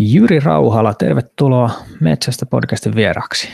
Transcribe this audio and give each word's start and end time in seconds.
Jyri 0.00 0.40
Rauhala, 0.40 0.94
tervetuloa 0.94 1.70
Metsästä 2.00 2.46
podcastin 2.46 2.94
vieraksi. 2.94 3.48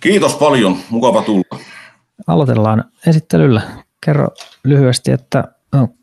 Kiitos 0.00 0.34
paljon, 0.34 0.76
mukava 0.90 1.22
tulla. 1.22 1.58
Aloitellaan 2.26 2.84
esittelyllä. 3.06 3.62
Kerro 4.04 4.28
lyhyesti, 4.64 5.10
että 5.10 5.44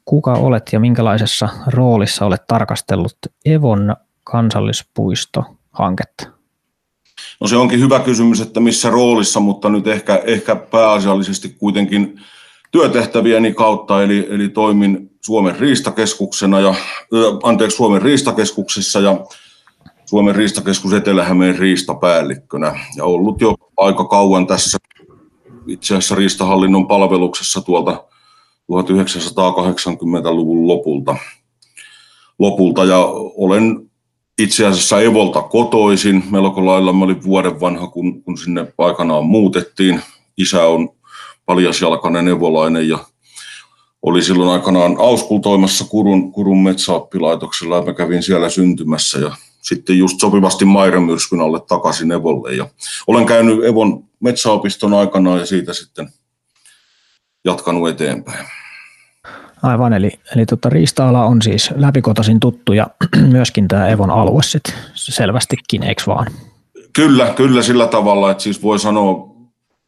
kuka 0.05 0.34
olet 0.34 0.70
ja 0.71 0.79
minkälaisessa 0.79 1.50
roolissa 1.68 2.26
olet 2.26 2.47
tarkastellut 2.47 3.18
Evon 3.46 3.96
kansallispuistohanketta? 4.24 6.28
No 7.39 7.48
se 7.48 7.57
onkin 7.57 7.80
hyvä 7.80 8.00
kysymys, 8.00 8.41
että 8.41 8.59
missä 8.59 8.89
roolissa, 8.89 9.39
mutta 9.39 9.70
nyt 9.70 9.88
ehkä, 9.88 10.21
ehkä 10.25 10.55
pääasiallisesti 10.55 11.50
kuitenkin 11.50 12.21
työtehtävieni 12.71 13.54
kautta, 13.54 14.04
eli, 14.04 14.28
eli 14.30 14.50
toimin 14.50 15.12
Suomen 15.21 15.59
riistakeskuksena 15.59 16.59
ja, 16.59 16.73
anteeksi, 17.43 17.78
Suomen 17.78 18.02
riistakeskuksessa 18.02 19.00
ja 19.00 19.25
Suomen 20.12 20.36
riistakeskus 20.36 20.93
Etelä-Hämeen 20.93 21.59
riistapäällikkönä 21.59 22.80
ja 22.95 23.05
ollut 23.05 23.41
jo 23.41 23.55
aika 23.77 24.05
kauan 24.05 24.48
tässä 24.48 24.77
itse 25.68 25.94
asiassa 25.94 26.16
riistahallinnon 26.16 26.88
palveluksessa 26.88 27.62
tuolta 27.62 28.04
1980-luvun 28.71 30.68
lopulta. 30.68 31.16
lopulta 32.40 32.85
ja 32.85 32.98
olen 33.38 33.91
itse 34.40 34.66
asiassa 34.66 35.02
Evolta 35.02 35.41
kotoisin. 35.41 36.23
Melko 36.32 36.66
lailla 36.66 36.93
mä 36.93 37.05
olin 37.05 37.23
vuoden 37.23 37.59
vanha, 37.59 37.88
kun, 37.88 38.23
kun 38.23 38.38
sinne 38.38 38.73
aikanaan 38.77 39.26
muutettiin. 39.26 40.02
Isä 40.38 40.66
on 40.66 40.90
paljasjalkainen 41.46 42.27
evolainen 42.27 42.90
ja 42.90 42.99
oli 44.02 44.23
silloin 44.23 44.49
aikanaan 44.49 44.96
auskultoimassa 44.99 45.85
Kurun, 45.85 46.32
Kurun 46.32 46.63
metsäoppilaitoksella 46.63 47.76
ja 47.76 47.82
mä 47.82 47.93
kävin 47.93 48.23
siellä 48.23 48.49
syntymässä 48.49 49.20
ja 49.20 49.35
sitten 49.61 49.97
just 49.97 50.20
sopivasti 50.20 50.65
Mairamyrskyn 50.65 51.41
alle 51.41 51.59
takaisin 51.67 52.11
Evolle. 52.11 52.55
Ja 52.55 52.67
olen 53.07 53.25
käynyt 53.25 53.65
Evon 53.65 54.03
metsäopiston 54.20 54.93
aikana 54.93 55.37
ja 55.37 55.45
siitä 55.45 55.73
sitten 55.73 56.09
jatkanut 57.45 57.90
eteenpäin. 57.90 58.45
Aivan, 59.63 59.93
eli, 59.93 60.12
eli 60.35 60.45
tota, 60.45 60.70
riista-ala 60.70 61.26
on 61.26 61.41
siis 61.41 61.70
läpikotaisin 61.76 62.40
tuttu 62.40 62.73
ja 62.73 62.87
myöskin 63.31 63.68
tämä 63.68 63.87
Evon 63.87 64.12
alue 64.12 64.44
sitten 64.44 64.73
selvästikin, 64.95 65.84
eikö 65.84 66.03
vaan? 66.07 66.28
Kyllä, 66.94 67.34
kyllä 67.35 67.62
sillä 67.62 67.88
tavalla, 67.88 68.31
että 68.31 68.44
siis 68.44 68.63
voi 68.63 68.79
sanoa, 68.79 69.35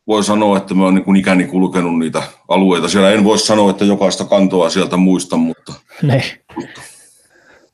voi 0.07 0.23
sanoa 0.23 0.57
että 0.57 0.73
mä 0.73 0.83
oon 0.83 0.95
niin 0.95 1.15
ikäni 1.15 1.47
kulkenut 1.47 1.99
niitä 1.99 2.23
alueita. 2.47 2.89
Siellä 2.89 3.11
en 3.11 3.23
voi 3.23 3.37
sanoa, 3.37 3.71
että 3.71 3.85
jokaista 3.85 4.25
kantoa 4.25 4.69
sieltä 4.69 4.97
muista, 4.97 5.37
mutta... 5.37 5.73
Ne. 6.01 6.23
mutta 6.55 6.81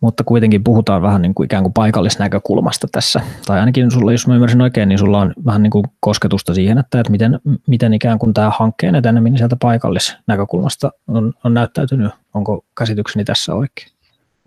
mutta 0.01 0.23
kuitenkin 0.23 0.63
puhutaan 0.63 1.01
vähän 1.01 1.21
niin 1.21 1.35
kuin 1.35 1.45
ikään 1.45 1.63
kuin 1.63 1.73
paikallisnäkökulmasta 1.73 2.87
tässä. 2.91 3.21
Tai 3.45 3.59
ainakin 3.59 3.91
sulla, 3.91 4.11
jos 4.11 4.27
mä 4.27 4.35
ymmärsin 4.35 4.61
oikein, 4.61 4.89
niin 4.89 4.99
sulla 4.99 5.19
on 5.19 5.33
vähän 5.45 5.63
niin 5.63 5.71
kuin 5.71 5.85
kosketusta 5.99 6.53
siihen, 6.53 6.77
että, 6.77 6.99
että 6.99 7.11
miten, 7.11 7.39
miten 7.67 7.93
ikään 7.93 8.19
kuin 8.19 8.33
tämä 8.33 8.51
hankkeen 8.59 8.95
eteneminen 8.95 9.37
sieltä 9.37 9.55
paikallisnäkökulmasta 9.61 10.91
on, 11.07 11.33
on 11.43 11.53
näyttäytynyt. 11.53 12.11
Onko 12.33 12.65
käsitykseni 12.77 13.25
tässä 13.25 13.53
oikein? 13.53 13.87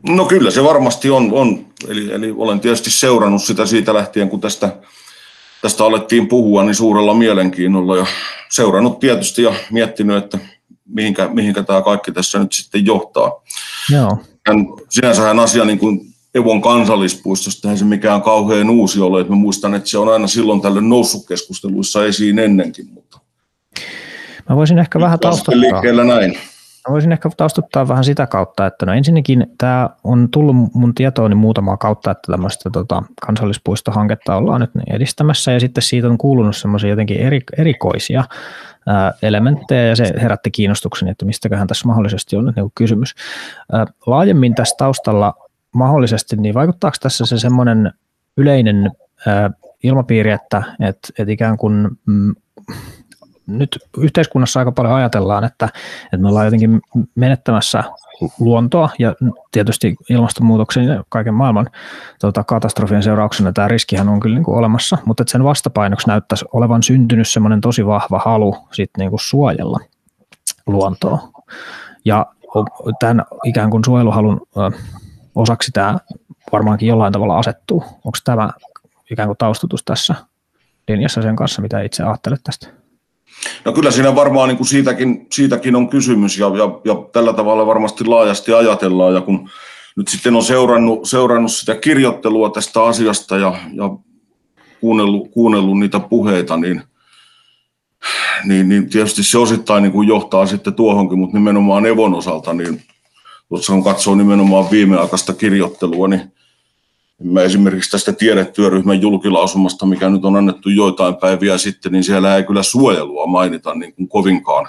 No 0.09 0.25
kyllä 0.25 0.51
se 0.51 0.65
varmasti 0.65 1.11
on. 1.11 1.33
on. 1.33 1.67
Eli, 1.89 2.13
eli 2.13 2.35
olen 2.37 2.61
tietysti 2.61 2.91
seurannut 2.91 3.43
sitä 3.43 3.67
siitä 3.67 3.95
lähtien, 3.95 4.29
kun 4.29 4.41
tästä, 4.41 4.77
tästä 5.63 5.85
alettiin 5.85 6.29
puhua, 6.29 6.65
niin 6.65 6.75
suurella 6.75 7.15
mielenkiinnolla 7.15 7.97
ja 7.97 8.07
seurannut 8.51 9.01
tietysti 9.01 9.43
ja 9.43 9.55
miettinyt, 9.71 10.25
että 10.25 10.39
mihinkä, 10.87 11.29
mihinkä 11.29 11.63
tämä 11.63 11.83
kaikki 11.83 12.13
tässä 12.13 12.39
nyt 12.39 12.53
sitten 12.53 12.87
johtaa. 12.87 13.43
Joo 13.91 14.19
sinänsähän 14.89 15.39
asia 15.39 15.65
niin 15.65 15.79
kuin 15.79 16.13
Evon 16.35 16.63
kansallispuistosta 16.63 17.69
eihän 17.69 17.79
se 17.79 17.85
mikään 17.85 18.23
kauhean 18.23 18.71
uusi 18.71 19.01
ole. 19.01 19.21
Että 19.21 19.33
mä 19.33 19.37
muistan, 19.37 19.75
että 19.75 19.89
se 19.89 19.99
on 19.99 20.13
aina 20.13 20.27
silloin 20.27 20.61
tälle 20.61 20.81
noussut 20.81 21.27
keskusteluissa 21.29 22.05
esiin 22.05 22.39
ennenkin. 22.39 22.87
Mutta 22.95 23.19
mä 24.49 24.57
voisin 24.57 24.79
ehkä 24.79 25.01
vähän 25.01 25.19
taustuttaa. 25.19 26.05
näin. 26.07 26.39
Mä 26.89 26.93
voisin 26.93 27.13
ehkä 27.13 27.31
taustuttaa 27.37 27.89
vähän 27.89 28.05
sitä 28.05 28.27
kautta, 28.27 28.67
että 28.67 28.87
no 28.87 28.93
ensinnäkin 28.93 29.47
tämä 29.59 29.91
on 30.05 30.29
tullut 30.31 30.57
mun 30.75 30.95
tietooni 30.95 31.35
muutamaa 31.35 31.77
kautta, 31.77 32.11
että 32.11 32.33
tämmöistä 32.33 32.71
tota, 32.71 33.03
kansallispuistohanketta 33.27 34.37
ollaan 34.37 34.61
nyt 34.61 34.71
edistämässä 34.95 35.53
ja 35.53 35.61
sitten 35.61 35.83
siitä 35.83 36.09
on 36.09 36.19
kuulunut 36.19 36.57
semmoisia 36.57 36.91
jotenkin 36.91 37.17
eri, 37.17 37.41
erikoisia 37.59 38.25
elementtejä 39.23 39.83
ja 39.83 39.97
se 39.97 40.13
herätti 40.23 40.51
kiinnostuksen, 40.51 41.09
että 41.09 41.25
mistäköhän 41.25 41.67
tässä 41.67 41.89
mahdollisesti 41.89 42.37
on 42.37 42.53
niin 42.57 42.73
kysymys. 42.75 43.15
Laajemmin 44.07 44.55
tässä 44.55 44.75
taustalla 44.79 45.35
mahdollisesti, 45.75 46.37
niin 46.37 46.55
vaikuttaako 46.55 46.97
tässä 47.01 47.27
se 47.27 47.39
semmoinen 47.39 47.93
yleinen 48.37 48.91
ilmapiiri, 49.83 50.31
että, 50.31 50.63
että, 50.81 51.09
että 51.19 51.33
ikään 51.33 51.57
kuin 51.57 51.89
mm, 52.07 52.35
nyt 53.47 53.79
yhteiskunnassa 53.99 54.59
aika 54.59 54.73
paljon 54.73 54.95
ajatellaan, 54.95 55.45
että, 55.45 55.69
että 56.05 56.17
me 56.17 56.29
ollaan 56.29 56.47
jotenkin 56.47 56.81
menettämässä 57.15 57.85
luontoa 58.41 58.91
ja 58.99 59.15
tietysti 59.53 59.97
ilmastonmuutoksen 60.11 60.85
ja 60.85 61.05
kaiken 61.09 61.35
maailman 61.35 61.71
tota, 62.21 62.45
katastrofien 62.45 63.03
seurauksena 63.03 63.53
tämä 63.53 63.69
riskihän 63.69 64.09
on 64.09 64.21
kyllä 64.21 64.35
niin 64.35 64.45
kuin 64.45 64.59
olemassa, 64.59 64.99
mutta 65.05 65.25
sen 65.27 65.45
vastapainoksi 65.45 66.07
näyttäisi 66.07 66.45
olevan 66.53 66.83
syntynyt 66.83 67.29
semmoinen 67.29 67.61
tosi 67.61 67.87
vahva 67.87 68.19
halu 68.25 68.57
sit 68.73 68.91
niin 68.99 69.11
kuin 69.11 69.21
suojella 69.21 69.79
luontoa. 70.67 71.29
Ja 72.05 72.27
tämän 73.01 73.25
ikään 73.45 73.71
kuin 73.71 73.85
suojeluhalun 73.85 74.41
osaksi 75.35 75.73
tämä 75.73 75.99
varmaankin 76.53 76.89
jollain 76.89 77.13
tavalla 77.13 77.39
asettuu. 77.39 77.81
Onko 77.81 78.19
tämä 78.25 78.51
ikään 79.11 79.29
kuin 79.29 79.39
taustatus 79.39 79.85
tässä 79.85 80.15
linjassa 80.89 81.23
sen 81.23 81.37
kanssa, 81.37 81.63
mitä 81.63 81.81
itse 81.81 82.03
ajattelet 82.03 82.41
tästä? 82.45 82.82
No 83.65 83.73
kyllä 83.73 83.91
siinä 83.91 84.15
varmaan 84.15 84.49
niin 84.49 84.57
kuin 84.57 84.67
siitäkin, 84.67 85.27
siitäkin 85.33 85.77
on 85.77 85.89
kysymys 85.89 86.39
ja, 86.39 86.47
ja, 86.47 86.81
ja 86.85 86.95
tällä 87.13 87.33
tavalla 87.33 87.67
varmasti 87.67 88.05
laajasti 88.05 88.53
ajatellaan. 88.53 89.15
Ja 89.15 89.21
kun 89.21 89.49
nyt 89.97 90.09
sitten 90.09 90.37
on 90.37 90.43
seurannut, 90.43 91.09
seurannut 91.09 91.53
sitä 91.53 91.75
kirjoittelua 91.75 92.51
tästä 92.51 92.85
asiasta 92.85 93.37
ja, 93.37 93.57
ja 93.75 93.91
kuunnellut, 94.81 95.31
kuunnellut 95.31 95.79
niitä 95.79 96.01
puheita, 96.01 96.57
niin, 96.57 96.83
niin, 98.45 98.69
niin 98.69 98.91
tietysti 98.91 99.23
se 99.23 99.39
osittain 99.39 99.83
niin 99.83 99.93
kuin 99.93 100.09
johtaa 100.09 100.47
sitten 100.47 100.75
tuohonkin, 100.75 101.19
mutta 101.19 101.37
nimenomaan 101.37 101.87
Evon 101.87 102.15
osalta, 102.15 102.55
niin 102.55 102.83
tuossa 103.49 103.73
kun 103.73 103.85
katsoo 103.85 104.15
nimenomaan 104.15 104.71
viimeaikaista 104.71 105.33
kirjoittelua, 105.33 106.09
niin 106.09 106.33
Mä 107.23 107.43
esimerkiksi 107.43 107.91
tästä 107.91 108.13
tiedetyöryhmän 108.13 109.01
julkilausumasta, 109.01 109.87
mikä 109.87 110.11
nyt 110.11 110.25
on 110.25 110.37
annettu 110.37 110.69
joitain 110.69 111.17
päiviä 111.17 111.59
sitten, 111.59 111.93
niin 111.93 112.05
siellä 112.05 112.37
ei 112.37 112.45
kyllä 112.45 112.63
suojelua 112.63 113.27
mainita 113.27 113.75
niin 113.75 113.95
kuin 113.95 114.09
kovinkaan, 114.09 114.69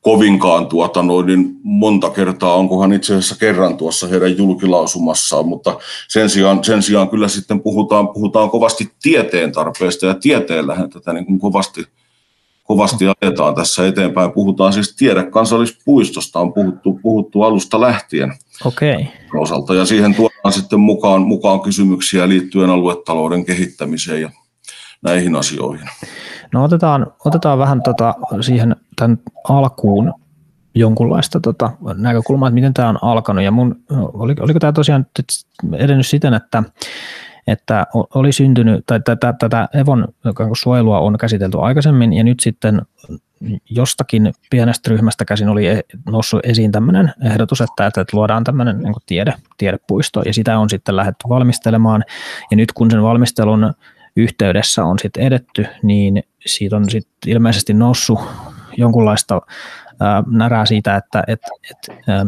kovinkaan 0.00 0.66
tuota, 0.66 1.02
noin, 1.02 1.26
niin 1.26 1.56
monta 1.62 2.10
kertaa, 2.10 2.54
onkohan 2.54 2.92
itse 2.92 3.14
asiassa 3.14 3.38
kerran 3.38 3.76
tuossa 3.76 4.08
heidän 4.08 4.38
julkilausumassaan, 4.38 5.48
mutta 5.48 5.78
sen 6.08 6.30
sijaan, 6.30 6.64
sen 6.64 6.82
sijaan 6.82 7.08
kyllä 7.08 7.28
sitten 7.28 7.60
puhutaan, 7.60 8.08
puhutaan 8.08 8.50
kovasti 8.50 8.92
tieteen 9.02 9.52
tarpeesta 9.52 10.06
ja 10.06 10.14
tieteellähän 10.14 10.90
tätä 10.90 11.12
niin 11.12 11.26
kuin 11.26 11.40
kovasti– 11.40 11.84
kovasti 12.70 13.04
ajetaan 13.20 13.54
tässä 13.54 13.86
eteenpäin. 13.86 14.32
Puhutaan 14.32 14.72
siis 14.72 14.96
tiedekansallispuistosta, 14.96 16.40
on 16.40 16.52
puhuttu, 16.52 16.98
puhuttu 17.02 17.42
alusta 17.42 17.80
lähtien 17.80 18.32
okay. 18.64 19.04
osalta. 19.34 19.74
Ja 19.74 19.84
siihen 19.84 20.14
tuodaan 20.14 20.52
sitten 20.52 20.80
mukaan, 20.80 21.22
mukaan 21.22 21.60
kysymyksiä 21.60 22.28
liittyen 22.28 22.70
aluetalouden 22.70 23.44
kehittämiseen 23.44 24.22
ja 24.22 24.30
näihin 25.02 25.36
asioihin. 25.36 25.88
No 26.52 26.64
otetaan, 26.64 27.06
otetaan 27.24 27.58
vähän 27.58 27.82
tota 27.82 28.14
siihen 28.40 28.76
tämän 28.96 29.18
alkuun 29.48 30.14
jonkunlaista 30.74 31.40
tota 31.40 31.70
näkökulmaa, 31.94 32.48
että 32.48 32.54
miten 32.54 32.74
tämä 32.74 32.88
on 32.88 32.98
alkanut. 33.02 33.44
Ja 33.44 33.50
mun, 33.50 33.76
oliko, 33.90 34.44
oliko 34.44 34.58
tämä 34.58 34.72
tosiaan 34.72 35.06
edennyt 35.78 36.06
siten, 36.06 36.34
että 36.34 36.62
että 37.46 37.86
oli 38.14 38.32
syntynyt, 38.32 38.86
tai 38.86 39.00
tätä, 39.04 39.34
tätä 39.38 39.68
Evon 39.74 40.08
suojelua 40.52 40.98
on 40.98 41.18
käsitelty 41.18 41.58
aikaisemmin, 41.60 42.12
ja 42.12 42.24
nyt 42.24 42.40
sitten 42.40 42.82
jostakin 43.70 44.32
pienestä 44.50 44.90
ryhmästä 44.90 45.24
käsin 45.24 45.48
oli 45.48 45.66
e, 45.66 45.80
noussut 46.06 46.40
esiin 46.44 46.72
tämmöinen 46.72 47.12
ehdotus, 47.24 47.60
että, 47.60 47.86
että 47.86 48.04
luodaan 48.12 48.44
tämmöinen 48.44 48.78
niin 48.78 48.94
tiede, 49.06 49.34
tiedepuisto, 49.58 50.22
ja 50.22 50.34
sitä 50.34 50.58
on 50.58 50.70
sitten 50.70 50.96
lähdetty 50.96 51.28
valmistelemaan, 51.28 52.04
ja 52.50 52.56
nyt 52.56 52.72
kun 52.72 52.90
sen 52.90 53.02
valmistelun 53.02 53.74
yhteydessä 54.16 54.84
on 54.84 54.98
sitten 54.98 55.22
edetty, 55.22 55.66
niin 55.82 56.22
siitä 56.46 56.76
on 56.76 56.90
sitten 56.90 57.32
ilmeisesti 57.32 57.74
noussut 57.74 58.20
jonkunlaista 58.76 59.40
ää, 60.00 60.22
närää 60.26 60.66
siitä, 60.66 60.96
että 60.96 61.22
et, 61.26 61.40
et, 61.70 61.96
ää, 62.08 62.26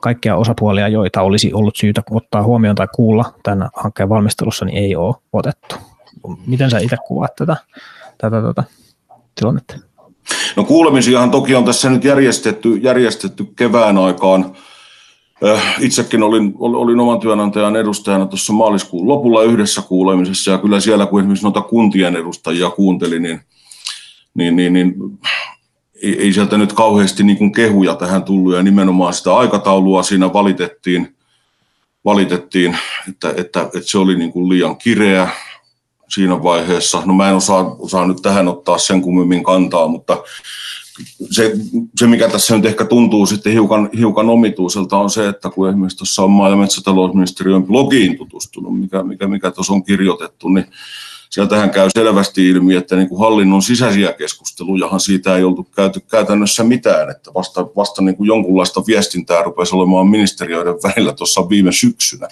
kaikkia 0.00 0.36
osapuolia, 0.36 0.88
joita 0.88 1.22
olisi 1.22 1.52
ollut 1.52 1.76
syytä 1.76 2.02
ottaa 2.10 2.42
huomioon 2.42 2.76
tai 2.76 2.88
kuulla 2.94 3.34
tämän 3.42 3.68
hankkeen 3.74 4.08
valmistelussa, 4.08 4.64
niin 4.64 4.78
ei 4.78 4.96
ole 4.96 5.14
otettu. 5.32 5.74
Miten 6.46 6.70
sä 6.70 6.78
itse 6.78 6.96
kuvaat 7.06 7.34
tätä, 7.36 7.56
tätä, 8.18 8.42
tätä 8.42 8.64
tilannetta? 9.34 9.89
No 10.56 10.64
kuulemisiahan 10.64 11.30
toki 11.30 11.54
on 11.54 11.64
tässä 11.64 11.90
nyt 11.90 12.04
järjestetty, 12.04 12.76
järjestetty 12.76 13.44
kevään 13.56 13.98
aikaan. 13.98 14.56
Itsekin 15.80 16.22
olin, 16.22 16.54
olin 16.58 17.00
oman 17.00 17.20
työnantajan 17.20 17.76
edustajana 17.76 18.26
tuossa 18.26 18.52
maaliskuun 18.52 19.08
lopulla 19.08 19.42
yhdessä 19.42 19.82
kuulemisessa 19.82 20.50
ja 20.50 20.58
kyllä 20.58 20.80
siellä 20.80 21.06
kun 21.06 21.20
esimerkiksi 21.20 21.44
noita 21.44 21.60
kuntien 21.60 22.16
edustajia 22.16 22.70
kuunteli, 22.70 23.20
niin, 23.20 23.40
niin, 24.34 24.56
niin, 24.56 24.72
niin 24.72 24.94
ei, 26.02 26.22
ei 26.22 26.32
sieltä 26.32 26.58
nyt 26.58 26.72
kauheasti 26.72 27.22
niin 27.22 27.38
kuin 27.38 27.52
kehuja 27.52 27.94
tähän 27.94 28.22
tullut 28.22 28.54
ja 28.54 28.62
nimenomaan 28.62 29.14
sitä 29.14 29.36
aikataulua 29.36 30.02
siinä 30.02 30.32
valitettiin, 30.32 31.16
valitettiin 32.04 32.78
että, 33.08 33.34
että, 33.36 33.62
että 33.62 33.80
se 33.90 33.98
oli 33.98 34.16
niin 34.16 34.32
kuin 34.32 34.48
liian 34.48 34.76
kireä 34.76 35.28
siinä 36.14 36.42
vaiheessa. 36.42 37.02
No 37.04 37.14
mä 37.14 37.28
en 37.28 37.36
osaa, 37.36 37.76
osaa 37.78 38.06
nyt 38.06 38.22
tähän 38.22 38.48
ottaa 38.48 38.78
sen 38.78 39.02
kummemmin 39.02 39.44
kantaa, 39.44 39.88
mutta 39.88 40.22
se, 41.30 41.52
se, 41.96 42.06
mikä 42.06 42.28
tässä 42.28 42.56
nyt 42.56 42.66
ehkä 42.66 42.84
tuntuu 42.84 43.26
sitten 43.26 43.52
hiukan, 43.52 43.90
hiukan 43.98 44.28
omituiselta 44.30 44.96
on 44.96 45.10
se, 45.10 45.28
että 45.28 45.50
kun 45.50 45.68
esimerkiksi 45.68 45.98
tuossa 45.98 46.22
on 46.22 46.30
maa- 46.30 46.50
ja 46.50 46.56
metsätalousministeriön 46.56 47.64
blogiin 47.64 48.18
tutustunut, 48.18 48.80
mikä, 48.80 49.02
mikä, 49.02 49.26
mikä 49.26 49.50
tuossa 49.50 49.72
on 49.72 49.84
kirjoitettu, 49.84 50.48
niin 50.48 50.66
sieltähän 51.30 51.70
käy 51.70 51.88
selvästi 51.90 52.48
ilmi, 52.48 52.74
että 52.74 52.96
niin 52.96 53.08
kuin 53.08 53.20
hallinnon 53.20 53.62
sisäisiä 53.62 54.12
keskustelujahan 54.12 55.00
siitä 55.00 55.36
ei 55.36 55.44
oltu 55.44 55.62
käyty 55.62 56.00
käytännössä 56.00 56.64
mitään, 56.64 57.10
että 57.10 57.30
vasta, 57.34 57.66
vasta 57.76 58.02
niin 58.02 58.16
kuin 58.16 58.26
jonkunlaista 58.26 58.82
viestintää 58.86 59.42
rupesi 59.42 59.74
olemaan 59.74 60.08
ministeriöiden 60.08 60.74
välillä 60.74 61.12
tuossa 61.12 61.48
viime 61.48 61.72
syksynä. 61.72 62.28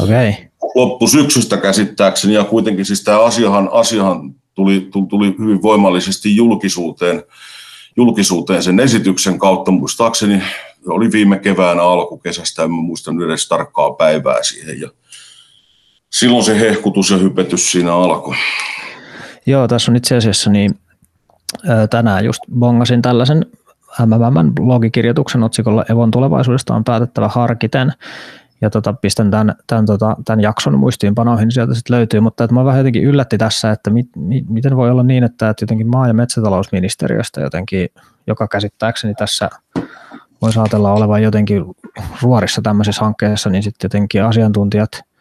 Okay. 0.00 0.32
Loppusyksystä 0.74 1.56
käsittääkseni, 1.56 2.34
ja 2.34 2.44
kuitenkin 2.44 2.84
siis 2.84 3.04
tämä 3.04 3.24
asiahan, 3.24 3.68
asiahan 3.72 4.34
tuli, 4.54 4.88
tuli 5.08 5.34
hyvin 5.38 5.62
voimallisesti 5.62 6.36
julkisuuteen, 6.36 7.22
julkisuuteen 7.96 8.62
sen 8.62 8.80
esityksen 8.80 9.38
kautta, 9.38 9.70
muistaakseni 9.70 10.42
oli 10.86 11.12
viime 11.12 11.38
keväänä 11.38 11.82
alkukesästä, 11.82 12.62
en 12.62 12.70
muista 12.70 13.12
nyt 13.12 13.28
edes 13.28 13.48
tarkkaa 13.48 13.90
päivää 13.90 14.42
siihen, 14.42 14.80
ja 14.80 14.90
silloin 16.10 16.44
se 16.44 16.60
hehkutus 16.60 17.10
ja 17.10 17.16
hypetys 17.16 17.72
siinä 17.72 17.94
alkoi. 17.94 18.36
Joo, 19.46 19.68
tässä 19.68 19.92
on 19.92 19.96
itse 19.96 20.16
asiassa 20.16 20.50
niin 20.50 20.78
tänään 21.90 22.24
just 22.24 22.42
bongasin 22.58 23.02
tällaisen 23.02 23.46
MMM 24.06 24.54
blogikirjoituksen 24.54 25.42
otsikolla 25.42 25.84
Evon 25.90 26.10
tulevaisuudesta 26.10 26.74
on 26.74 26.84
päätettävä 26.84 27.28
harkiten. 27.28 27.92
Ja 28.62 28.70
tota, 28.70 28.92
pistän 28.92 29.30
tämän, 29.30 29.54
tämän, 29.66 29.86
tota, 29.86 30.16
tämän 30.24 30.40
jakson 30.40 30.78
muistiinpanoihin, 30.78 31.46
niin 31.46 31.52
sieltä 31.52 31.74
sitten 31.74 31.96
löytyy, 31.96 32.20
mutta 32.20 32.44
että 32.44 32.54
mä 32.54 32.64
vähän 32.64 32.78
jotenkin 32.78 33.04
yllätti 33.04 33.38
tässä, 33.38 33.70
että 33.70 33.90
mit, 33.90 34.06
mit, 34.16 34.48
miten 34.48 34.76
voi 34.76 34.90
olla 34.90 35.02
niin, 35.02 35.24
että, 35.24 35.48
että 35.48 35.62
jotenkin 35.62 35.90
maa- 35.90 36.08
ja 36.08 36.14
metsätalousministeriöstä 36.14 37.40
jotenkin, 37.40 37.88
joka 38.26 38.48
käsittääkseni 38.48 39.14
tässä 39.14 39.50
voi 40.42 40.52
saatella 40.52 40.92
olevan 40.92 41.22
jotenkin 41.22 41.64
ruorissa 42.22 42.62
tämmöisessä 42.62 43.04
hankkeessa, 43.04 43.50
niin 43.50 43.62
sitten 43.62 43.84
jotenkin 43.84 44.24
asiantuntijat– 44.24 44.90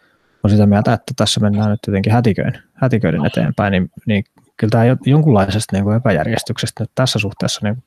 on 0.44 0.50
sitä 0.50 0.66
mieltä, 0.66 0.94
että 0.94 1.14
tässä 1.16 1.40
mennään 1.40 1.70
nyt 1.70 1.80
jotenkin 1.88 2.14
hätiköin, 2.14 2.54
hätiköiden 2.74 3.26
eteenpäin, 3.26 3.72
niin, 3.72 3.92
niin 4.06 4.24
kyllä 4.58 4.72
tämä 4.72 4.84
jonkunlaisesta 5.06 5.76
niin 5.76 5.84
kuin 5.84 5.98
epäjärjestyksestä 5.98 6.84
nyt 6.84 6.92
tässä 6.96 7.20
suhteessa 7.20 7.62
niin 7.64 7.84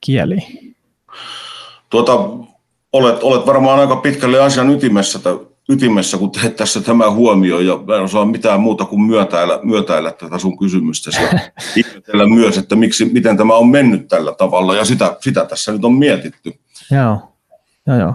kieli. 0.00 0.38
Tuota, 1.90 2.12
olet, 2.92 3.22
olet 3.22 3.46
varmaan 3.46 3.78
aika 3.78 3.96
pitkälle 3.96 4.40
asian 4.40 4.70
ytimessä, 4.70 5.18
ytimessä 5.68 6.18
kun 6.18 6.30
teet 6.30 6.56
tässä 6.56 6.80
tämä 6.80 7.10
huomio, 7.10 7.60
ja 7.60 7.78
mä 7.86 7.96
en 7.96 8.02
osaa 8.02 8.24
mitään 8.24 8.60
muuta 8.60 8.84
kuin 8.84 9.02
myötäillä, 9.02 9.60
myötäillä 9.62 10.12
tätä 10.12 10.38
sun 10.38 10.58
kysymystäsi 10.58 11.22
ja 11.22 11.28
ihmetellä 11.76 12.26
myös, 12.26 12.58
että 12.58 12.76
miksi, 12.76 13.04
miten 13.04 13.36
tämä 13.36 13.54
on 13.54 13.68
mennyt 13.68 14.08
tällä 14.08 14.34
tavalla, 14.34 14.76
ja 14.76 14.84
sitä, 14.84 15.16
sitä 15.20 15.44
tässä 15.44 15.72
nyt 15.72 15.84
on 15.84 15.94
mietitty. 15.94 16.54
Joo. 16.90 17.31
Joo, 17.86 17.96
joo. 17.96 18.14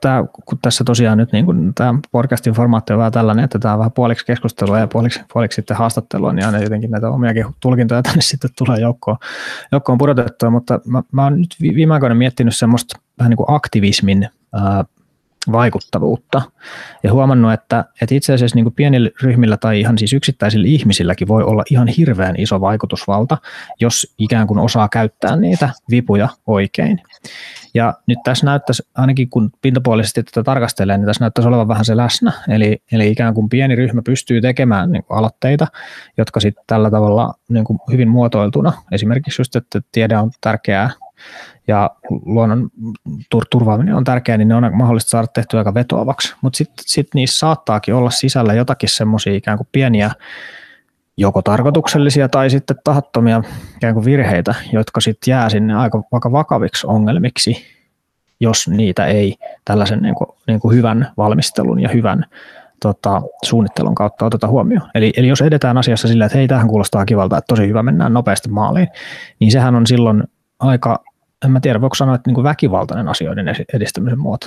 Tää, 0.00 0.24
kun 0.44 0.58
tässä 0.62 0.84
tosiaan 0.84 1.18
nyt 1.18 1.32
niin 1.32 1.74
tämä 1.74 1.94
podcastin 2.12 2.52
formaatti 2.52 2.92
on 2.92 2.98
vähän 2.98 3.12
tällainen, 3.12 3.44
että 3.44 3.58
tämä 3.58 3.74
on 3.74 3.78
vähän 3.78 3.92
puoliksi 3.92 4.26
keskustelua 4.26 4.78
ja 4.78 4.86
puoliksi, 4.86 5.20
puoliksi 5.32 5.56
sitten 5.56 5.76
haastattelua, 5.76 6.32
niin 6.32 6.46
aina 6.46 6.58
jotenkin 6.58 6.90
näitä 6.90 7.10
omiakin 7.10 7.46
tulkintoja 7.60 8.02
tänne 8.02 8.20
sitten 8.30 8.50
tulee 8.58 8.80
joukkoon, 8.80 9.16
joukkoon 9.72 9.98
pudotettua, 9.98 10.50
mutta 10.50 10.80
mä, 10.86 11.02
mä 11.12 11.24
oon 11.24 11.40
nyt 11.40 11.56
viime 11.60 11.94
aikoina 11.94 12.14
miettinyt 12.14 12.56
semmoista 12.56 12.98
vähän 13.18 13.30
niin 13.30 13.36
kuin 13.36 13.50
aktivismin 13.50 14.28
ää, 14.52 14.84
vaikuttavuutta 15.52 16.42
ja 17.02 17.12
huomannut, 17.12 17.52
että, 17.52 17.84
että 18.02 18.14
itse 18.14 18.32
asiassa 18.34 18.54
niin 18.54 18.64
kuin 18.64 18.74
pienillä 18.74 19.10
ryhmillä 19.22 19.56
tai 19.56 19.80
ihan 19.80 19.98
siis 19.98 20.12
yksittäisillä 20.12 20.66
ihmisilläkin 20.68 21.28
voi 21.28 21.42
olla 21.42 21.62
ihan 21.70 21.88
hirveän 21.88 22.34
iso 22.38 22.60
vaikutusvalta, 22.60 23.38
jos 23.80 24.14
ikään 24.18 24.46
kuin 24.46 24.58
osaa 24.58 24.88
käyttää 24.88 25.36
niitä 25.36 25.70
vipuja 25.90 26.28
oikein. 26.46 27.00
Ja 27.74 27.94
nyt 28.06 28.18
tässä 28.24 28.46
näyttäisi, 28.46 28.82
ainakin 28.94 29.30
kun 29.30 29.50
pintapuolisesti 29.62 30.22
tätä 30.22 30.42
tarkastelee, 30.42 30.98
niin 30.98 31.06
tässä 31.06 31.24
näyttäisi 31.24 31.48
olevan 31.48 31.68
vähän 31.68 31.84
se 31.84 31.96
läsnä. 31.96 32.32
Eli, 32.48 32.82
eli 32.92 33.10
ikään 33.10 33.34
kuin 33.34 33.48
pieni 33.48 33.76
ryhmä 33.76 34.02
pystyy 34.02 34.40
tekemään 34.40 34.92
niin 34.92 35.04
kuin 35.04 35.18
aloitteita, 35.18 35.66
jotka 36.18 36.40
sitten 36.40 36.64
tällä 36.66 36.90
tavalla 36.90 37.34
niin 37.48 37.64
kuin 37.64 37.78
hyvin 37.92 38.08
muotoiltuna, 38.08 38.72
esimerkiksi 38.92 39.40
just, 39.40 39.56
että 39.56 39.80
tiede 39.92 40.16
on 40.16 40.30
tärkeää 40.40 40.90
ja 41.68 41.90
luonnon 42.24 42.70
turvaaminen 43.50 43.94
on 43.94 44.04
tärkeää, 44.04 44.38
niin 44.38 44.48
ne 44.48 44.54
on 44.54 44.70
mahdollista 44.76 45.10
saada 45.10 45.26
tehtyä 45.26 45.60
aika 45.60 45.74
vetoavaksi. 45.74 46.34
Mutta 46.40 46.56
sitten 46.56 46.84
sit 46.86 47.08
niissä 47.14 47.38
saattaakin 47.38 47.94
olla 47.94 48.10
sisällä 48.10 48.54
jotakin 48.54 48.88
semmoisia 48.88 49.34
ikään 49.34 49.58
kuin 49.58 49.68
pieniä 49.72 50.10
joko 51.16 51.42
tarkoituksellisia 51.42 52.28
tai 52.28 52.50
sitten 52.50 52.76
tahattomia 52.84 53.42
ikään 53.76 53.94
kuin 53.94 54.04
virheitä, 54.04 54.54
jotka 54.72 55.00
sitten 55.00 55.32
jää 55.32 55.48
sinne 55.48 55.74
aika, 55.74 56.02
aika 56.12 56.32
vakaviksi 56.32 56.86
ongelmiksi, 56.86 57.56
jos 58.40 58.68
niitä 58.68 59.06
ei 59.06 59.34
tällaisen 59.64 60.02
niin 60.02 60.14
kuin, 60.14 60.28
niin 60.46 60.60
kuin 60.60 60.76
hyvän 60.76 61.12
valmistelun 61.16 61.80
ja 61.80 61.88
hyvän 61.88 62.24
tota, 62.82 63.22
suunnittelun 63.44 63.94
kautta 63.94 64.26
oteta 64.26 64.48
huomioon. 64.48 64.90
Eli, 64.94 65.12
eli 65.16 65.28
jos 65.28 65.40
edetään 65.40 65.78
asiassa 65.78 66.08
sillä, 66.08 66.24
että 66.26 66.38
hei, 66.38 66.48
tähän 66.48 66.68
kuulostaa 66.68 67.04
kivalta, 67.04 67.38
että 67.38 67.54
tosi 67.54 67.68
hyvä, 67.68 67.82
mennään 67.82 68.14
nopeasti 68.14 68.48
maaliin, 68.48 68.88
niin 69.40 69.52
sehän 69.52 69.74
on 69.74 69.86
silloin 69.86 70.24
aika, 70.58 71.04
en 71.44 71.52
mä 71.52 71.60
tiedä, 71.60 71.80
voiko 71.80 71.94
sanoa, 71.94 72.14
että 72.14 72.28
niin 72.28 72.34
kuin 72.34 72.44
väkivaltainen 72.44 73.08
asioiden 73.08 73.56
edistämisen 73.74 74.18
muoto. 74.18 74.46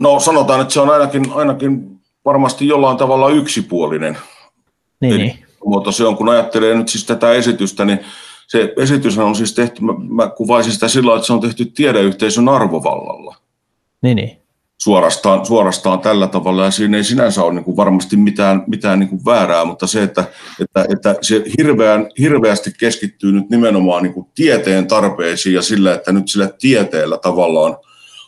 No 0.00 0.20
sanotaan, 0.20 0.60
että 0.60 0.74
se 0.74 0.80
on 0.80 0.90
ainakin, 0.90 1.32
ainakin 1.34 2.00
varmasti 2.24 2.68
jollain 2.68 2.96
tavalla 2.96 3.30
yksipuolinen 3.30 4.18
niin, 5.00 5.16
niin. 5.16 5.38
muoto 5.64 5.92
se 5.92 6.04
on, 6.04 6.16
kun 6.16 6.28
ajattelee 6.28 6.74
nyt 6.74 6.88
siis 6.88 7.04
tätä 7.06 7.32
esitystä, 7.32 7.84
niin 7.84 8.00
se 8.46 8.74
esitys 8.76 9.18
on 9.18 9.34
siis 9.34 9.54
tehty, 9.54 9.82
mä, 9.84 9.92
mä 10.08 10.28
kuvaisin 10.28 10.72
sitä 10.72 10.88
sillä 10.88 11.14
että 11.14 11.26
se 11.26 11.32
on 11.32 11.40
tehty 11.40 11.64
tiedeyhteisön 11.64 12.48
arvovallalla. 12.48 13.36
Niin, 14.02 14.16
niin. 14.16 14.45
Suorastaan, 14.82 15.46
suorastaan 15.46 16.00
tällä 16.00 16.26
tavalla, 16.26 16.64
ja 16.64 16.70
siinä 16.70 16.96
ei 16.96 17.04
sinänsä 17.04 17.42
ole 17.42 17.54
niin 17.54 17.64
kuin 17.64 17.76
varmasti 17.76 18.16
mitään, 18.16 18.64
mitään 18.66 18.98
niin 18.98 19.08
kuin 19.08 19.24
väärää, 19.24 19.64
mutta 19.64 19.86
se, 19.86 20.02
että, 20.02 20.24
että, 20.60 20.86
että 20.92 21.14
se 21.22 21.42
hirveän, 21.58 22.10
hirveästi 22.18 22.72
keskittyy 22.78 23.32
nyt 23.32 23.50
nimenomaan 23.50 24.02
niin 24.02 24.12
kuin 24.12 24.26
tieteen 24.34 24.86
tarpeisiin 24.86 25.54
ja 25.54 25.62
sillä, 25.62 25.94
että 25.94 26.12
nyt 26.12 26.28
sillä 26.28 26.50
tieteellä 26.58 27.18
tavallaan 27.18 27.76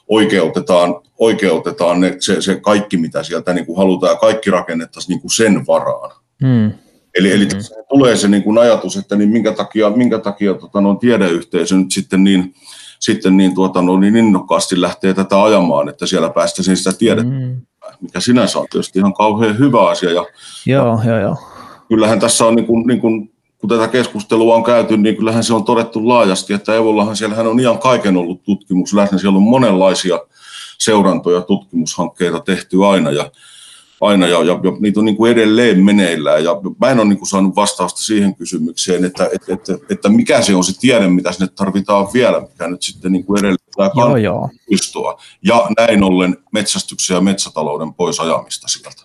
oikeutetaan, 0.09 0.95
oikeutetaan 1.19 2.01
ne, 2.01 2.17
se, 2.21 2.41
se 2.43 2.61
kaikki, 2.61 2.97
mitä 2.97 3.23
sieltä 3.23 3.53
niin 3.53 3.67
kuin 3.67 3.79
halutaan, 3.79 4.13
ja 4.13 4.19
kaikki 4.19 4.51
rakennettaisiin 4.51 5.15
niin 5.15 5.21
kuin 5.21 5.31
sen 5.31 5.67
varaan. 5.67 6.11
Mm. 6.43 6.73
Eli, 7.15 7.33
eli 7.33 7.45
mm. 7.45 7.85
tulee 7.89 8.17
se 8.17 8.29
niin 8.29 8.43
kuin 8.43 8.59
ajatus, 8.59 8.97
että 8.97 9.17
niin 9.17 9.31
minkä 9.31 9.53
takia, 9.53 9.91
minkä 9.91 10.19
takia 10.19 10.55
tota, 10.55 10.81
no, 10.81 10.95
tiedeyhteisö 10.95 11.77
nyt 11.77 11.93
sitten 11.93 12.25
niin, 12.25 12.55
sitten 13.01 13.37
niin, 13.37 13.55
tuota, 13.55 13.83
no, 13.83 13.99
niin 13.99 14.17
innokkaasti 14.17 14.81
lähtee 14.81 15.15
tätä 15.15 15.43
ajamaan, 15.43 15.89
että 15.89 16.07
siellä 16.07 16.31
päästäisiin 16.31 16.77
sitä 16.77 16.93
tiedettä, 16.93 17.33
mm. 17.33 17.61
mikä 18.01 18.21
sinänsä 18.21 18.59
on 18.59 18.67
tietysti 18.71 18.99
ihan 18.99 19.15
kauhean 19.15 19.59
hyvä 19.59 19.89
asia. 19.89 20.11
Ja, 20.11 20.27
joo, 20.67 21.01
ja, 21.05 21.11
joo, 21.11 21.21
joo. 21.21 21.37
Kyllähän 21.89 22.21
tässä 22.21 22.45
on, 22.45 22.55
niin 22.55 22.67
kuin, 22.67 22.87
niin 22.87 23.01
kuin, 23.01 23.33
kun 23.59 23.69
tätä 23.69 23.89
keskustelua 23.89 24.55
on 24.55 24.65
käyty, 24.65 24.97
niin 24.97 25.17
kyllähän 25.17 25.45
se 25.45 25.55
on 25.55 25.65
todettu 25.65 26.09
laajasti, 26.09 26.53
että 26.53 26.75
Evollahan 26.75 27.17
siellähän 27.17 27.47
on 27.47 27.61
ihan 27.61 27.79
kaiken 27.79 28.17
ollut 28.17 28.43
tutkimus 28.43 28.95
läsnä. 28.95 29.19
Siellä 29.19 29.37
on 29.37 29.43
monenlaisia 29.43 30.19
seurantoja, 30.79 31.41
tutkimushankkeita 31.41 32.41
tehty 32.41 32.85
aina, 32.85 33.11
ja 33.11 33.31
aina 34.01 34.27
ja, 34.27 34.43
ja, 34.43 34.61
ja 34.63 34.73
niitä 34.81 35.01
on 35.01 35.07
niin 35.07 35.17
kuin 35.17 35.33
edelleen 35.33 35.85
meneillään. 35.85 36.45
Ja 36.45 36.61
mä 36.81 36.91
en 36.91 36.99
ole 36.99 37.09
niin 37.09 37.19
kuin 37.19 37.29
saanut 37.29 37.57
vastausta 37.57 38.03
siihen 38.03 38.35
kysymykseen, 38.35 39.05
että, 39.05 39.29
että, 39.33 39.53
että, 39.53 39.79
että 39.91 40.09
mikä 40.09 40.43
se 40.43 40.55
on 40.55 40.65
se 40.65 40.81
tiede, 40.81 41.09
mitä 41.09 41.33
sinne 41.33 41.49
tarvitaan 41.57 42.09
vielä, 42.15 42.41
mikä 42.41 42.69
nyt 42.69 42.83
sitten 42.83 43.13
niin 43.13 43.25
kuin 43.25 43.39
edelleen 43.39 43.68
joo, 43.95 44.17
joo. 44.17 44.51
Pystyä. 44.71 45.15
Ja 45.43 45.67
näin 45.79 46.03
ollen 46.03 46.37
metsästyksen 46.53 47.15
ja 47.15 47.21
metsätalouden 47.21 47.95
pois 47.95 48.21
ajamista 48.21 48.69
sieltä. 48.69 49.03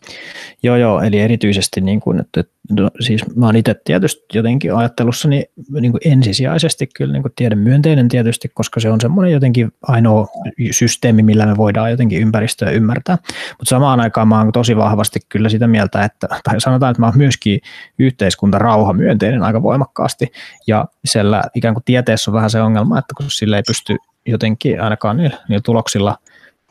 Joo, 0.63 0.75
joo, 0.75 1.01
eli 1.01 1.19
erityisesti 1.19 1.81
niin 1.81 1.99
kuin, 1.99 2.19
että, 2.19 2.43
no, 2.71 2.89
siis 2.99 3.35
mä 3.35 3.45
oon 3.45 3.55
itse 3.55 3.75
tietysti 3.85 4.23
jotenkin 4.33 4.75
ajattelussani 4.75 5.45
niin 5.79 5.91
kuin 5.91 6.01
ensisijaisesti 6.05 6.87
kyllä 6.87 7.13
niin 7.13 7.21
kuin 7.21 7.33
tiedemyönteinen 7.35 8.07
tietysti, 8.07 8.49
koska 8.53 8.79
se 8.79 8.89
on 8.89 9.01
semmoinen 9.01 9.33
jotenkin 9.33 9.71
ainoa 9.81 10.27
systeemi, 10.71 11.23
millä 11.23 11.45
me 11.45 11.57
voidaan 11.57 11.91
jotenkin 11.91 12.21
ympäristöä 12.21 12.69
ymmärtää. 12.69 13.17
Mutta 13.49 13.69
samaan 13.69 13.99
aikaan 13.99 14.27
mä 14.27 14.37
oon 14.37 14.51
tosi 14.51 14.77
vahvasti 14.77 15.19
kyllä 15.29 15.49
sitä 15.49 15.67
mieltä, 15.67 16.03
että, 16.03 16.27
tai 16.43 16.61
sanotaan, 16.61 16.91
että 16.91 17.01
mä 17.01 17.05
oon 17.05 17.17
myöskin 17.17 17.59
yhteiskunta 17.99 18.57
rauha 18.57 18.93
myönteinen 18.93 19.43
aika 19.43 19.63
voimakkaasti, 19.63 20.31
ja 20.67 20.85
siellä 21.05 21.43
ikään 21.55 21.73
kuin 21.73 21.83
tieteessä 21.83 22.31
on 22.31 22.35
vähän 22.35 22.49
se 22.49 22.61
ongelma, 22.61 22.99
että 22.99 23.13
kun 23.17 23.25
sillä 23.29 23.57
ei 23.57 23.63
pysty 23.67 23.97
jotenkin 24.25 24.81
ainakaan 24.81 25.17
niillä, 25.17 25.37
niillä 25.49 25.61
tuloksilla 25.65 26.17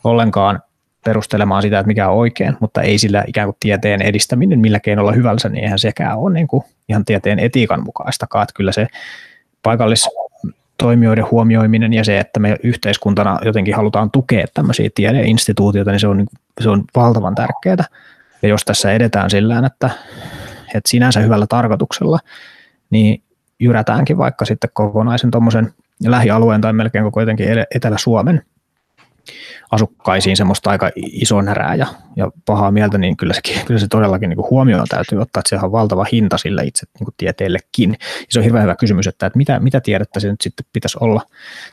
ollenkaan 0.04 0.61
perustelemaan 1.04 1.62
sitä, 1.62 1.78
että 1.78 1.87
mikä 1.87 2.09
on 2.09 2.16
oikein, 2.16 2.56
mutta 2.61 2.82
ei 2.82 2.99
sillä 2.99 3.25
ikään 3.26 3.49
kuin 3.49 3.56
tieteen 3.61 4.02
edistäminen 4.02 4.61
millä 4.61 4.80
keinolla 4.80 5.12
hyvänsä, 5.12 5.49
niin 5.49 5.64
eihän 5.64 5.78
sekään 5.78 6.18
ole 6.18 6.32
niin 6.32 6.49
kuin 6.49 6.64
ihan 6.88 7.04
tieteen 7.04 7.38
etiikan 7.38 7.85
mukaistakaan. 7.85 8.42
Että 8.42 8.54
kyllä 8.56 8.73
se 8.73 8.87
paikallistoimijoiden 9.62 11.30
huomioiminen 11.30 11.92
ja 11.92 12.04
se, 12.04 12.18
että 12.18 12.40
me 12.40 12.56
yhteiskuntana 12.62 13.38
jotenkin 13.44 13.75
halutaan 13.75 14.11
tukea 14.11 14.47
tämmöisiä 14.54 14.90
tiedeinstituutioita, 14.94 15.90
niin 15.90 16.00
se 16.00 16.09
on, 16.09 16.16
niin 16.16 16.28
se 16.61 16.71
on 16.71 16.85
valtavan 16.97 17.35
tärkeää. 17.35 17.85
Ja 18.42 18.49
jos 18.49 18.64
tässä 18.64 18.92
edetään 18.92 19.30
sillä 19.30 19.62
että, 19.66 19.90
että 20.75 20.88
sinänsä 20.90 21.21
hyvällä 21.21 21.47
tarkoituksella, 21.47 22.18
niin 22.90 23.23
jyrätäänkin 23.61 24.18
vaikka 24.18 24.44
sitten 24.44 24.71
kokonaisen 24.73 25.30
tuommoisen 25.30 25.73
lähialueen 26.11 26.61
tai 26.61 26.73
melkein 26.73 27.04
koko 27.04 27.21
jotenkin 27.21 27.47
Etelä-Suomen 27.75 28.42
asukkaisiin 29.71 30.37
semmoista 30.37 30.71
aika 30.71 30.90
iso 30.97 31.40
närää 31.40 31.75
ja, 31.75 31.87
ja 32.16 32.30
pahaa 32.47 32.71
mieltä, 32.71 32.99
niin 32.99 33.16
kyllä, 33.16 33.35
sekin, 33.35 33.66
kyllä 33.66 33.80
se 33.80 33.88
todellakin 33.88 34.28
niin 34.28 34.50
huomioon 34.50 34.87
täytyy 34.88 35.21
ottaa, 35.21 35.40
että 35.40 35.49
sehän 35.49 35.64
on 35.64 35.73
valtava 35.73 36.06
hinta 36.12 36.38
sille 36.38 36.64
itse 36.64 36.87
niin 36.99 37.04
kuin 37.04 37.14
tieteellekin. 37.16 37.90
Ja 38.00 38.26
se 38.28 38.38
on 38.38 38.44
hirveän 38.44 38.62
hyvä 38.62 38.76
kysymys, 38.76 39.06
että, 39.06 39.26
että 39.26 39.37
mitä, 39.37 39.61
mitä 39.61 39.80
tiedettä 39.80 40.21
se 40.21 40.30
nyt 40.30 40.40
sitten 40.40 40.66
pitäisi 40.73 40.99
olla, 41.00 41.23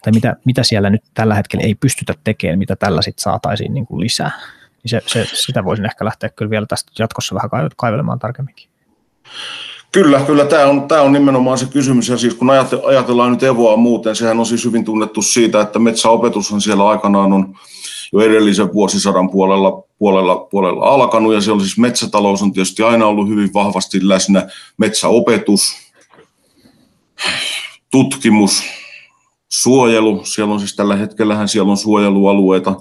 tai 0.02 0.14
mitä, 0.14 0.36
mitä 0.46 0.64
siellä 0.64 0.90
nyt 0.90 1.04
tällä 1.14 1.36
hetkellä 1.36 1.66
ei 1.66 1.76
pystytä 1.76 2.14
tekemään, 2.24 2.60
mitä 2.60 2.76
tällä 2.76 3.02
sitten 3.02 3.24
saataisiin 3.24 3.74
niin 3.74 3.86
kuin 3.86 4.00
lisää. 4.00 4.32
Niin 4.84 4.90
se, 4.90 5.02
se, 5.06 5.26
sitä 5.34 5.64
voisin 5.64 5.86
ehkä 5.86 6.06
lähteä 6.06 6.30
kyllä 6.30 6.50
vielä 6.50 6.66
tästä 6.66 6.92
jatkossa 7.00 7.36
vähän 7.36 7.70
kaivelemaan 7.78 8.20
tarkemminkin. 8.20 8.70
Kyllä, 9.92 10.20
kyllä 10.20 10.46
tämä 10.46 10.66
on, 10.66 10.88
tämä 10.88 11.02
on 11.02 11.14
nimenomaan 11.14 11.58
se 11.58 11.66
kysymys. 11.66 12.10
Ja 12.10 12.18
siis 12.18 12.34
kun 12.34 12.50
ajatellaan 12.88 13.32
nyt 13.32 13.44
Evoa 13.44 13.78
muuten, 13.78 14.16
sehän 14.16 14.40
on 14.40 14.46
siis 14.46 14.66
hyvin 14.66 14.86
tunnettu 14.86 15.22
siitä, 15.22 15.62
että 15.62 15.80
metsäopetushan 15.80 16.62
siellä 16.62 16.88
aikanaan 16.88 17.34
on 17.34 17.56
jo 18.14 18.20
edellisen 18.20 18.74
vuosisadan 18.74 19.30
puolella, 19.30 19.84
puolella, 20.00 20.36
puolella 20.36 20.86
alkanut. 20.86 21.34
Ja 21.34 21.42
siellä 21.42 21.62
siis 21.62 21.78
metsätalous 21.78 22.42
on 22.42 22.54
tietysti 22.54 22.84
aina 22.84 23.06
ollut 23.06 23.30
hyvin 23.30 23.54
vahvasti 23.54 24.00
läsnä. 24.02 24.48
Metsäopetus, 24.78 25.76
tutkimus, 27.92 28.64
suojelu. 29.50 30.26
Siellä 30.26 30.54
on 30.54 30.60
siis 30.60 30.76
tällä 30.76 30.96
hetkellähän 30.96 31.48
siellä 31.48 31.72
on 31.72 31.78
suojelualueita. 31.78 32.76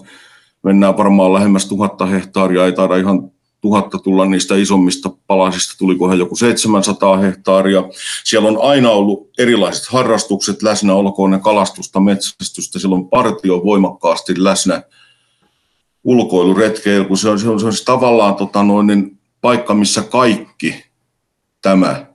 Mennään 0.62 0.96
varmaan 0.96 1.34
lähemmäs 1.34 1.66
tuhatta 1.66 2.06
hehtaaria, 2.06 2.66
ei 2.66 2.72
taida 2.72 2.96
ihan 2.96 3.30
tuhatta 3.60 3.98
tulla 3.98 4.26
niistä 4.26 4.56
isommista 4.56 5.10
palasista, 5.26 5.74
tulikohan 5.78 6.18
joku 6.18 6.36
700 6.36 7.16
hehtaaria. 7.16 7.84
Siellä 8.24 8.48
on 8.48 8.58
aina 8.62 8.90
ollut 8.90 9.30
erilaiset 9.38 9.86
harrastukset 9.88 10.62
läsnä, 10.62 10.94
olkoon 10.94 11.30
ne 11.30 11.38
kalastusta, 11.38 12.00
metsästystä, 12.00 12.78
siellä 12.78 12.96
on 12.96 13.08
partio 13.08 13.64
voimakkaasti 13.64 14.44
läsnä 14.44 14.82
ulkoiluretkeily, 16.04 17.04
kun 17.04 17.18
se 17.18 17.28
on, 17.28 17.38
se 17.38 17.48
on, 17.48 17.60
se 17.60 17.66
on 17.66 17.72
siis 17.72 17.84
tavallaan 17.84 18.34
tota 18.34 18.62
noin, 18.62 18.86
niin 18.86 19.18
paikka, 19.40 19.74
missä 19.74 20.02
kaikki 20.02 20.84
tämä 21.62 22.06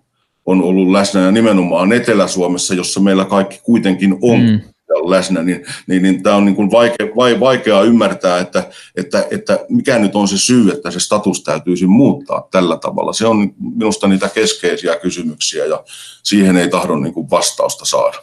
on 0.46 0.64
ollut 0.64 0.92
läsnä 0.92 1.22
ja 1.22 1.32
nimenomaan 1.32 1.94
Etelä-Suomessa, 1.94 2.74
jossa 2.74 3.00
meillä 3.00 3.26
kaikki 3.26 3.60
kuitenkin 3.64 4.18
on. 4.22 4.40
Mm 4.40 4.73
läsnä, 4.90 5.44
niin, 5.44 5.66
niin, 5.88 6.02
niin 6.02 6.24
tämä 6.24 6.36
on 6.36 6.46
niin 6.46 6.56
kuin 6.56 6.72
vaikea, 6.72 7.08
vaikea 7.40 7.82
ymmärtää, 7.82 8.40
että, 8.40 8.64
että, 8.96 9.26
että 9.32 9.60
mikä 9.70 10.00
nyt 10.00 10.16
on 10.16 10.28
se 10.28 10.38
syy, 10.38 10.72
että 10.72 10.92
se 10.92 11.00
status 11.00 11.44
täytyisi 11.44 11.88
muuttaa 11.88 12.48
tällä 12.52 12.78
tavalla. 12.78 13.14
Se 13.14 13.28
on 13.28 13.54
minusta 13.60 14.08
niitä 14.08 14.30
keskeisiä 14.30 14.96
kysymyksiä 14.96 15.66
ja 15.66 15.84
siihen 16.24 16.58
ei 16.58 16.70
tahdo 16.70 16.96
niin 16.96 17.14
kuin 17.14 17.30
vastausta 17.30 17.86
saada. 17.86 18.18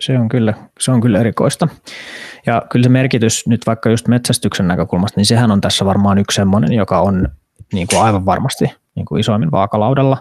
Se 0.00 0.18
on, 0.18 0.28
kyllä, 0.28 0.54
se 0.80 0.90
on 0.90 1.00
kyllä 1.00 1.20
erikoista. 1.20 1.68
Ja 2.46 2.62
kyllä 2.70 2.82
se 2.82 2.88
merkitys 2.88 3.46
nyt 3.46 3.66
vaikka 3.66 3.90
just 3.90 4.08
metsästyksen 4.08 4.68
näkökulmasta, 4.68 5.20
niin 5.20 5.26
sehän 5.26 5.50
on 5.50 5.60
tässä 5.60 5.84
varmaan 5.84 6.18
yksi 6.18 6.34
semmoinen, 6.34 6.72
joka 6.72 7.00
on 7.00 7.28
niin 7.72 7.86
kuin 7.86 8.02
aivan 8.02 8.26
varmasti 8.26 8.64
niin 8.94 9.06
kuin 9.06 9.20
isoimmin 9.20 9.50
vaakalaudalla. 9.50 10.18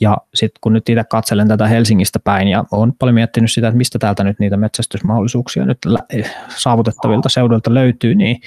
Ja 0.00 0.16
sitten 0.34 0.58
kun 0.60 0.72
nyt 0.72 0.88
itse 0.88 1.04
katselen 1.04 1.48
tätä 1.48 1.66
Helsingistä 1.66 2.18
päin 2.18 2.48
ja 2.48 2.64
olen 2.72 2.92
paljon 2.98 3.14
miettinyt 3.14 3.52
sitä, 3.52 3.68
että 3.68 3.78
mistä 3.78 3.98
täältä 3.98 4.24
nyt 4.24 4.38
niitä 4.38 4.56
metsästysmahdollisuuksia 4.56 5.64
nyt 5.64 5.78
saavutettavilta 6.56 7.28
seudulta 7.28 7.74
löytyy, 7.74 8.14
niin, 8.14 8.40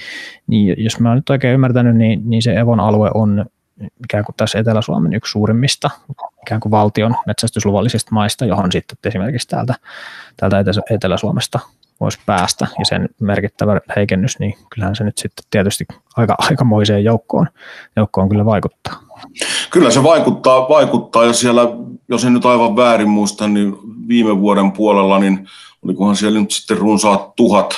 niin 0.46 0.84
jos 0.84 1.00
mä 1.00 1.08
oon 1.08 1.16
nyt 1.16 1.30
oikein 1.30 1.54
ymmärtänyt, 1.54 1.96
niin, 1.96 2.30
niin 2.30 2.42
se 2.42 2.52
Evon 2.52 2.80
alue 2.80 3.10
on 3.14 3.46
ikään 4.04 4.24
kuin 4.24 4.36
tässä 4.36 4.58
Etelä-Suomen 4.58 5.12
yksi 5.12 5.30
suurimmista 5.30 5.90
ikään 6.46 6.60
kuin 6.60 6.70
valtion 6.70 7.16
metsästysluvallisista 7.26 8.08
maista, 8.12 8.44
johon 8.44 8.72
sitten 8.72 8.96
esimerkiksi 9.04 9.48
täältä, 9.48 9.74
täältä 10.36 10.64
Etelä-Suomesta 10.90 11.60
voisi 12.00 12.18
päästä 12.26 12.66
ja 12.78 12.84
sen 12.84 13.08
merkittävä 13.20 13.80
heikennys, 13.96 14.38
niin 14.38 14.54
kyllähän 14.74 14.96
se 14.96 15.04
nyt 15.04 15.18
sitten 15.18 15.44
tietysti 15.50 15.86
aika, 16.16 16.34
aikamoiseen 16.38 17.04
joukkoon, 17.04 17.46
joukkoon 17.96 18.28
kyllä 18.28 18.44
vaikuttaa. 18.44 19.02
Kyllä 19.72 19.90
se 19.90 20.02
vaikuttaa, 20.02 20.68
vaikuttaa. 20.68 21.24
Ja 21.24 21.32
siellä, 21.32 21.62
jos 22.08 22.24
en 22.24 22.32
nyt 22.32 22.46
aivan 22.46 22.76
väärin 22.76 23.08
muista, 23.08 23.48
niin 23.48 23.76
viime 24.08 24.40
vuoden 24.40 24.72
puolella, 24.72 25.18
niin 25.18 25.48
olikohan 25.82 26.16
siellä 26.16 26.40
nyt 26.40 26.50
sitten 26.50 26.78
runsaat 26.78 27.36
tuhat 27.36 27.74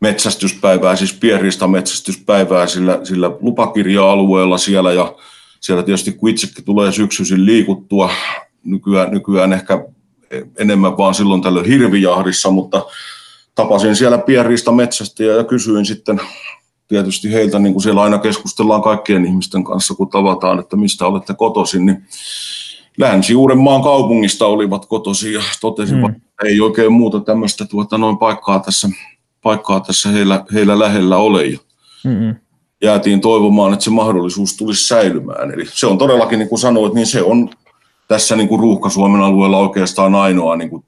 metsästyspäivää, 0.00 0.96
siis 0.96 1.12
pienriista 1.12 1.68
metsästyspäivää 1.68 2.66
sillä, 2.66 3.00
sillä 3.04 3.30
lupakirja-alueella 3.40 4.58
siellä. 4.58 4.92
Ja 4.92 5.14
siellä 5.60 5.82
tietysti 5.82 6.12
kun 6.12 6.28
itsekin 6.28 6.64
tulee 6.64 6.92
syksyisin 6.92 7.46
liikuttua, 7.46 8.10
nykyään, 8.64 9.10
nykyään 9.10 9.52
ehkä 9.52 9.84
enemmän 10.58 10.98
vaan 10.98 11.14
silloin 11.14 11.42
tällöin 11.42 11.66
hirvijahdissa, 11.66 12.50
mutta 12.50 12.86
tapasin 13.54 13.96
siellä 13.96 14.18
pienriista 14.18 14.72
metsästä 14.72 15.24
ja 15.24 15.44
kysyin 15.44 15.86
sitten 15.86 16.20
tietysti 16.88 17.32
heiltä, 17.32 17.58
niin 17.58 17.72
kuin 17.72 17.82
siellä 17.82 18.02
aina 18.02 18.18
keskustellaan 18.18 18.82
kaikkien 18.82 19.26
ihmisten 19.26 19.64
kanssa, 19.64 19.94
kun 19.94 20.08
tavataan, 20.08 20.58
että 20.58 20.76
mistä 20.76 21.06
olette 21.06 21.34
kotoisin, 21.34 21.86
niin 21.86 22.04
Länsi-Uudenmaan 22.98 23.82
kaupungista 23.82 24.46
olivat 24.46 24.86
kotoisin 24.86 25.32
ja 25.32 25.42
totesivat, 25.60 26.10
mm. 26.10 26.16
että 26.16 26.46
ei 26.46 26.60
oikein 26.60 26.92
muuta 26.92 27.20
tämmöistä 27.20 27.64
tuota, 27.64 27.98
noin 27.98 28.18
paikkaa 28.18 28.60
tässä, 28.60 28.88
paikkaa 29.42 29.80
tässä 29.80 30.08
heillä, 30.08 30.44
heillä 30.52 30.78
lähellä 30.78 31.16
ole. 31.16 31.46
Ja 31.46 31.58
mm 32.04 32.34
jäätiin 32.82 33.20
toivomaan, 33.20 33.72
että 33.72 33.84
se 33.84 33.90
mahdollisuus 33.90 34.56
tulisi 34.56 34.86
säilymään. 34.86 35.50
Eli 35.50 35.64
se 35.66 35.86
on 35.86 35.98
todellakin, 35.98 36.38
niin 36.38 36.48
kuin 36.48 36.58
sanoit, 36.58 36.94
niin 36.94 37.06
se 37.06 37.22
on 37.22 37.50
tässä 38.08 38.36
niin 38.36 38.48
kuin 38.48 38.60
Ruuhka-Suomen 38.60 39.20
alueella 39.20 39.58
oikeastaan 39.58 40.14
ainoa 40.14 40.56
niin 40.56 40.70
kuin 40.70 40.84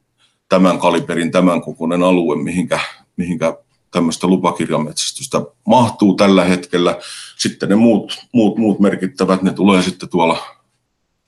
tämän 0.49 0.79
kaliberin, 0.79 1.31
tämän 1.31 1.61
kokoinen 1.61 2.03
alue, 2.03 2.35
mihinkä, 2.35 2.79
mihinkä 3.17 3.57
tämmöistä 3.95 4.27
lupakirjametsästystä 4.27 5.41
mahtuu 5.67 6.13
tällä 6.15 6.43
hetkellä. 6.45 6.97
Sitten 7.37 7.69
ne 7.69 7.75
muut, 7.75 8.25
muut, 8.33 8.57
muut 8.57 8.79
merkittävät, 8.79 9.41
ne 9.41 9.53
tulee 9.53 9.81
sitten 9.81 10.09
tuolla 10.09 10.37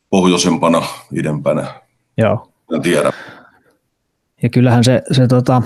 pohjoisempana, 0.10 0.84
idempänä. 1.14 1.68
Joo. 2.18 2.52
En 2.76 2.82
tiedä. 2.82 3.12
Ja 4.44 4.50
kyllähän 4.50 4.84
se, 4.84 5.02
se 5.12 5.28
tota, 5.28 5.62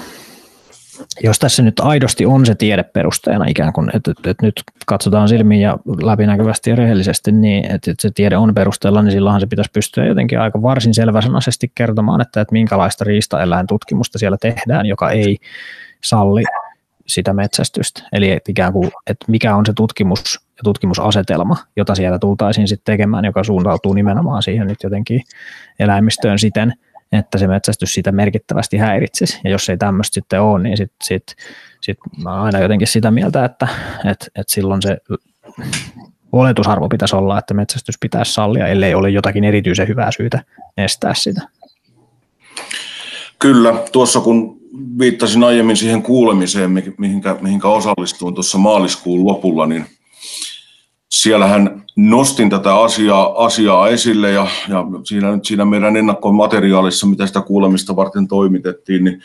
jos 1.23 1.39
tässä 1.39 1.63
nyt 1.63 1.79
aidosti 1.79 2.25
on 2.25 2.45
se 2.45 2.55
tiedeperusteena 2.55 3.45
ikään 3.47 3.73
kuin, 3.73 3.89
että, 3.93 4.11
että, 4.11 4.29
että 4.29 4.45
nyt 4.45 4.63
katsotaan 4.85 5.29
silmiin 5.29 5.61
ja 5.61 5.77
läpinäkyvästi 6.03 6.69
ja 6.69 6.75
rehellisesti, 6.75 7.31
niin 7.31 7.65
että, 7.65 7.91
että 7.91 8.01
se 8.01 8.11
tiede 8.15 8.37
on 8.37 8.53
perusteella, 8.55 9.01
niin 9.01 9.11
silloinhan 9.11 9.41
se 9.41 9.47
pitäisi 9.47 9.71
pystyä 9.73 10.05
jotenkin 10.05 10.39
aika 10.39 10.61
varsin 10.61 10.93
selväsanaisesti 10.93 11.71
kertomaan, 11.75 12.21
että, 12.21 12.41
että 12.41 12.53
minkälaista 12.53 13.03
riistaeläintutkimusta 13.03 14.19
siellä 14.19 14.37
tehdään, 14.41 14.85
joka 14.85 15.09
ei 15.09 15.37
salli 16.03 16.43
sitä 17.13 17.33
metsästystä. 17.33 18.03
Eli 18.13 18.31
että 18.31 18.51
ikään 18.51 18.73
kuin, 18.73 18.91
että 19.07 19.25
mikä 19.27 19.55
on 19.55 19.65
se 19.65 19.73
tutkimus 19.73 20.39
ja 20.41 20.61
tutkimusasetelma, 20.63 21.57
jota 21.75 21.95
siellä 21.95 22.19
tultaisiin 22.19 22.67
sitten 22.67 22.93
tekemään, 22.93 23.25
joka 23.25 23.43
suuntautuu 23.43 23.93
nimenomaan 23.93 24.43
siihen 24.43 24.67
nyt 24.67 24.83
jotenkin 24.83 25.21
eläimistöön 25.79 26.39
siten, 26.39 26.73
että 27.11 27.37
se 27.37 27.47
metsästys 27.47 27.93
sitä 27.93 28.11
merkittävästi 28.11 28.77
häiritsisi. 28.77 29.39
Ja 29.43 29.49
jos 29.49 29.69
ei 29.69 29.77
tämmöistä 29.77 30.13
sitten 30.13 30.41
ole, 30.41 30.63
niin 30.63 30.77
sitten 30.77 30.97
sit, 31.03 31.35
sit 31.81 31.97
mä 32.23 32.41
aina 32.41 32.59
jotenkin 32.59 32.87
sitä 32.87 33.11
mieltä, 33.11 33.45
että 33.45 33.67
et, 34.11 34.29
et 34.35 34.49
silloin 34.49 34.81
se 34.81 34.97
oletusarvo 36.31 36.89
pitäisi 36.89 37.15
olla, 37.15 37.39
että 37.39 37.53
metsästys 37.53 37.95
pitäisi 37.99 38.33
sallia, 38.33 38.67
ellei 38.67 38.95
ole 38.95 39.09
jotakin 39.09 39.43
erityisen 39.43 39.87
hyvää 39.87 40.11
syytä 40.11 40.43
estää 40.77 41.13
sitä. 41.13 41.41
Kyllä, 43.39 43.73
tuossa 43.91 44.19
kun 44.19 44.60
viittasin 44.99 45.43
aiemmin 45.43 45.77
siihen 45.77 46.03
kuulemiseen, 46.03 46.71
mihinkä, 46.97 47.37
mihinkä 47.41 47.67
osallistuin 47.67 48.33
tuossa 48.33 48.57
maaliskuun 48.57 49.25
lopulla, 49.25 49.65
niin 49.65 49.85
siellähän 51.09 51.83
nostin 51.95 52.49
tätä 52.49 52.79
asiaa, 52.79 53.45
asiaa 53.45 53.87
esille 53.87 54.31
ja, 54.31 54.47
ja 54.69 54.85
siinä, 55.03 55.39
siinä 55.43 55.65
meidän 55.65 55.97
ennakkomateriaalissa, 55.97 57.07
mitä 57.07 57.27
sitä 57.27 57.41
kuulemista 57.41 57.95
varten 57.95 58.27
toimitettiin, 58.27 59.03
niin 59.03 59.21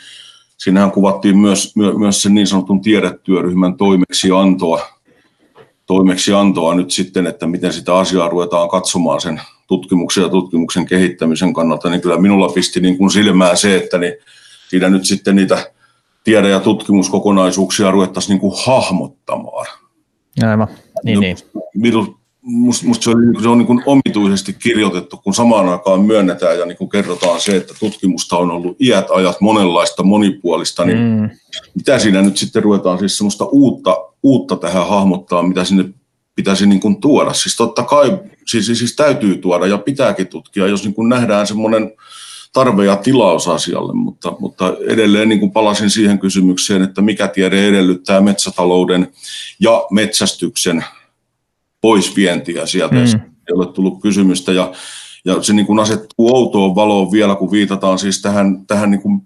siinähän 0.57 0.91
kuvattiin 0.91 1.37
myös, 1.37 1.75
myö, 1.75 1.93
myös 1.93 2.21
sen 2.21 2.33
niin 2.33 2.47
sanotun 2.47 2.81
tiedetyöryhmän 2.81 3.77
toimeksiantoa, 3.77 4.81
toimeksiantoa 5.85 6.75
nyt 6.75 6.91
sitten, 6.91 7.27
että 7.27 7.47
miten 7.47 7.73
sitä 7.73 7.97
asiaa 7.97 8.29
ruvetaan 8.29 8.69
katsomaan 8.69 9.21
sen 9.21 9.41
tutkimuksen 9.67 10.21
ja 10.21 10.29
tutkimuksen 10.29 10.85
kehittämisen 10.85 11.53
kannalta, 11.53 11.89
niin 11.89 12.01
kyllä 12.01 12.17
minulla 12.17 12.49
pisti 12.49 12.79
niin 12.79 12.97
kuin 12.97 13.11
silmään 13.11 13.57
se, 13.57 13.75
että 13.75 13.97
niin 13.97 14.13
siinä 14.69 14.89
nyt 14.89 15.05
sitten 15.05 15.35
niitä 15.35 15.71
tiede- 16.23 16.49
ja 16.49 16.59
tutkimuskokonaisuuksia 16.59 17.91
ruvettaisiin 17.91 18.33
niin 18.33 18.41
kuin 18.41 18.53
hahmottamaan. 18.65 19.65
Aivan, 20.49 20.67
niin, 21.03 21.15
no, 21.15 21.21
niin. 21.21 21.37
Musta, 22.41 22.87
musta 22.87 23.03
se 23.03 23.09
on, 23.09 23.17
se 23.41 23.47
on 23.47 23.57
niin 23.57 23.67
kuin 23.67 23.83
omituisesti 23.85 24.53
kirjoitettu, 24.53 25.17
kun 25.17 25.33
samaan 25.33 25.69
aikaan 25.69 26.01
myönnetään 26.01 26.59
ja 26.59 26.65
niin 26.65 26.77
kuin 26.77 26.89
kerrotaan 26.89 27.41
se, 27.41 27.55
että 27.55 27.73
tutkimusta 27.79 28.37
on 28.37 28.51
ollut 28.51 28.81
iät 28.81 29.11
ajat 29.11 29.41
monenlaista, 29.41 30.03
monipuolista, 30.03 30.85
niin 30.85 30.97
mm. 30.97 31.29
mitä 31.75 31.99
siinä 31.99 32.21
nyt 32.21 32.37
sitten 32.37 32.63
ruvetaan 32.63 32.99
siis 32.99 33.17
semmoista 33.17 33.45
uutta, 33.45 33.97
uutta 34.23 34.55
tähän 34.55 34.87
hahmottaa, 34.87 35.43
mitä 35.43 35.63
sinne 35.63 35.85
pitäisi 36.35 36.67
niin 36.67 36.79
kuin 36.79 37.01
tuoda. 37.01 37.33
Siis 37.33 37.55
totta 37.55 37.83
kai 37.83 38.19
siis, 38.47 38.65
siis 38.65 38.95
täytyy 38.95 39.37
tuoda 39.37 39.67
ja 39.67 39.77
pitääkin 39.77 40.27
tutkia, 40.27 40.67
jos 40.67 40.83
niin 40.83 40.93
kuin 40.93 41.09
nähdään 41.09 41.47
semmoinen 41.47 41.91
tarve 42.53 42.85
ja 42.85 42.95
tilaus 42.95 43.47
asialle, 43.47 43.93
mutta, 43.93 44.33
mutta 44.39 44.73
edelleen 44.87 45.29
niin 45.29 45.39
kuin 45.39 45.51
palasin 45.51 45.89
siihen 45.89 46.19
kysymykseen, 46.19 46.81
että 46.81 47.01
mikä 47.01 47.27
tiede 47.27 47.67
edellyttää 47.67 48.21
metsätalouden 48.21 49.11
ja 49.59 49.85
metsästyksen 49.91 50.85
poisvientiä 51.81 52.65
sieltä, 52.65 52.95
mm. 52.95 53.21
ei 53.47 53.53
ole 53.55 53.73
tullut 53.73 54.01
kysymystä 54.01 54.51
ja, 54.51 54.71
ja 55.25 55.43
se 55.43 55.53
niin 55.53 55.65
kuin 55.65 55.79
asettuu 55.79 56.35
outoon 56.35 56.75
valoon 56.75 57.11
vielä, 57.11 57.35
kun 57.35 57.51
viitataan 57.51 57.99
siis 57.99 58.21
tähän, 58.21 58.65
tähän 58.67 58.91
niin 58.91 59.01
kuin 59.01 59.21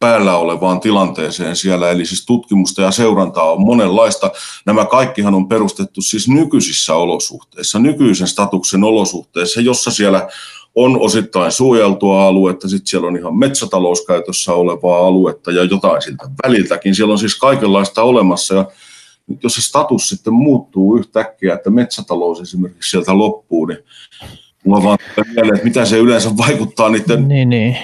päällä 0.00 0.36
olevaan 0.36 0.80
tilanteeseen 0.80 1.56
siellä, 1.56 1.90
eli 1.90 2.06
siis 2.06 2.26
tutkimusta 2.26 2.82
ja 2.82 2.90
seurantaa 2.90 3.52
on 3.52 3.60
monenlaista. 3.60 4.30
Nämä 4.66 4.84
kaikkihan 4.84 5.34
on 5.34 5.48
perustettu 5.48 6.02
siis 6.02 6.28
nykyisissä 6.28 6.94
olosuhteissa, 6.94 7.78
nykyisen 7.78 8.28
statuksen 8.28 8.84
olosuhteissa, 8.84 9.60
jossa 9.60 9.90
siellä 9.90 10.28
on 10.74 11.00
osittain 11.00 11.52
suojeltua 11.52 12.26
aluetta, 12.26 12.68
sitten 12.68 12.86
siellä 12.86 13.08
on 13.08 13.16
ihan 13.16 13.38
metsätalouskäytössä 13.38 14.52
olevaa 14.54 15.06
aluetta 15.06 15.50
ja 15.50 15.64
jotain 15.64 16.02
siltä 16.02 16.24
väliltäkin. 16.42 16.94
Siellä 16.94 17.12
on 17.12 17.18
siis 17.18 17.38
kaikenlaista 17.38 18.02
olemassa 18.02 18.54
ja 18.54 18.66
nyt 19.26 19.42
jos 19.42 19.54
se 19.54 19.62
status 19.62 20.08
sitten 20.08 20.32
muuttuu 20.32 20.96
yhtäkkiä, 20.96 21.54
että 21.54 21.70
metsätalous 21.70 22.40
esimerkiksi 22.40 22.90
sieltä 22.90 23.18
loppuu, 23.18 23.66
niin 23.66 23.78
mulla 24.64 24.82
vaan 24.82 24.98
mieleen, 25.34 25.54
että 25.54 25.64
mitä 25.64 25.84
se 25.84 25.98
yleensä 25.98 26.36
vaikuttaa 26.36 26.88
niiden 26.88 27.28
niin, 27.28 27.48
niin. 27.48 27.76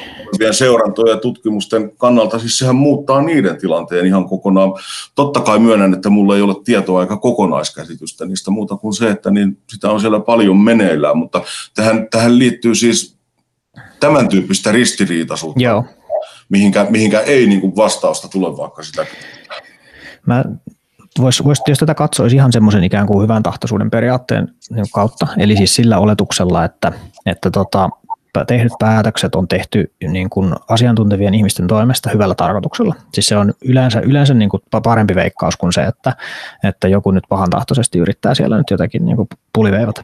Seurantojen 0.50 1.14
ja 1.14 1.20
tutkimusten 1.20 1.96
kannalta. 1.96 2.38
Siis 2.38 2.58
sehän 2.58 2.76
muuttaa 2.76 3.22
niiden 3.22 3.58
tilanteen 3.58 4.06
ihan 4.06 4.28
kokonaan. 4.28 4.72
Totta 5.14 5.40
kai 5.40 5.58
myönnän, 5.58 5.94
että 5.94 6.10
mulla 6.10 6.36
ei 6.36 6.42
ole 6.42 6.54
tietoa 6.64 7.00
aika 7.00 7.16
kokonaiskäsitystä 7.16 8.26
niistä 8.26 8.50
muuta 8.50 8.76
kuin 8.76 8.94
se, 8.94 9.10
että 9.10 9.30
niin 9.30 9.58
sitä 9.68 9.90
on 9.90 10.00
siellä 10.00 10.20
paljon 10.20 10.56
meneillään, 10.56 11.18
mutta 11.18 11.42
tähän, 11.74 12.08
tähän 12.10 12.38
liittyy 12.38 12.74
siis 12.74 13.16
tämän 14.00 14.28
tyyppistä 14.28 14.72
ristiriitaisuutta, 14.72 15.62
Joo. 15.62 15.84
Mihinkä, 16.48 16.86
mihinkä 16.90 17.20
ei 17.20 17.46
niin 17.46 17.60
kuin 17.60 17.76
vastausta 17.76 18.28
tule 18.28 18.56
vaikka 18.56 18.82
sitä. 18.82 19.06
Mä 20.26 20.44
vois, 21.20 21.44
vois, 21.44 21.62
jos 21.68 21.78
tätä 21.78 21.94
katsoisi 21.94 22.36
ihan 22.36 22.52
semmoisen 22.52 22.84
ikään 22.84 23.06
kuin 23.06 23.22
hyvän 23.22 23.42
tahtoisuuden 23.42 23.90
periaatteen 23.90 24.48
kautta, 24.92 25.26
eli 25.38 25.56
siis 25.56 25.74
sillä 25.74 25.98
oletuksella, 25.98 26.64
että, 26.64 26.92
että 27.26 27.50
tota, 27.50 27.88
tehdyt 28.44 28.72
päätökset 28.78 29.34
on 29.34 29.48
tehty 29.48 29.92
niin 30.08 30.30
kuin 30.30 30.54
asiantuntevien 30.68 31.34
ihmisten 31.34 31.66
toimesta 31.66 32.10
hyvällä 32.10 32.34
tarkoituksella. 32.34 32.94
Siis 33.14 33.26
se 33.26 33.36
on 33.36 33.54
yleensä, 33.64 34.00
yleensä 34.00 34.34
niin 34.34 34.48
kuin 34.48 34.62
parempi 34.82 35.14
veikkaus 35.14 35.56
kuin 35.56 35.72
se, 35.72 35.82
että, 35.82 36.16
että 36.64 36.88
joku 36.88 37.10
nyt 37.10 37.24
pahan 37.28 37.50
tahtoisesti 37.50 37.98
yrittää 37.98 38.34
siellä 38.34 38.58
nyt 38.58 38.70
jotakin 38.70 39.04
niin 39.04 39.16
kuin 39.16 39.28
puliveivata. 39.52 40.02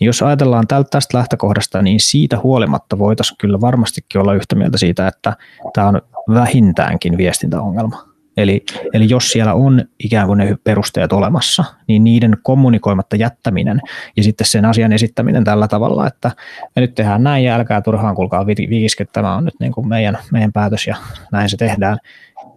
Niin 0.00 0.06
jos 0.06 0.22
ajatellaan 0.22 0.66
tästä 0.66 1.18
lähtökohdasta, 1.18 1.82
niin 1.82 2.00
siitä 2.00 2.38
huolimatta 2.42 2.98
voitaisiin 2.98 3.38
kyllä 3.38 3.60
varmastikin 3.60 4.20
olla 4.20 4.34
yhtä 4.34 4.54
mieltä 4.54 4.78
siitä, 4.78 5.08
että 5.08 5.36
tämä 5.72 5.88
on 5.88 6.02
vähintäänkin 6.34 7.16
viestintäongelma 7.16 8.13
Eli, 8.36 8.64
eli 8.92 9.08
jos 9.08 9.30
siellä 9.30 9.54
on 9.54 9.84
ikään 10.04 10.26
kuin 10.26 10.38
ne 10.38 10.56
perusteet 10.64 11.12
olemassa, 11.12 11.64
niin 11.88 12.04
niiden 12.04 12.36
kommunikoimatta 12.42 13.16
jättäminen 13.16 13.80
ja 14.16 14.22
sitten 14.22 14.46
sen 14.46 14.64
asian 14.64 14.92
esittäminen 14.92 15.44
tällä 15.44 15.68
tavalla, 15.68 16.06
että 16.06 16.30
me 16.76 16.80
nyt 16.82 16.94
tehdään 16.94 17.22
näin 17.22 17.44
ja 17.44 17.54
älkää 17.54 17.80
turhaan 17.80 18.14
kuulkaa 18.14 18.46
viiske, 18.46 19.04
tämä 19.04 19.34
on 19.34 19.44
nyt 19.44 19.54
niin 19.60 19.72
kuin 19.72 19.88
meidän, 19.88 20.18
meidän 20.32 20.52
päätös 20.52 20.86
ja 20.86 20.96
näin 21.32 21.48
se 21.48 21.56
tehdään, 21.56 21.98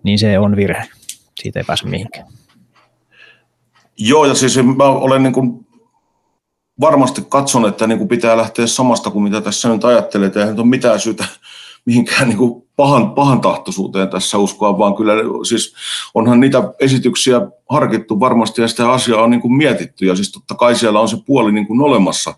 niin 0.03 0.19
se 0.19 0.39
on 0.39 0.55
virhe. 0.55 0.83
Siitä 1.41 1.59
ei 1.59 1.63
pääse 1.67 1.87
mihinkään. 1.87 2.27
Joo, 3.97 4.25
ja 4.25 4.33
siis 4.33 4.57
mä 4.77 4.83
olen 4.83 5.23
niin 5.23 5.33
kuin 5.33 5.67
varmasti 6.79 7.25
katson, 7.29 7.67
että 7.67 7.87
niin 7.87 7.97
kuin 7.97 8.07
pitää 8.07 8.37
lähteä 8.37 8.67
samasta 8.67 9.09
kuin 9.09 9.23
mitä 9.23 9.41
tässä 9.41 9.69
nyt 9.69 9.85
ajattelee, 9.85 10.27
että 10.27 10.43
ei 10.43 10.51
ole 10.51 10.65
mitään 10.65 10.99
syytä 10.99 11.25
mihinkään 11.85 12.27
niin 12.27 12.37
kuin 12.37 12.66
pahan, 12.77 13.11
pahan 13.11 13.41
tahtoisuuteen 13.41 14.09
tässä 14.09 14.37
uskoa, 14.37 14.77
vaan 14.77 14.95
kyllä 14.95 15.13
siis 15.47 15.73
onhan 16.13 16.39
niitä 16.39 16.73
esityksiä 16.79 17.41
harkittu 17.69 18.19
varmasti 18.19 18.61
ja 18.61 18.67
sitä 18.67 18.91
asiaa 18.91 19.23
on 19.23 19.29
niin 19.29 19.41
kuin 19.41 19.53
mietitty 19.53 20.05
ja 20.05 20.15
siis 20.15 20.31
totta 20.31 20.55
kai 20.55 20.75
siellä 20.75 20.99
on 20.99 21.09
se 21.09 21.17
puoli 21.25 21.51
niin 21.51 21.67
kuin 21.67 21.81
olemassa. 21.81 22.33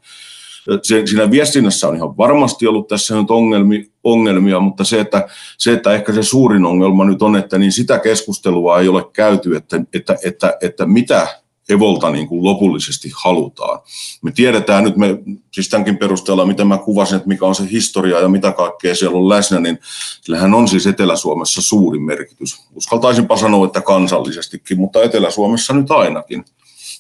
Siinä 1.05 1.31
viestinnässä 1.31 1.87
on 1.87 1.95
ihan 1.95 2.17
varmasti 2.17 2.67
ollut 2.67 2.87
tässä 2.87 3.15
nyt 3.15 3.31
ongelmia, 3.31 3.83
ongelmia 4.03 4.59
mutta 4.59 4.83
se 4.83 4.99
että, 4.99 5.27
se, 5.57 5.73
että 5.73 5.93
ehkä 5.93 6.13
se 6.13 6.23
suurin 6.23 6.65
ongelma 6.65 7.05
nyt 7.05 7.21
on, 7.21 7.35
että 7.35 7.57
niin 7.57 7.71
sitä 7.71 7.99
keskustelua 7.99 8.79
ei 8.79 8.87
ole 8.87 9.05
käyty, 9.13 9.55
että, 9.55 9.81
että, 9.93 10.17
että, 10.23 10.57
että 10.61 10.85
mitä 10.85 11.27
Evolta 11.69 12.11
niin 12.11 12.27
kuin 12.27 12.43
lopullisesti 12.43 13.11
halutaan. 13.23 13.79
Me 14.21 14.31
tiedetään 14.31 14.83
nyt, 14.83 14.97
me, 14.97 15.17
siis 15.51 15.69
tämänkin 15.69 15.97
perusteella, 15.97 16.45
mitä 16.45 16.65
mä 16.65 16.77
kuvasin, 16.77 17.15
että 17.15 17.27
mikä 17.27 17.45
on 17.45 17.55
se 17.55 17.63
historia 17.71 18.19
ja 18.19 18.29
mitä 18.29 18.51
kaikkea 18.51 18.95
siellä 18.95 19.17
on 19.17 19.29
läsnä, 19.29 19.59
niin 19.59 19.79
sillähän 20.21 20.53
on 20.53 20.67
siis 20.67 20.87
Etelä-Suomessa 20.87 21.61
suuri 21.61 21.99
merkitys. 21.99 22.61
Uskaltaisinpa 22.75 23.37
sanoa, 23.37 23.65
että 23.65 23.81
kansallisestikin, 23.81 24.79
mutta 24.79 25.03
Etelä-Suomessa 25.03 25.73
nyt 25.73 25.91
ainakin 25.91 26.45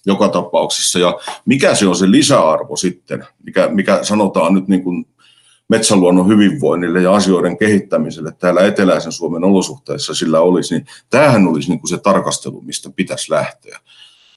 joka 0.05 0.29
tapauksessa. 0.29 0.99
Ja 0.99 1.19
mikä 1.45 1.75
se 1.75 1.87
on 1.87 1.95
se 1.95 2.11
lisäarvo 2.11 2.75
sitten, 2.75 3.27
mikä, 3.43 3.67
mikä 3.71 3.99
sanotaan 4.03 4.53
nyt 4.53 4.67
niin 4.67 4.83
kuin 4.83 5.05
metsäluonnon 5.69 6.27
hyvinvoinnille 6.27 7.01
ja 7.01 7.13
asioiden 7.13 7.57
kehittämiselle 7.57 8.31
täällä 8.39 8.65
eteläisen 8.65 9.11
Suomen 9.11 9.43
olosuhteissa 9.43 10.13
sillä 10.13 10.39
olisi, 10.39 10.75
niin 10.75 10.85
tämähän 11.09 11.47
olisi 11.47 11.69
niin 11.69 11.79
kuin 11.79 11.89
se 11.89 11.97
tarkastelu, 11.97 12.61
mistä 12.61 12.89
pitäisi 12.95 13.31
lähteä. 13.31 13.79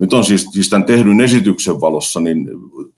Nyt 0.03 0.12
on 0.12 0.25
siis, 0.25 0.49
siis 0.53 0.69
tämän 0.71 0.85
tehdyn 0.85 1.21
esityksen 1.21 1.81
valossa, 1.81 2.21
niin 2.21 2.49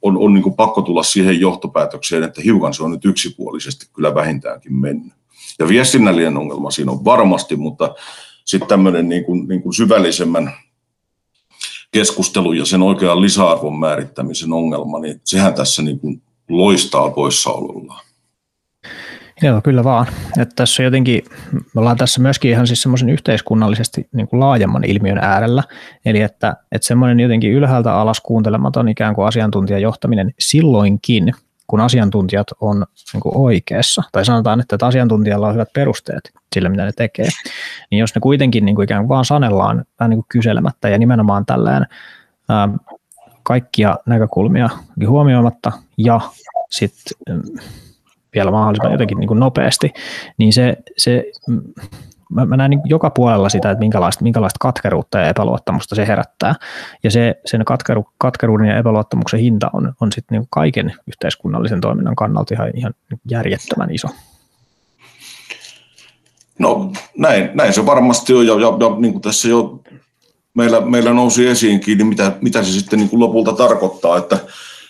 on, 0.03 0.19
on 0.19 0.35
niin 0.35 0.43
kuin 0.43 0.55
pakko 0.55 0.83
tulla 0.83 1.03
siihen 1.03 1.40
johtopäätökseen, 1.40 2.23
että 2.23 2.43
hiukan 2.43 2.75
se 2.75 2.83
on 2.83 2.90
nyt 2.90 3.05
yksipuolisesti 3.05 3.87
kyllä 3.93 4.14
vähintäänkin 4.14 4.75
mennyt. 4.75 5.12
Ja 5.59 5.69
viestinnällinen 5.69 6.37
ongelma 6.37 6.71
siinä 6.71 6.93
on 6.93 7.05
varmasti, 7.05 7.57
mutta 7.57 7.95
sitten 8.45 8.69
tämmöinen 8.69 9.09
niin 9.09 9.25
kuin, 9.25 9.49
niin 9.49 9.62
kuin 9.62 9.75
syvällisemmän 9.75 10.53
keskustelun 11.90 12.57
ja 12.57 12.64
sen 12.64 12.83
oikean 12.83 13.23
lisäarvon 13.23 13.79
määrittämisen 13.79 14.53
ongelma, 14.53 14.99
niin 14.99 15.21
sehän 15.25 15.55
tässä 15.55 15.83
niin 15.83 16.01
kuin 16.01 16.23
loistaa 16.49 17.11
poissaolollaan. 17.11 18.05
Joo, 19.42 19.61
kyllä 19.61 19.85
vaan. 19.85 20.07
Että 20.40 20.55
tässä 20.57 20.83
jotenkin, 20.83 21.25
me 21.53 21.81
ollaan 21.81 21.97
tässä 21.97 22.20
myöskin 22.20 22.51
ihan 22.51 22.66
siis 22.66 22.83
semmoisen 22.83 23.11
yhteiskunnallisesti 23.11 24.09
niin 24.12 24.29
kuin 24.29 24.40
laajemman 24.40 24.85
ilmiön 24.85 25.18
äärellä, 25.18 25.62
eli 26.05 26.20
että, 26.20 26.57
että 26.73 26.87
semmoinen 26.87 27.20
jotenkin 27.20 27.53
ylhäältä 27.53 27.94
alas 27.94 28.20
kuuntelematon 28.20 28.88
ikään 28.88 29.14
kuin 29.14 29.27
asiantuntijajohtaminen 29.27 30.35
silloinkin, 30.38 31.33
kun 31.66 31.81
asiantuntijat 31.81 32.47
on 32.61 32.87
niin 33.12 33.20
kuin 33.20 33.37
oikeassa, 33.37 34.03
tai 34.12 34.25
sanotaan, 34.25 34.61
että, 34.61 34.77
että 34.77 34.87
asiantuntijalla 34.87 35.47
on 35.47 35.55
hyvät 35.55 35.73
perusteet 35.73 36.33
sillä, 36.55 36.68
mitä 36.68 36.85
ne 36.85 36.92
tekee, 36.92 37.29
niin 37.90 38.01
jos 38.01 38.14
ne 38.14 38.20
kuitenkin 38.20 38.64
niin 38.64 38.75
kuin 38.75 38.85
ikään 38.85 39.03
kuin 39.03 39.09
vaan 39.09 39.25
sanellaan 39.25 39.85
vähän 40.01 40.11
niin 40.11 40.18
kuin 40.18 40.29
kyselemättä 40.29 40.88
ja 40.88 40.99
nimenomaan 40.99 41.47
tällään 41.47 41.87
ää, 42.49 42.68
kaikkia 43.42 43.97
näkökulmia 44.07 44.68
huomioimatta 45.09 45.73
ja 45.99 46.20
sitten 46.70 47.40
vielä 48.35 48.51
mahdollisimman 48.51 48.92
jotenkin 48.92 49.18
niin 49.18 49.29
kuin 49.29 49.40
nopeasti, 49.40 49.92
niin 50.38 50.53
se, 50.53 50.77
se 50.97 51.25
mä, 52.35 52.44
mä 52.47 52.57
näen 52.57 52.70
niin 52.70 52.81
joka 52.85 53.11
puolella 53.11 53.49
sitä, 53.49 53.70
että 53.70 53.81
minkälaista, 53.81 54.23
minkälaista 54.23 54.59
katkeruutta 54.61 55.18
ja 55.18 55.29
epäluottamusta 55.29 55.94
se 55.94 56.07
herättää. 56.07 56.55
Ja 57.03 57.11
se, 57.11 57.35
sen 57.47 57.64
katkeru, 57.64 58.07
katkeruuden 58.18 58.68
ja 58.68 58.79
epäluottamuksen 58.79 59.40
hinta 59.40 59.70
on, 59.73 59.92
on 60.01 60.12
sitten 60.12 60.38
niin 60.38 60.49
kaiken 60.51 60.94
yhteiskunnallisen 61.07 61.81
toiminnan 61.81 62.16
kannalta 62.16 62.55
ihan, 62.55 62.70
ihan 62.75 62.94
järjettömän 63.31 63.90
iso. 63.90 64.09
No 66.59 66.92
näin, 67.18 67.51
näin 67.55 67.73
se 67.73 67.87
varmasti 67.87 68.35
on, 68.35 68.47
ja, 68.47 68.53
ja, 68.53 68.68
ja 68.81 68.97
niin 68.99 69.12
kuin 69.12 69.23
tässä 69.23 69.49
jo 69.49 69.81
meillä, 70.55 70.81
meillä 70.81 71.12
nousi 71.12 71.47
esiinkin, 71.47 71.99
niin 71.99 72.07
mitä, 72.07 72.33
mitä 72.40 72.62
se 72.62 72.73
sitten 72.73 72.99
niin 72.99 73.09
kuin 73.09 73.20
lopulta 73.20 73.53
tarkoittaa, 73.53 74.18
että 74.18 74.38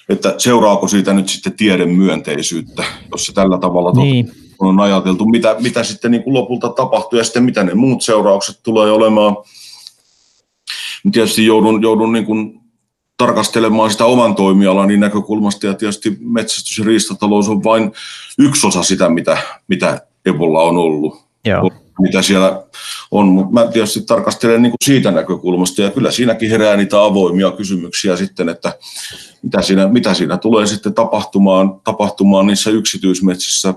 että 0.09 0.35
seuraako 0.39 0.89
siitä 0.89 1.13
nyt 1.13 1.29
sitten 1.29 1.53
tiedemyönteisyyttä, 1.53 2.85
jos 3.13 3.27
se 3.27 3.33
tällä 3.33 3.59
tavalla 3.59 3.93
niin. 3.93 4.31
on 4.59 4.81
ajateltu, 4.81 5.25
mitä, 5.25 5.57
mitä 5.61 5.85
sitten 5.85 6.11
niin 6.11 6.23
kuin 6.23 6.35
lopulta 6.35 6.69
tapahtuu 6.69 7.19
ja 7.19 7.25
sitten 7.25 7.45
mitä 7.45 7.65
ne 7.65 7.75
muut 7.75 8.03
seuraukset 8.03 8.61
tulee 8.63 8.93
olemaan. 8.93 9.37
Tietysti 11.13 11.47
joudun, 11.47 11.83
joudun 11.83 12.13
niin 12.13 12.27
kuin 12.27 12.61
tarkastelemaan 13.17 13.91
sitä 13.91 14.05
oman 14.05 14.35
toimialani 14.35 14.97
näkökulmasta 14.97 15.67
ja 15.67 15.75
tietysti 15.75 16.17
metsästys 16.21 16.79
ja 16.79 16.85
riistatalous 16.85 17.49
on 17.49 17.65
vain 17.65 17.93
yksi 18.39 18.67
osa 18.67 18.83
sitä, 18.83 19.09
mitä, 19.09 19.39
mitä 19.69 20.07
Ebola 20.27 20.63
on 20.63 20.77
ollut. 20.77 21.25
Joo. 21.45 21.71
Mitä 22.01 22.23
siellä 22.23 22.63
on, 23.11 23.27
mutta 23.27 23.53
mä 23.53 23.67
tietysti 23.67 24.03
tarkastelen 24.03 24.63
niin 24.63 24.71
kuin 24.71 24.85
siitä 24.85 25.11
näkökulmasta 25.11 25.83
ja 25.83 25.91
kyllä 25.91 26.11
siinäkin 26.11 26.51
herää 26.51 26.77
niitä 26.77 27.03
avoimia 27.03 27.51
kysymyksiä 27.51 28.17
sitten, 28.17 28.49
että 28.49 28.79
mitä 29.43 29.63
siinä, 29.63 29.89
mitä 29.89 30.15
siinä 30.15 30.37
tulee 30.37 30.67
sitten 30.67 30.95
tapahtumaan, 30.95 31.81
tapahtumaan 31.85 32.47
niissä 32.47 32.71
yksityismetsissä 32.71 33.75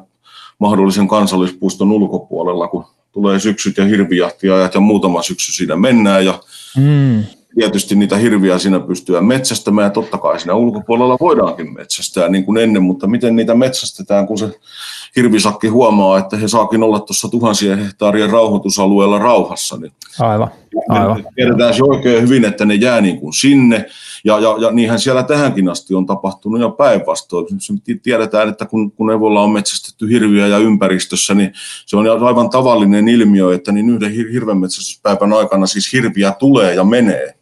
mahdollisen 0.60 1.08
kansallispuiston 1.08 1.92
ulkopuolella, 1.92 2.68
kun 2.68 2.86
tulee 3.12 3.40
syksyt 3.40 3.78
ja 3.78 3.86
hirvijahtiajat 3.86 4.74
ja 4.74 4.80
muutama 4.80 5.22
syksy 5.22 5.52
siinä 5.52 5.76
mennään 5.76 6.26
ja 6.26 6.40
mm. 6.78 7.24
tietysti 7.56 7.96
niitä 7.96 8.18
hirviä 8.18 8.58
siinä 8.58 8.80
pystyä 8.80 9.22
metsästämään 9.22 9.86
ja 9.86 9.90
totta 9.90 10.18
kai 10.18 10.40
siinä 10.40 10.54
ulkopuolella 10.54 11.18
voidaankin 11.20 11.74
metsästää 11.74 12.30
niin 12.30 12.46
kuin 12.46 12.58
ennen, 12.58 12.84
mutta 12.84 13.08
miten 13.08 13.36
niitä 13.36 13.56
metsästetään, 13.56 14.28
kun 14.28 14.38
se 14.38 14.60
hirvisakki 15.18 15.68
huomaa, 15.68 16.18
että 16.18 16.38
he 16.38 16.48
saakin 16.48 16.84
olla 16.84 17.00
tuossa 17.00 17.30
tuhansien 17.30 17.80
hehtaarien 17.80 18.30
rauhoitusalueella 18.30 19.20
rauhassa. 19.20 19.78
Niin 19.78 19.92
aivan, 20.20 20.52
aivan. 20.90 21.26
Tiedetään 21.36 21.74
se 21.74 21.84
oikein 21.84 22.22
hyvin, 22.22 22.46
että 22.46 22.66
ne 22.66 22.76
jää 22.76 23.02
niin 23.02 23.20
kuin 23.20 23.34
sinne 23.34 23.86
ja, 24.24 24.40
ja, 24.40 24.56
ja 24.60 24.72
niinhän 24.72 25.00
siellä 25.00 25.24
tähänkin 25.24 25.70
asti 25.70 25.96
on 25.96 26.06
tapahtunut 26.06 26.62
jo 26.62 26.72
päinvastoin. 26.72 27.48
Tiedetään, 28.04 28.50
että 28.50 28.66
kun, 28.66 28.92
kun 28.92 29.12
Evolla 29.12 29.42
on 29.42 29.52
metsästetty 29.52 30.10
hirviä 30.10 30.48
ja 30.48 30.58
ympäristössä, 30.58 31.34
niin 31.34 31.54
se 31.86 31.98
on 31.98 32.24
aivan 32.24 32.50
tavallinen 32.50 33.08
ilmiö, 33.08 33.56
että 33.56 33.72
niin 33.72 33.90
yhden 33.90 34.12
hirvenmetsästyspäivän 34.12 35.34
aikana 35.34 35.66
siis 35.66 35.94
hirviä 35.94 36.32
tulee 36.32 36.74
ja 36.74 36.84
menee 36.84 37.38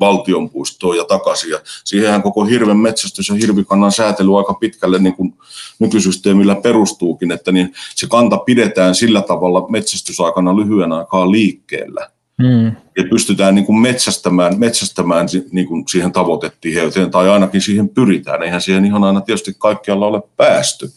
valtionpuistoon 0.00 0.96
ja 0.96 1.04
takaisin. 1.04 1.50
Ja 1.50 1.60
siihenhän 1.84 2.22
koko 2.22 2.44
hirven 2.44 2.76
metsästys 2.76 3.28
ja 3.28 3.34
hirvikannan 3.34 3.92
säätely 3.92 4.38
aika 4.38 4.54
pitkälle 4.54 4.98
niin 4.98 5.14
kuin 5.14 5.34
nykysysteemillä 5.78 6.54
perustuukin, 6.54 7.32
että 7.32 7.52
niin 7.52 7.72
se 7.94 8.06
kanta 8.06 8.36
pidetään 8.36 8.94
sillä 8.94 9.22
tavalla 9.22 9.68
metsästysaikana 9.68 10.56
lyhyen 10.56 10.92
aikaa 10.92 11.30
liikkeellä. 11.30 12.10
Hmm. 12.42 12.66
Ja 12.96 13.04
pystytään 13.10 13.54
niin 13.54 13.64
kuin 13.64 13.78
metsästämään, 13.78 14.58
metsästämään 14.58 15.28
niin 15.52 15.66
kuin 15.66 15.84
siihen 15.88 16.12
tavoitetiheyteen, 16.12 17.10
tai 17.10 17.30
ainakin 17.30 17.60
siihen 17.60 17.88
pyritään. 17.88 18.42
Eihän 18.42 18.60
siihen 18.60 18.84
ihan 18.84 19.04
aina 19.04 19.20
tietysti 19.20 19.54
kaikkialla 19.58 20.06
ole 20.06 20.22
päästy. 20.36 20.90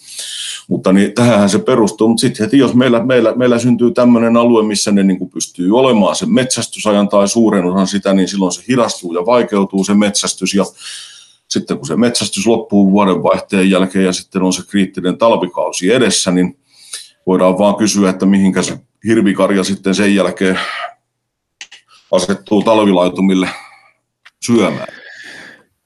Mutta 0.68 0.94
niin, 0.94 1.14
tähän 1.14 1.50
se 1.50 1.60
perustuu, 1.60 2.08
mutta 2.08 2.22
sitten 2.22 2.46
heti 2.46 2.58
jos 2.58 2.74
meillä, 2.74 3.04
meillä, 3.04 3.36
meillä 3.36 3.60
syntyy 3.60 3.92
tämmöinen 3.92 4.38
alue, 4.38 4.64
missä 4.64 4.92
ne 4.92 5.04
niin 5.04 5.18
kuin 5.18 5.30
pystyy 5.30 5.78
olemaan 5.78 6.16
sen 6.16 6.34
metsästysajan 6.34 7.10
tai 7.10 7.28
suuren 7.28 7.66
osan 7.66 7.88
sitä, 7.88 8.14
niin 8.14 8.28
silloin 8.28 8.52
se 8.52 8.64
hidastuu 8.68 9.14
ja 9.14 9.26
vaikeutuu 9.26 9.84
se 9.84 9.94
metsästys 9.94 10.54
ja 10.54 10.66
sitten 11.48 11.78
kun 11.78 11.88
se 11.88 11.96
metsästys 11.96 12.48
loppuu 12.48 12.92
vuodenvaihteen 12.92 13.70
jälkeen 13.70 14.06
ja 14.06 14.14
sitten 14.14 14.44
on 14.44 14.54
se 14.54 14.64
kriittinen 14.68 15.18
talvikausi 15.18 15.94
edessä, 15.94 16.32
niin 16.32 16.58
voidaan 17.28 17.58
vaan 17.58 17.76
kysyä, 17.76 18.10
että 18.10 18.26
mihinkä 18.26 18.62
se 18.62 18.80
hirvikarja 19.06 19.64
sitten 19.64 19.96
sen 19.96 20.16
jälkeen 20.16 20.60
asettuu 22.12 22.64
talvilaitumille 22.64 23.50
syömään. 24.46 24.88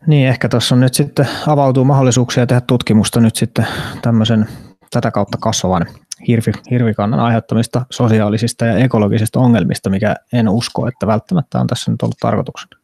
Niin, 0.07 0.27
ehkä 0.27 0.49
tuossa 0.49 0.75
nyt 0.75 0.93
sitten 0.93 1.27
avautuu 1.47 1.85
mahdollisuuksia 1.85 2.47
tehdä 2.47 2.61
tutkimusta 2.61 3.19
nyt 3.19 3.35
sitten 3.35 3.67
tämmöisen 4.01 4.47
tätä 4.95 5.11
kautta 5.11 5.37
kasvavan 5.41 5.85
hirvi, 6.27 6.51
hirvikannan 6.71 7.19
aiheuttamista 7.19 7.85
sosiaalisista 7.89 8.65
ja 8.65 8.77
ekologisista 8.77 9.39
ongelmista, 9.39 9.89
mikä 9.89 10.15
en 10.33 10.49
usko, 10.49 10.87
että 10.87 11.07
välttämättä 11.07 11.59
on 11.59 11.67
tässä 11.67 11.91
nyt 11.91 12.01
ollut 12.01 12.17
tarkoituksena. 12.19 12.81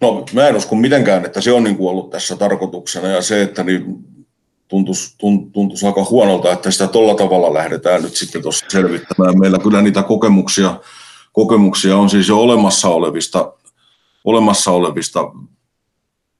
No 0.00 0.24
mä 0.32 0.48
en 0.48 0.56
usko 0.56 0.76
mitenkään, 0.76 1.24
että 1.24 1.40
se 1.40 1.52
on 1.52 1.64
niin 1.64 1.76
kuin 1.76 1.90
ollut 1.90 2.10
tässä 2.10 2.36
tarkoituksena 2.36 3.08
ja 3.08 3.22
se, 3.22 3.42
että 3.42 3.62
niin 3.62 3.84
tuntuisi, 4.68 5.16
tuntuisi 5.52 5.86
aika 5.86 6.04
huonolta, 6.10 6.52
että 6.52 6.70
sitä 6.70 6.86
tuolla 6.86 7.14
tavalla 7.14 7.54
lähdetään 7.54 8.02
nyt 8.02 8.16
sitten 8.16 8.42
tuossa 8.42 8.66
selvittämään. 8.68 9.38
Meillä 9.38 9.58
kyllä 9.58 9.82
niitä 9.82 10.02
kokemuksia, 10.02 10.80
kokemuksia 11.32 11.96
on 11.96 12.10
siis 12.10 12.28
jo 12.28 12.38
olemassa 12.38 12.88
olevista, 12.88 13.52
olemassa 14.24 14.70
olevista 14.70 15.20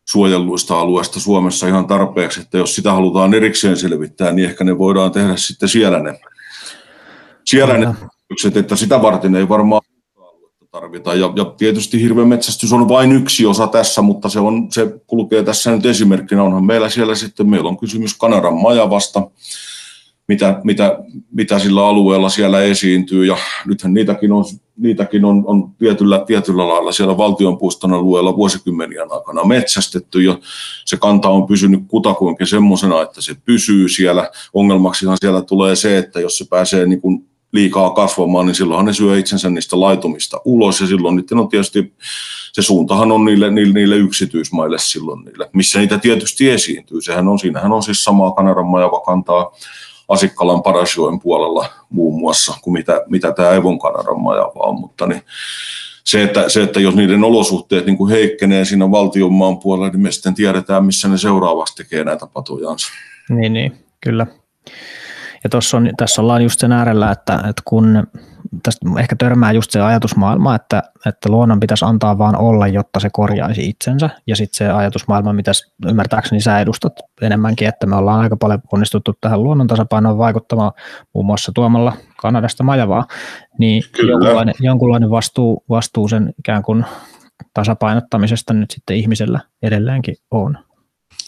suojelluista 0.08 0.80
alueista 0.80 1.20
Suomessa 1.20 1.66
ihan 1.66 1.86
tarpeeksi, 1.86 2.40
että 2.40 2.58
jos 2.58 2.74
sitä 2.74 2.92
halutaan 2.92 3.34
erikseen 3.34 3.76
selvittää, 3.76 4.32
niin 4.32 4.48
ehkä 4.48 4.64
ne 4.64 4.78
voidaan 4.78 5.12
tehdä 5.12 5.36
sitten 5.36 5.68
siellä 5.68 5.98
ne, 5.98 6.20
siellä 7.44 7.78
ne 7.78 7.94
että 8.54 8.76
sitä 8.76 9.02
varten 9.02 9.34
ei 9.34 9.48
varmaan 9.48 9.82
tarvita. 10.70 11.14
Ja, 11.14 11.32
ja 11.36 11.44
tietysti 11.44 12.02
hirvemetsästys 12.02 12.72
on 12.72 12.88
vain 12.88 13.12
yksi 13.12 13.46
osa 13.46 13.66
tässä, 13.66 14.02
mutta 14.02 14.28
se, 14.28 14.40
on, 14.40 14.68
se 14.70 15.00
kulkee 15.06 15.42
tässä 15.42 15.70
nyt 15.70 15.86
esimerkkinä. 15.86 16.42
Onhan 16.42 16.64
meillä 16.64 16.88
siellä 16.88 17.14
sitten, 17.14 17.50
meillä 17.50 17.68
on 17.68 17.78
kysymys 17.78 18.16
Kanadan 18.16 18.54
majavasta, 18.54 19.30
mitä, 20.28 20.60
mitä, 20.64 20.98
mitä 21.32 21.58
sillä 21.58 21.86
alueella 21.86 22.28
siellä 22.28 22.60
esiintyy. 22.60 23.26
Ja 23.26 23.36
nythän 23.66 23.94
niitäkin 23.94 24.32
on, 24.32 24.44
niitäkin 24.76 25.24
on, 25.24 25.42
on 25.46 25.70
tietyllä, 25.78 26.24
tietyllä 26.26 26.68
lailla 26.68 26.92
siellä 26.92 27.16
valtionpuiston 27.16 27.92
alueella 27.92 28.36
vuosikymmenien 28.36 29.12
aikana 29.12 29.44
metsästetty. 29.44 30.22
Ja 30.22 30.38
se 30.84 30.96
kanta 30.96 31.28
on 31.28 31.46
pysynyt 31.46 31.80
kutakuinkin 31.88 32.46
semmoisena, 32.46 33.02
että 33.02 33.20
se 33.20 33.36
pysyy 33.44 33.88
siellä. 33.88 34.30
Ongelmaksihan 34.54 35.16
siellä 35.20 35.42
tulee 35.42 35.76
se, 35.76 35.98
että 35.98 36.20
jos 36.20 36.38
se 36.38 36.44
pääsee 36.50 36.86
niin 36.86 37.00
kuin 37.00 37.26
liikaa 37.52 37.90
kasvamaan, 37.90 38.46
niin 38.46 38.54
silloinhan 38.54 38.86
ne 38.86 38.92
syö 38.92 39.18
itsensä 39.18 39.50
niistä 39.50 39.80
laitumista 39.80 40.40
ulos. 40.44 40.80
Ja 40.80 40.86
silloin 40.86 41.16
niiden 41.16 41.38
on 41.38 41.48
tietysti 41.48 41.92
se 42.52 42.62
suuntahan 42.62 43.12
on 43.12 43.24
niille, 43.24 43.50
niille, 43.50 43.72
niille 43.72 43.96
yksityismaille 43.96 44.78
silloin, 44.78 45.24
niille, 45.24 45.50
missä 45.52 45.78
niitä 45.78 45.98
tietysti 45.98 46.50
esiintyy. 46.50 47.02
Sehän 47.02 47.28
on, 47.28 47.38
siinähän 47.38 47.72
on 47.72 47.82
siis 47.82 48.04
samaa 48.04 48.32
Kanadan 48.32 48.66
majava 48.66 49.00
kantaa 49.00 49.52
Asikkalan 50.12 50.62
Parasjoen 50.62 51.20
puolella 51.20 51.66
muun 51.90 52.20
muassa 52.20 52.54
kuin 52.62 52.72
mitä, 52.72 53.02
mitä 53.08 53.32
tämä 53.32 53.50
Evon 53.50 53.78
Kanadan 53.78 54.20
majava 54.20 54.60
on, 54.60 54.80
mutta 54.80 55.06
niin 55.06 55.22
se, 56.04 56.22
että, 56.22 56.48
se, 56.48 56.62
että 56.62 56.80
jos 56.80 56.94
niiden 56.94 57.24
olosuhteet 57.24 57.86
niin 57.86 57.96
kuin 57.96 58.10
heikkenee 58.10 58.64
siinä 58.64 58.90
valtion 58.90 59.32
maan 59.32 59.58
puolella, 59.58 59.88
niin 59.88 60.00
me 60.00 60.12
sitten 60.12 60.34
tiedetään, 60.34 60.84
missä 60.84 61.08
ne 61.08 61.18
seuraavaksi 61.18 61.76
tekee 61.76 62.04
näitä 62.04 62.26
patojansa. 62.26 62.88
Niin, 63.28 63.52
niin 63.52 63.72
kyllä. 64.00 64.26
Ja 65.44 65.50
tuossa 65.50 65.76
on, 65.76 65.90
tässä 65.96 66.22
ollaan 66.22 66.42
just 66.42 66.60
sen 66.60 66.72
äärellä, 66.72 67.10
että, 67.10 67.34
että 67.34 67.62
kun 67.64 68.06
tästä 68.62 68.86
ehkä 68.98 69.16
törmää 69.16 69.52
just 69.52 69.70
se 69.70 69.80
ajatusmaailma, 69.80 70.54
että, 70.54 70.82
että 71.06 71.28
luonnon 71.28 71.60
pitäisi 71.60 71.84
antaa 71.84 72.18
vaan 72.18 72.36
olla, 72.36 72.66
jotta 72.66 73.00
se 73.00 73.08
korjaisi 73.12 73.68
itsensä. 73.68 74.10
Ja 74.26 74.36
sitten 74.36 74.56
se 74.56 74.72
ajatusmaailma, 74.72 75.32
mitä 75.32 75.52
ymmärtääkseni 75.86 76.40
sä 76.40 76.60
edustat 76.60 76.92
enemmänkin, 77.22 77.68
että 77.68 77.86
me 77.86 77.96
ollaan 77.96 78.20
aika 78.20 78.36
paljon 78.36 78.62
onnistuttu 78.72 79.14
tähän 79.20 79.42
luonnon 79.42 79.66
tasapainoon 79.66 80.18
vaikuttamaan 80.18 80.72
muun 81.14 81.26
muassa 81.26 81.52
tuomalla 81.54 81.92
Kanadasta 82.20 82.64
majavaa, 82.64 83.06
niin 83.58 83.82
jonkunlainen, 84.08 84.54
jonkunlainen 84.60 85.10
vastuu, 85.10 85.64
vastuu 85.68 86.08
sen 86.08 86.34
ikään 86.38 86.62
kuin 86.62 86.84
tasapainottamisesta 87.54 88.54
nyt 88.54 88.70
sitten 88.70 88.96
ihmisellä 88.96 89.40
edelleenkin 89.62 90.16
on. 90.30 90.58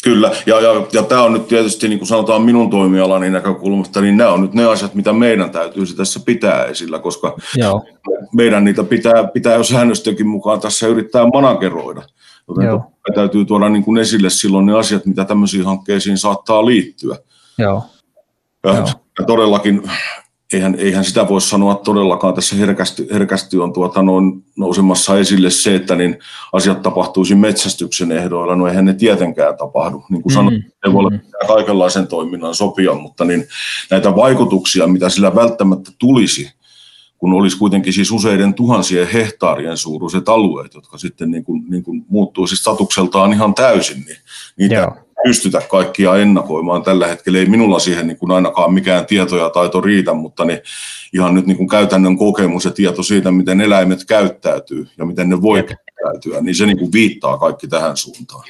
Kyllä, 0.05 0.31
ja, 0.47 0.61
ja, 0.61 0.87
ja 0.93 1.03
tämä 1.03 1.23
on 1.23 1.33
nyt 1.33 1.49
tietysti, 1.49 1.89
niin 1.89 1.99
kuin 1.99 2.09
sanotaan 2.09 2.43
minun 2.43 2.71
toimialani 2.71 3.31
näkökulmasta, 3.31 4.01
niin 4.01 4.17
nämä 4.17 4.31
on 4.31 4.43
nyt 4.43 4.55
ne 4.55 4.65
asiat, 4.65 4.95
mitä 4.95 5.13
meidän 5.13 5.51
täytyisi 5.51 5.97
tässä 5.97 6.21
pitää 6.27 6.65
esillä, 6.65 6.99
koska 6.99 7.37
Joo. 7.57 7.85
meidän 8.35 8.65
niitä 8.65 8.85
pitää, 8.85 9.27
pitää 9.27 9.55
jo 9.55 9.65
säännöstökin 9.65 10.27
mukaan 10.29 10.61
tässä 10.61 10.87
yrittää 10.87 11.27
manageroida. 11.27 12.03
Joten 12.49 12.65
Joo. 12.65 12.93
täytyy 13.15 13.45
tuoda 13.45 13.69
niin 13.69 13.85
kuin 13.85 13.99
esille 13.99 14.31
silloin 14.31 14.67
ne 14.67 14.79
asiat, 14.79 15.07
mitä 15.07 15.25
tämmöisiin 15.25 15.65
hankkeisiin 15.65 16.19
saattaa 16.19 16.67
liittyä. 16.67 17.17
Joo. 17.59 17.85
Ja, 18.65 18.75
Joo. 18.75 18.87
ja 19.19 19.25
todellakin 19.27 19.83
eihän, 20.55 20.75
eihän 20.79 21.05
sitä 21.05 21.29
voi 21.29 21.41
sanoa 21.41 21.75
todellakaan. 21.75 22.35
Tässä 22.35 22.57
herkästi, 22.57 23.07
herkästi 23.13 23.59
on 23.59 23.73
tuota 23.73 24.03
noin 24.03 24.45
nousemassa 24.57 25.19
esille 25.19 25.51
se, 25.51 25.75
että 25.75 25.95
niin 25.95 26.19
asiat 26.53 26.83
tapahtuisi 26.83 27.35
metsästyksen 27.35 28.13
ehdoilla. 28.13 28.57
No 28.57 28.67
eihän 28.67 28.85
ne 28.85 28.95
tietenkään 28.95 29.57
tapahdu. 29.57 30.05
Niin 30.11 30.23
kuin 30.23 30.33
mm-hmm. 30.33 30.35
sanoin, 30.35 30.73
ei 30.87 30.93
voi 30.93 30.99
olla 30.99 31.11
mm-hmm. 31.11 31.47
kaikenlaisen 31.47 32.07
toiminnan 32.07 32.55
sopia, 32.55 32.95
mutta 32.95 33.25
niin 33.25 33.47
näitä 33.91 34.17
vaikutuksia, 34.17 34.87
mitä 34.87 35.09
sillä 35.09 35.35
välttämättä 35.35 35.91
tulisi, 35.99 36.51
kun 37.19 37.33
olisi 37.33 37.59
kuitenkin 37.59 37.93
siis 37.93 38.13
useiden 38.13 38.55
tuhansien 38.55 39.09
hehtaarien 39.09 39.77
suuruiset 39.77 40.29
alueet, 40.29 40.75
jotka 40.75 40.99
sitten 40.99 41.31
niin 41.31 41.45
kuin, 41.45 41.65
niin 41.69 41.83
kuin 41.83 42.05
muuttuisi 42.09 42.57
statukseltaan 42.57 43.33
ihan 43.33 43.55
täysin, 43.55 44.05
niin 44.05 44.17
niitä 44.57 44.75
Joo 44.75 45.04
pystytä 45.25 45.61
kaikkia 45.71 46.17
ennakoimaan 46.17 46.83
tällä 46.83 47.07
hetkellä. 47.07 47.39
Ei 47.39 47.47
minulla 47.47 47.79
siihen 47.79 48.07
niin 48.07 48.19
kuin 48.19 48.31
ainakaan 48.31 48.75
mikään 48.75 49.07
tieto 49.07 49.37
ja 49.37 49.51
taito 49.51 49.81
riitä, 49.81 50.15
mutta 50.15 50.45
niin 50.45 50.61
ihan 51.13 51.35
nyt 51.35 51.47
niin 51.47 51.57
kuin 51.57 51.69
käytännön 51.69 52.19
kokemus 52.19 52.65
ja 52.65 52.71
tieto 52.71 53.03
siitä, 53.03 53.31
miten 53.31 53.61
eläimet 53.61 54.05
käyttäytyy 54.05 54.87
ja 54.99 55.05
miten 55.05 55.29
ne 55.29 55.43
voi 55.43 55.63
käyttäytyä, 55.63 56.41
niin 56.41 56.55
se 56.55 56.67
niin 56.67 56.79
kuin 56.79 56.93
viittaa 56.93 57.39
kaikki 57.39 57.69
tähän 57.69 57.97
suuntaan. 57.97 58.45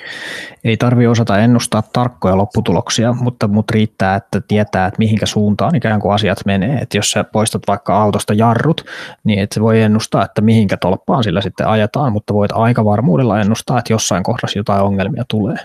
Ei 0.64 0.76
tarvitse 0.76 1.08
osata 1.08 1.38
ennustaa 1.38 1.82
tarkkoja 1.92 2.37
lopputuloksia, 2.37 3.12
mutta, 3.12 3.48
mutta 3.48 3.72
riittää, 3.72 4.14
että 4.14 4.40
tietää, 4.48 4.87
että 4.87 4.98
mihinkä 4.98 5.26
suuntaan 5.26 5.76
ikään 5.76 6.00
kuin 6.00 6.14
asiat 6.14 6.38
menee. 6.46 6.78
Että 6.78 6.98
jos 6.98 7.10
sä 7.10 7.24
poistat 7.24 7.62
vaikka 7.68 8.02
autosta 8.02 8.34
jarrut, 8.34 8.84
niin 9.24 9.38
et 9.38 9.52
se 9.52 9.60
voi 9.60 9.80
ennustaa, 9.80 10.24
että 10.24 10.40
mihinkä 10.40 10.76
tolppaan 10.76 11.24
sillä 11.24 11.40
sitten 11.40 11.66
ajetaan, 11.66 12.12
mutta 12.12 12.34
voit 12.34 12.52
aika 12.54 12.84
varmuudella 12.84 13.40
ennustaa, 13.40 13.78
että 13.78 13.92
jossain 13.92 14.22
kohdassa 14.22 14.58
jotain 14.58 14.82
ongelmia 14.82 15.24
tulee. 15.28 15.56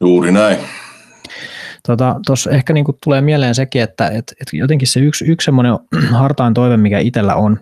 Juuri 0.00 0.32
näin. 0.32 0.58
Tuossa 1.86 2.50
tota, 2.50 2.56
ehkä 2.56 2.72
niinku 2.72 2.98
tulee 3.04 3.20
mieleen 3.20 3.54
sekin, 3.54 3.82
että 3.82 4.06
et, 4.06 4.34
et 4.40 4.48
jotenkin 4.52 4.88
se 4.88 5.00
yksi, 5.00 5.24
yksi 5.24 5.44
semmoinen 5.44 5.78
hartain 6.12 6.54
toive, 6.54 6.76
mikä 6.76 6.98
itsellä 6.98 7.34
on, 7.34 7.60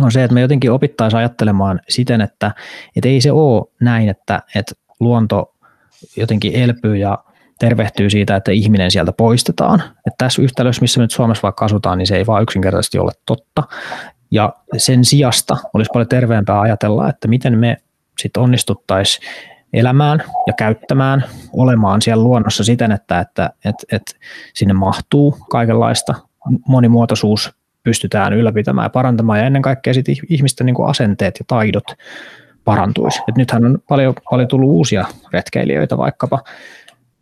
on 0.00 0.12
se, 0.12 0.24
että 0.24 0.34
me 0.34 0.40
jotenkin 0.40 0.72
opittaisiin 0.72 1.18
ajattelemaan 1.18 1.80
siten, 1.88 2.20
että 2.20 2.54
et 2.96 3.04
ei 3.04 3.20
se 3.20 3.32
ole 3.32 3.72
näin, 3.80 4.08
että 4.08 4.42
et 4.54 4.72
luonto 5.00 5.54
jotenkin 6.16 6.54
elpyy 6.54 6.96
ja 6.96 7.18
tervehtyy 7.58 8.10
siitä, 8.10 8.36
että 8.36 8.52
ihminen 8.52 8.90
sieltä 8.90 9.12
poistetaan. 9.12 9.80
Että 9.80 10.14
tässä 10.18 10.42
yhtälössä, 10.42 10.80
missä 10.80 11.00
me 11.00 11.04
nyt 11.04 11.10
Suomessa 11.10 11.42
vaikka 11.42 11.64
asutaan, 11.64 11.98
niin 11.98 12.06
se 12.06 12.16
ei 12.16 12.26
vaan 12.26 12.42
yksinkertaisesti 12.42 12.98
ole 12.98 13.12
totta. 13.26 13.62
Ja 14.30 14.52
sen 14.76 15.04
sijasta 15.04 15.56
olisi 15.74 15.90
paljon 15.92 16.08
terveempää 16.08 16.60
ajatella, 16.60 17.08
että 17.08 17.28
miten 17.28 17.58
me 17.58 17.76
sitten 18.18 18.42
onnistuttaisiin 18.42 19.28
elämään 19.72 20.22
ja 20.46 20.52
käyttämään, 20.52 21.24
olemaan 21.52 22.02
siellä 22.02 22.24
luonnossa 22.24 22.64
siten, 22.64 22.92
että, 22.92 23.20
että, 23.20 23.50
että, 23.64 23.84
että 23.92 24.12
sinne 24.54 24.74
mahtuu 24.74 25.36
kaikenlaista. 25.50 26.14
Monimuotoisuus 26.68 27.54
pystytään 27.82 28.32
ylläpitämään 28.32 28.84
ja 28.84 28.90
parantamaan 28.90 29.38
ja 29.38 29.44
ennen 29.44 29.62
kaikkea 29.62 29.94
sitten 29.94 30.14
ihmisten 30.28 30.66
niin 30.66 30.74
kuin 30.74 30.88
asenteet 30.88 31.38
ja 31.38 31.44
taidot 31.48 31.84
parantuisi. 32.64 33.20
Et 33.28 33.36
nythän 33.36 33.64
on 33.64 33.78
paljon, 33.88 34.14
paljon 34.30 34.48
tullut 34.48 34.70
uusia 34.70 35.04
retkeilijöitä 35.32 35.98
vaikkapa 35.98 36.38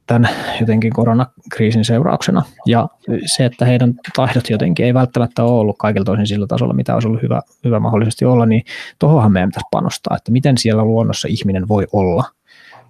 tämän 0.07 0.29
jotenkin 0.61 0.93
koronakriisin 0.93 1.85
seurauksena. 1.85 2.43
Ja 2.67 2.89
se, 3.27 3.45
että 3.45 3.65
heidän 3.65 3.95
taidot 4.17 4.51
jotenkin 4.51 4.87
ei 4.87 4.95
välttämättä 4.95 5.45
ole 5.45 5.61
ollut 5.61 5.77
kaikilta 5.79 6.05
toisin 6.05 6.27
sillä 6.27 6.47
tasolla, 6.47 6.75
mitä 6.75 6.95
olisi 6.95 7.09
ollut 7.09 7.23
hyvä, 7.23 7.41
hyvä 7.65 7.81
mahdollisesti 7.81 8.25
olla, 8.25 8.47
niin 8.47 8.63
tuohonhan 8.99 9.33
meidän 9.33 9.49
pitäisi 9.49 9.69
panostaa, 9.71 10.17
että 10.17 10.33
miten 10.33 10.59
siellä 10.59 10.85
luonnossa 10.85 11.29
ihminen 11.31 11.69
voi 11.69 11.87
olla 11.93 12.25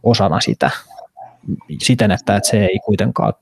osana 0.02 0.40
sitä 0.40 0.70
siten, 1.78 2.10
että, 2.10 2.36
että 2.36 2.50
se 2.50 2.64
ei 2.64 2.78
kuitenkaan 2.84 3.32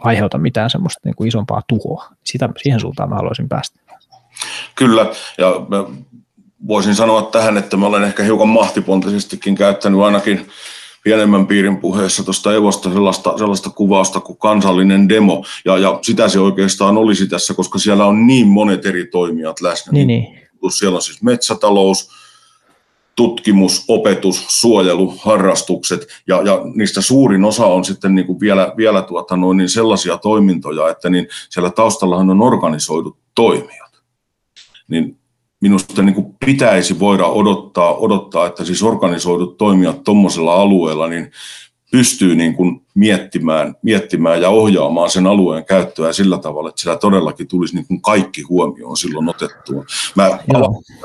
aiheuta 0.00 0.38
mitään 0.38 0.70
semmoista 0.70 1.00
niin 1.04 1.14
kuin 1.14 1.28
isompaa 1.28 1.62
tuhoa. 1.68 2.04
Sitä, 2.24 2.48
siihen 2.62 2.80
suuntaan 2.80 3.08
mä 3.08 3.14
haluaisin 3.14 3.48
päästä. 3.48 3.80
Kyllä, 4.74 5.06
ja 5.38 5.46
voisin 6.68 6.94
sanoa 6.94 7.22
tähän, 7.22 7.56
että 7.56 7.76
mä 7.76 7.86
olen 7.86 8.04
ehkä 8.04 8.22
hiukan 8.22 8.48
mahtipontisestikin 8.48 9.54
käyttänyt 9.54 10.00
ainakin 10.00 10.48
pienemmän 11.04 11.46
piirin 11.46 11.76
puheessa 11.76 12.24
tuosta 12.24 12.54
Evosta 12.54 12.92
sellaista, 12.92 13.38
sellaista 13.38 13.70
kuvausta 13.70 14.20
kuin 14.20 14.38
kansallinen 14.38 15.08
demo, 15.08 15.44
ja, 15.64 15.78
ja 15.78 15.98
sitä 16.02 16.28
se 16.28 16.40
oikeastaan 16.40 16.98
olisi 16.98 17.26
tässä, 17.26 17.54
koska 17.54 17.78
siellä 17.78 18.06
on 18.06 18.26
niin 18.26 18.48
monet 18.48 18.86
eri 18.86 19.06
toimijat 19.06 19.60
läsnä. 19.60 19.92
Niin, 19.92 20.06
niin. 20.06 20.38
Siellä 20.70 20.96
on 20.96 21.02
siis 21.02 21.22
metsätalous, 21.22 22.10
tutkimus, 23.18 23.84
opetus, 23.88 24.60
suojelu, 24.60 25.14
harrastukset 25.18 26.06
ja, 26.26 26.42
ja 26.42 26.60
niistä 26.74 27.00
suurin 27.00 27.44
osa 27.44 27.66
on 27.66 27.84
sitten 27.84 28.14
niin 28.14 28.26
kuin 28.26 28.40
vielä, 28.40 28.72
vielä 28.76 29.02
tuota 29.02 29.36
noin, 29.36 29.56
niin 29.56 29.68
sellaisia 29.68 30.18
toimintoja, 30.18 30.88
että 30.88 31.10
niin 31.10 31.28
siellä 31.50 31.70
taustallahan 31.70 32.30
on 32.30 32.42
organisoidut 32.42 33.18
toimijat. 33.34 34.02
Niin 34.88 35.18
minusta 35.60 36.02
niin 36.02 36.14
kuin 36.14 36.26
pitäisi 36.46 36.98
voida 36.98 37.26
odottaa, 37.26 37.94
odottaa, 37.96 38.46
että 38.46 38.64
siis 38.64 38.82
organisoidut 38.82 39.56
toimijat 39.56 40.04
tuommoisella 40.04 40.54
alueella 40.54 41.08
niin 41.08 41.30
pystyy 41.90 42.34
niin 42.34 42.54
kuin 42.54 42.80
miettimään, 42.94 43.74
miettimään 43.82 44.42
ja 44.42 44.48
ohjaamaan 44.48 45.10
sen 45.10 45.26
alueen 45.26 45.64
käyttöä 45.64 46.12
sillä 46.12 46.38
tavalla, 46.38 46.68
että 46.68 46.80
sillä 46.80 46.96
todellakin 46.96 47.48
tulisi 47.48 47.74
niin 47.74 47.86
kuin 47.86 48.02
kaikki 48.02 48.42
huomioon 48.42 48.96
silloin 48.96 49.28
otettua. 49.28 49.84
Mä 50.14 50.38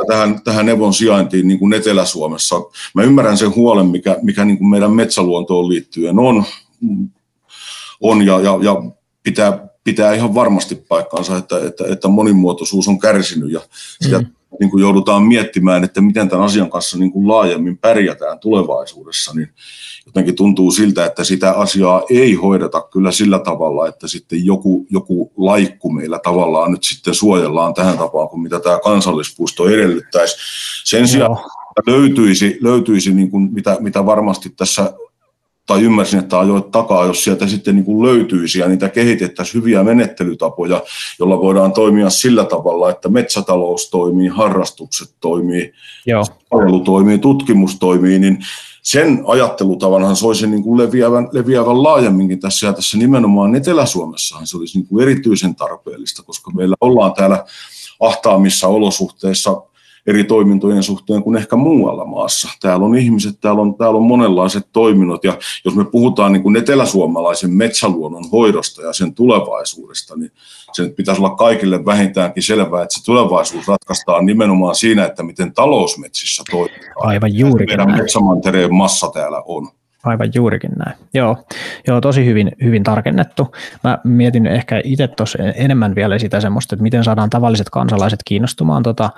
tähän, 0.08 0.44
tähän 0.44 0.70
Evon 0.70 0.94
sijaintiin 0.94 1.48
niin 1.48 1.60
kuin 1.60 1.74
Etelä-Suomessa. 1.74 2.56
Mä 2.94 3.04
ymmärrän 3.04 3.38
sen 3.38 3.56
huolen, 3.56 3.88
mikä, 3.88 4.18
mikä 4.22 4.46
niin 4.46 4.58
kuin 4.58 4.70
meidän 4.70 4.92
metsäluontoon 4.92 5.70
liittyen 5.70 6.20
on, 6.20 6.44
on 8.02 8.26
ja, 8.26 8.40
ja, 8.42 8.60
ja 8.62 8.84
pitää, 9.24 9.68
pitää 9.84 10.14
ihan 10.14 10.36
varmasti 10.36 10.76
paikkaansa, 10.76 11.38
että, 11.38 11.68
että, 11.68 11.84
että 11.88 12.08
monimuotoisuus 12.08 12.88
on 12.88 13.00
kärsinyt 13.00 13.52
ja 13.52 13.62
sitä 14.02 14.20
mm 14.20 14.26
niin 14.60 14.70
kuin 14.70 14.82
joudutaan 14.82 15.24
miettimään, 15.24 15.84
että 15.84 16.02
miten 16.02 16.30
tämän 16.30 16.46
asian 16.46 16.70
kanssa 16.70 16.98
niin 16.98 17.12
kuin 17.12 17.28
laajemmin 17.28 17.78
pärjätään 17.78 18.40
tulevaisuudessa, 18.40 19.32
niin 19.36 19.50
jotenkin 20.06 20.36
tuntuu 20.36 20.72
siltä, 20.72 21.06
että 21.06 21.24
sitä 21.24 21.52
asiaa 21.52 22.04
ei 22.10 22.34
hoideta 22.34 22.82
kyllä 22.82 23.12
sillä 23.12 23.40
tavalla, 23.40 23.88
että 23.88 24.08
sitten 24.08 24.46
joku, 24.46 24.86
joku 24.90 25.32
laikku 25.38 25.92
meillä 25.92 26.20
tavallaan 26.20 26.72
nyt 26.72 26.84
sitten 26.84 27.14
suojellaan 27.14 27.74
tähän 27.74 27.98
tapaan 27.98 28.30
kuin 28.30 28.42
mitä 28.42 28.60
tämä 28.60 28.80
kansallispuisto 28.84 29.70
edellyttäisi. 29.70 30.36
Sen 30.84 31.08
sijaan 31.08 31.38
löytyisi, 31.88 32.58
löytyisi 32.62 33.14
niin 33.14 33.32
kuin 33.32 33.54
mitä, 33.54 33.78
mitä 33.80 34.06
varmasti 34.06 34.50
tässä 34.50 34.94
tai 35.66 35.82
ymmärsin, 35.82 36.20
että 36.20 36.40
ajoit 36.40 36.72
takaa, 36.72 37.06
jos 37.06 37.24
sieltä 37.24 37.48
sitten 37.48 37.76
niin 37.76 37.86
kuin 37.86 38.08
löytyisi 38.08 38.60
ja 38.60 38.68
niitä 38.68 38.90
kehitettäisiin 38.90 39.62
hyviä 39.62 39.84
menettelytapoja, 39.84 40.82
jolla 41.20 41.42
voidaan 41.42 41.74
toimia 41.74 42.10
sillä 42.10 42.46
tavalla, 42.46 42.90
että 42.90 43.10
metsätalous 43.10 43.90
toimii, 43.90 44.28
harrastukset 44.28 45.16
toimii, 45.20 45.74
palvelu 46.50 46.80
toimii, 46.80 47.18
tutkimus 47.18 47.80
toimii, 47.80 48.20
niin 48.20 48.38
sen 48.82 49.24
ajattelutavanhan 49.28 50.16
soisi 50.16 50.48
niin 50.48 50.64
kuin 50.64 50.78
leviävän, 50.78 51.30
leviävän 51.32 51.84
laajemminkin 51.84 52.40
tässä 52.40 52.68
ja 52.68 52.74
tässä. 52.74 52.98
Nimenomaan 52.98 53.56
Etelä-Suomessahan 53.56 54.48
se 54.48 54.58
olisi 54.58 54.78
niin 54.78 54.88
kuin 54.88 55.04
erityisen 55.04 55.56
tarpeellista, 55.56 56.24
koska 56.24 56.52
meillä 56.52 56.76
ollaan 56.82 57.14
täällä 57.14 57.46
ahtaamissa 58.00 58.68
olosuhteissa 58.68 59.62
eri 60.08 60.24
toimintojen 60.24 60.84
suhteen 60.84 61.24
kuin 61.24 61.38
ehkä 61.38 61.56
muualla 61.56 62.06
maassa. 62.06 62.50
Täällä 62.62 62.86
on 62.86 62.96
ihmiset, 62.96 63.42
täällä 63.42 63.62
on, 63.62 63.76
täällä 63.76 63.98
on 63.98 64.04
monenlaiset 64.04 64.68
toiminnot 64.74 65.24
ja 65.24 65.38
jos 65.66 65.76
me 65.76 65.86
puhutaan 65.86 66.34
niin 66.34 66.44
kuin 66.44 66.56
eteläsuomalaisen 66.56 67.52
metsäluonnon 67.52 68.24
hoidosta 68.32 68.82
ja 68.82 68.94
sen 68.94 69.14
tulevaisuudesta, 69.14 70.16
niin 70.16 70.32
sen 70.74 70.94
pitäisi 70.94 71.22
olla 71.22 71.36
kaikille 71.36 71.86
vähintäänkin 71.86 72.44
selvää, 72.44 72.84
että 72.84 73.00
se 73.00 73.06
tulevaisuus 73.06 73.68
ratkaistaan 73.68 74.26
nimenomaan 74.26 74.76
siinä, 74.76 75.06
että 75.06 75.24
miten 75.24 75.54
talousmetsissä 75.54 76.44
toimitaan. 76.52 76.94
Aivan 76.96 77.38
juuri. 77.38 77.66
Meidän 77.66 77.92
metsämantereen 77.92 78.74
massa 78.74 79.12
täällä 79.14 79.42
on. 79.46 79.68
Aivan 80.04 80.32
juurikin 80.36 80.72
näin. 80.78 80.98
Joo, 81.14 81.38
joo 81.88 82.02
tosi 82.02 82.26
hyvin, 82.26 82.52
hyvin 82.64 82.84
tarkennettu. 82.84 83.56
Mä 83.84 83.98
mietin 84.04 84.48
ehkä 84.48 84.82
itse 84.84 85.08
tuossa 85.08 85.38
enemmän 85.56 85.96
vielä 85.96 86.20
sitä 86.20 86.42
semmoista, 86.42 86.76
että 86.76 86.84
miten 86.84 87.04
saadaan 87.04 87.30
tavalliset 87.30 87.70
kansalaiset 87.70 88.20
kiinnostumaan 88.26 88.84
tota, 88.84 89.10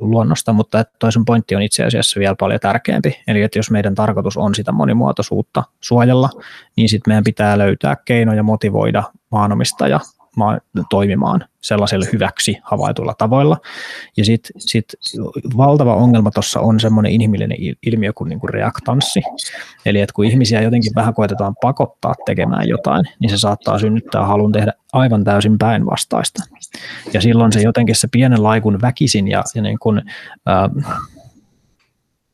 luonnosta, 0.00 0.52
mutta 0.52 0.84
toisen 0.98 1.24
pointti 1.24 1.56
on 1.56 1.62
itse 1.62 1.84
asiassa 1.84 2.20
vielä 2.20 2.34
paljon 2.38 2.60
tärkeämpi. 2.60 3.22
Eli 3.26 3.42
että 3.42 3.58
jos 3.58 3.70
meidän 3.70 3.94
tarkoitus 3.94 4.36
on 4.36 4.54
sitä 4.54 4.72
monimuotoisuutta 4.72 5.62
suojella, 5.80 6.30
niin 6.76 6.88
sitten 6.88 7.10
meidän 7.10 7.24
pitää 7.24 7.58
löytää 7.58 7.96
keinoja 8.04 8.42
motivoida 8.42 9.02
maanomistaja 9.30 10.00
toimimaan 10.90 11.44
sellaisella 11.60 12.06
hyväksi 12.12 12.58
havaituilla 12.62 13.14
tavoilla. 13.18 13.56
Ja 14.16 14.24
sitten 14.24 14.52
sit 14.60 14.84
valtava 15.56 15.94
ongelma 15.94 16.30
tuossa 16.30 16.60
on 16.60 16.80
semmoinen 16.80 17.12
inhimillinen 17.12 17.58
ilmiö 17.86 18.12
kuin 18.12 18.28
niinku 18.28 18.46
reaktanssi. 18.46 19.20
Eli 19.86 20.00
että 20.00 20.12
kun 20.12 20.24
ihmisiä 20.24 20.62
jotenkin 20.62 20.92
vähän 20.94 21.14
koetetaan 21.14 21.54
pakottaa 21.62 22.14
tekemään 22.26 22.68
jotain, 22.68 23.04
niin 23.20 23.30
se 23.30 23.38
saattaa 23.38 23.78
synnyttää 23.78 24.26
halun 24.26 24.52
tehdä 24.52 24.72
aivan 24.92 25.24
täysin 25.24 25.58
päinvastaista. 25.58 26.42
Ja 27.12 27.20
silloin 27.20 27.52
se 27.52 27.60
jotenkin 27.60 27.94
se 27.94 28.08
pienen 28.12 28.42
laikun 28.42 28.78
väkisin 28.82 29.28
ja, 29.28 29.42
ja 29.54 29.62
niin 29.62 29.78
kuin, 29.78 30.02
äh, 30.48 30.94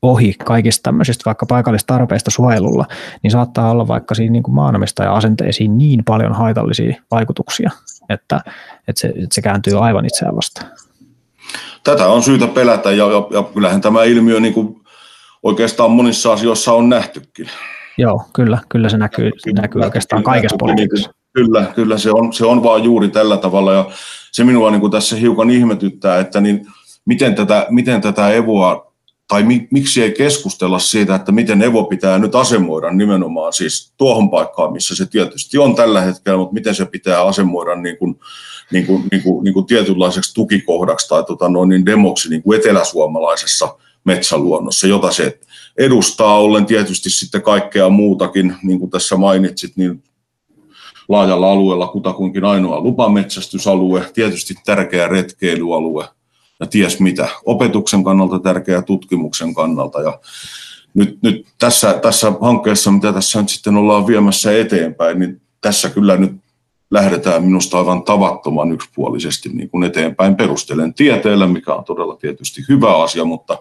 ohi 0.01 0.33
kaikista 0.45 0.83
tämmöisistä 0.83 1.23
vaikka 1.25 1.45
paikallista 1.45 1.93
tarpeista 1.93 2.31
suojelulla, 2.31 2.85
niin 3.23 3.31
saattaa 3.31 3.71
olla 3.71 3.87
vaikka 3.87 4.15
siinä 4.15 4.31
niin 4.31 4.43
kuin 4.43 4.55
maanomistaja-asenteisiin 4.55 5.77
niin 5.77 6.03
paljon 6.03 6.33
haitallisia 6.33 6.95
vaikutuksia, 7.11 7.71
että, 8.09 8.41
että, 8.87 8.99
se, 8.99 9.07
että 9.07 9.35
se 9.35 9.41
kääntyy 9.41 9.85
aivan 9.85 10.05
itseään 10.05 10.35
vastaan. 10.35 10.71
Tätä 11.83 12.07
on 12.07 12.23
syytä 12.23 12.47
pelätä 12.47 12.91
ja, 12.91 13.11
ja, 13.11 13.27
ja 13.31 13.43
kyllähän 13.53 13.81
tämä 13.81 14.03
ilmiö 14.03 14.39
niin 14.39 14.53
kuin 14.53 14.81
oikeastaan 15.43 15.91
monissa 15.91 16.33
asioissa 16.33 16.73
on 16.73 16.89
nähtykin. 16.89 17.49
Joo, 17.97 18.23
kyllä, 18.33 18.57
kyllä 18.69 18.89
se 18.89 18.97
näkyy, 18.97 19.25
näkyy, 19.25 19.53
näkyy 19.53 19.81
oikeastaan 19.81 20.23
kaikessa 20.23 20.57
politiikassa. 20.59 21.11
Kyllä, 21.33 21.65
kyllä 21.75 21.97
se 21.97 22.11
on, 22.11 22.33
se 22.33 22.45
on 22.45 22.63
vaan 22.63 22.83
juuri 22.83 23.09
tällä 23.09 23.37
tavalla 23.37 23.73
ja 23.73 23.89
se 24.31 24.43
minua 24.43 24.71
niin 24.71 24.81
kuin 24.81 24.91
tässä 24.91 25.15
hiukan 25.15 25.49
ihmetyttää, 25.49 26.19
että 26.19 26.41
niin 26.41 26.67
miten 27.05 27.35
tätä, 27.35 27.67
miten 27.69 28.01
tätä 28.01 28.29
evoa 28.29 28.84
tai 29.27 29.43
mi, 29.43 29.67
miksi 29.71 30.03
ei 30.03 30.11
keskustella 30.11 30.79
siitä, 30.79 31.15
että 31.15 31.31
miten 31.31 31.61
Evo 31.61 31.83
pitää 31.83 32.19
nyt 32.19 32.35
asemoida 32.35 32.91
nimenomaan 32.91 33.53
siis 33.53 33.93
tuohon 33.97 34.29
paikkaan, 34.29 34.73
missä 34.73 34.95
se 34.95 35.05
tietysti 35.05 35.57
on 35.57 35.75
tällä 35.75 36.01
hetkellä, 36.01 36.37
mutta 36.37 36.53
miten 36.53 36.75
se 36.75 36.85
pitää 36.85 37.23
asemoida 37.23 37.75
niin 37.75 37.97
kuin, 37.97 38.19
niin 38.71 38.85
kuin, 38.85 39.03
niin 39.11 39.23
kuin, 39.23 39.43
niin 39.43 39.53
kuin 39.53 39.65
tietynlaiseksi 39.65 40.33
tukikohdaksi 40.33 41.07
tai 41.07 41.23
tota 41.23 41.49
noin, 41.49 41.69
niin 41.69 41.85
demoksi 41.85 42.29
niin 42.29 42.43
kuin 42.43 42.59
eteläsuomalaisessa 42.59 43.77
metsäluonnossa, 44.03 44.87
jota 44.87 45.11
se 45.11 45.39
edustaa 45.77 46.39
ollen 46.39 46.65
tietysti 46.65 47.09
sitten 47.09 47.41
kaikkea 47.41 47.89
muutakin, 47.89 48.55
niin 48.63 48.79
kuin 48.79 48.91
tässä 48.91 49.17
mainitsit, 49.17 49.77
niin 49.77 50.03
laajalla 51.09 51.51
alueella 51.51 51.87
kutakuinkin 51.87 52.45
ainoa 52.45 52.81
lupametsästysalue, 52.81 54.05
tietysti 54.13 54.55
tärkeä 54.65 55.07
retkeilyalue, 55.07 56.07
ja 56.59 56.65
ties 56.65 56.99
mitä. 56.99 57.27
Opetuksen 57.45 58.03
kannalta 58.03 58.39
tärkeää, 58.39 58.81
tutkimuksen 58.81 59.53
kannalta. 59.53 60.01
Ja 60.01 60.19
nyt, 60.93 61.17
nyt 61.21 61.45
tässä, 61.57 61.93
tässä 61.93 62.31
hankkeessa, 62.41 62.91
mitä 62.91 63.13
tässä 63.13 63.41
nyt 63.41 63.49
sitten 63.49 63.75
ollaan 63.75 64.07
viemässä 64.07 64.57
eteenpäin, 64.57 65.19
niin 65.19 65.41
tässä 65.61 65.89
kyllä 65.89 66.17
nyt 66.17 66.31
lähdetään 66.91 67.43
minusta 67.43 67.77
aivan 67.77 68.03
tavattoman 68.03 68.71
yksipuolisesti 68.71 69.49
niin 69.49 69.69
kuin 69.69 69.83
eteenpäin 69.83 70.35
perustelen 70.35 70.93
tieteellä, 70.93 71.47
mikä 71.47 71.73
on 71.73 71.83
todella 71.83 72.15
tietysti 72.15 72.61
hyvä 72.69 73.03
asia, 73.03 73.25
mutta, 73.25 73.57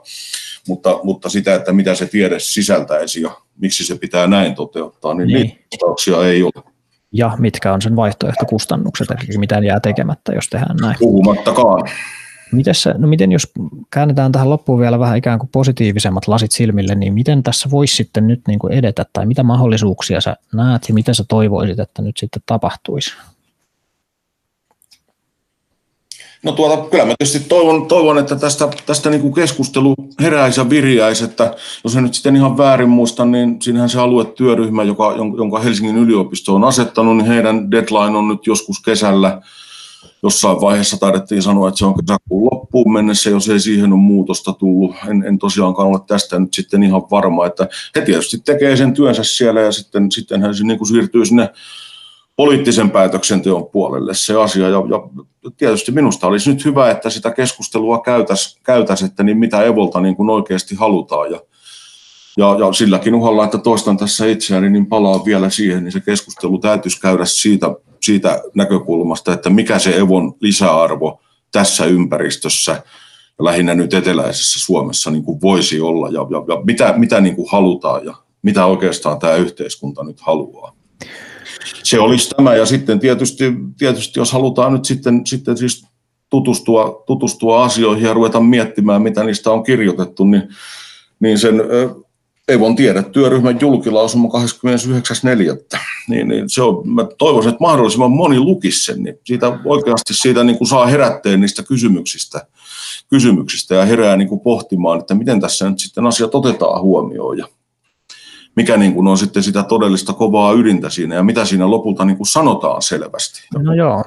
mutta, 0.69 1.01
mutta 1.03 1.29
sitä, 1.29 1.55
että 1.55 1.73
mitä 1.73 1.95
se 1.95 2.07
tiede 2.07 2.39
sisältäisi 2.39 3.23
ja 3.23 3.31
miksi 3.59 3.85
se 3.85 3.99
pitää 3.99 4.27
näin 4.27 4.55
toteuttaa, 4.55 5.15
niin, 5.15 5.29
niin. 5.29 5.43
niitä 5.43 5.57
vastauksia 5.73 6.27
ei 6.27 6.43
ole. 6.43 6.65
Ja 7.13 7.37
mitkä 7.39 7.73
on 7.73 7.83
sen 7.83 7.97
vaihtoehtokustannukset, 7.97 9.11
eli 9.11 9.39
mitä 9.39 9.59
jää 9.59 9.81
tekemättä, 9.81 10.33
jos 10.33 10.49
tehdään 10.49 10.77
näin. 10.77 10.97
Puhumattakaan. 10.99 11.89
Mites, 12.55 12.89
no 12.99 13.09
miten 13.09 13.33
jos 13.33 13.53
käännetään 13.91 14.33
tähän 14.33 14.51
loppuun 14.51 14.81
vielä 14.81 14.99
vähän 14.99 15.17
ikään 15.17 15.39
kuin 15.39 15.51
positiivisemmat 15.53 16.29
lasit 16.29 16.53
silmille, 16.53 16.95
niin 16.95 17.15
miten 17.15 17.43
tässä 17.43 17.71
voisi 17.71 17.97
sitten 17.97 18.27
nyt 18.27 18.41
niin 18.49 18.59
kuin 18.59 18.73
edetä, 18.73 19.07
tai 19.13 19.27
mitä 19.27 19.43
mahdollisuuksia 19.43 20.21
sä 20.21 20.37
näet 20.55 20.89
ja 20.89 20.95
mitä 20.95 21.15
sä 21.15 21.25
toivoisit, 21.29 21.79
että 21.79 22.03
nyt 22.03 22.17
sitten 22.17 22.43
tapahtuisi? 22.47 23.11
No 26.45 26.53
tuota, 26.53 26.91
kyllä 26.91 27.05
mä 27.05 27.15
tietysti 27.19 27.49
toivon, 27.49 27.87
toivon 27.87 28.19
että 28.19 28.37
tästä, 28.37 28.69
tästä 28.87 29.11
niin 29.11 29.21
kuin 29.21 29.35
keskustelu 29.35 29.95
heräisi 30.21 30.61
ja 30.61 30.71
viriäisi, 30.71 31.25
että 31.25 31.55
jos 31.85 31.97
en 31.97 32.03
nyt 32.03 32.15
sitten 32.15 32.37
ihan 32.37 32.59
väärin 32.59 32.89
muista, 32.89 33.25
niin 33.25 33.63
siinähän 33.63 33.89
se 33.89 34.01
aluetyöryhmä, 34.01 34.83
joka, 34.83 35.15
jonka 35.37 35.59
Helsingin 35.59 35.97
yliopisto 35.97 36.55
on 36.55 36.65
asettanut, 36.65 37.17
niin 37.17 37.27
heidän 37.27 37.71
deadline 37.71 38.19
on 38.19 38.29
nyt 38.29 38.47
joskus 38.47 38.81
kesällä. 38.81 39.41
Jossain 40.25 40.61
vaiheessa 40.61 40.97
taidettiin 41.01 41.43
sanoa, 41.43 41.69
että 41.69 41.79
se 41.79 41.87
on 41.87 41.95
kesäkuun 41.95 42.49
loppuun 42.53 42.93
mennessä, 42.93 43.31
jos 43.31 43.49
ei 43.49 43.61
siihen 43.61 43.93
ole 43.93 44.01
muutosta 44.01 44.53
tullut. 44.53 44.95
En, 45.09 45.25
en 45.27 45.39
tosiaankaan 45.39 45.89
ole 45.89 46.01
tästä 46.07 46.39
nyt 46.39 46.55
sitten 46.55 46.83
ihan 46.83 47.03
varma, 47.11 47.47
että 47.47 47.69
he 47.97 48.01
tietysti 48.01 48.39
tekee 48.39 48.77
sen 48.77 48.95
työnsä 48.95 49.25
siellä 49.25 49.61
ja 49.61 49.73
sitten, 49.73 50.13
sitten 50.13 50.43
hän 50.43 50.55
niin 50.63 50.79
kuin 50.79 50.89
siirtyy 50.89 51.27
sinne 51.27 51.51
poliittisen 52.37 52.91
päätöksenteon 52.91 53.67
puolelle 53.67 54.15
se 54.15 54.35
asia. 54.35 54.69
Ja, 54.69 54.83
ja 54.91 55.25
tietysti 55.57 55.93
minusta 55.93 56.27
olisi 56.27 56.53
nyt 56.53 56.65
hyvä, 56.65 56.91
että 56.91 57.11
sitä 57.11 57.31
keskustelua 57.31 58.01
käytäisiin, 58.01 58.63
käytäis, 58.63 59.03
että 59.03 59.23
niin 59.23 59.39
mitä 59.39 59.63
Evolta 59.63 60.01
niin 60.01 60.17
kuin 60.17 60.31
oikeasti 60.31 60.75
halutaan. 60.75 61.31
Ja, 61.33 61.41
ja, 62.37 62.57
ja 62.59 62.73
silläkin 62.73 63.15
uhalla, 63.15 63.45
että 63.45 63.59
toistan 63.59 63.97
tässä 63.97 64.27
itseäni, 64.27 64.71
niin 64.71 64.87
palaan 64.87 65.25
vielä 65.25 65.51
siihen, 65.51 65.85
niin 65.85 65.93
se 65.93 66.01
keskustelu 66.01 66.59
täytyisi 66.59 67.01
käydä 67.01 67.25
siitä, 67.25 67.67
siitä 68.05 68.43
näkökulmasta, 68.55 69.33
että 69.33 69.51
mikä 69.51 69.79
se 69.79 69.97
Evon 69.97 70.35
lisäarvo 70.41 71.21
tässä 71.53 71.85
ympäristössä 71.85 72.83
lähinnä 73.39 73.75
nyt 73.75 73.95
eteläisessä 73.95 74.61
Suomessa 74.61 75.11
niin 75.11 75.25
kuin 75.25 75.41
voisi 75.41 75.81
olla 75.81 76.09
ja, 76.09 76.27
ja, 76.31 76.55
ja 76.55 76.63
mitä, 76.65 76.95
mitä 76.97 77.21
niin 77.21 77.37
kuin 77.37 77.49
halutaan 77.51 78.05
ja 78.05 78.15
mitä 78.43 78.67
oikeastaan 78.67 79.19
tämä 79.19 79.35
yhteiskunta 79.35 80.05
nyt 80.05 80.21
haluaa 80.21 80.77
se 81.85 82.01
olisi 82.01 82.31
tämä. 82.31 82.55
Ja 82.55 82.67
sitten 82.67 82.99
tietysti, 82.99 83.45
tietysti 83.79 84.21
jos 84.21 84.33
halutaan 84.33 84.73
nyt 84.73 84.85
sitten, 84.85 85.27
sitten 85.27 85.57
siis 85.57 85.87
tutustua, 86.31 87.03
tutustua 87.07 87.65
asioihin 87.65 88.05
ja 88.05 88.15
ruveta 88.15 88.41
miettimään, 88.41 89.03
mitä 89.03 89.25
niistä 89.25 89.51
on 89.51 89.63
kirjoitettu, 89.63 90.25
niin, 90.25 90.49
niin 91.21 91.39
sen 91.39 91.63
Evon 92.49 92.77
tiedetyöryhmän 92.77 93.59
julkilausuma 93.61 94.29
29.4. 94.29 95.79
Niin, 96.09 96.29
niin 96.29 96.51
se 96.51 96.63
on, 96.63 96.89
mä 96.89 97.07
toivoisin, 97.19 97.49
että 97.49 97.65
mahdollisimman 97.65 98.11
moni 98.11 98.41
lukisi 98.41 98.85
sen, 98.85 99.03
niin 99.03 99.19
siitä 99.25 99.59
oikeasti 99.65 100.15
siitä 100.15 100.45
niin 100.45 100.59
kuin 100.59 100.69
saa 100.69 100.87
herätteen 100.87 101.41
niistä 101.41 101.63
kysymyksistä, 101.63 102.47
kysymyksistä 103.11 103.75
ja 103.75 103.85
herää 103.85 104.17
niin 104.17 104.29
kuin 104.29 104.41
pohtimaan, 104.41 105.01
että 105.01 105.15
miten 105.15 105.41
tässä 105.41 105.71
nyt 105.71 105.79
sitten 105.79 106.07
asiat 106.07 106.35
otetaan 106.35 106.83
huomioon 106.83 107.39
ja 107.39 107.49
mikä 108.57 108.77
niin 108.77 108.95
kuin 108.95 109.07
on 109.07 109.19
sitten 109.19 109.43
sitä 109.43 109.63
todellista 109.63 110.13
kovaa 110.13 110.53
ydintä 110.53 110.91
siinä 110.91 111.15
ja 111.15 111.23
mitä 111.23 111.45
siinä 111.45 111.71
lopulta 111.71 112.05
niin 112.05 112.17
kuin 112.17 112.27
sanotaan 112.27 112.83
selvästi. 112.83 113.49
No 113.59 113.75
joo. 113.75 114.05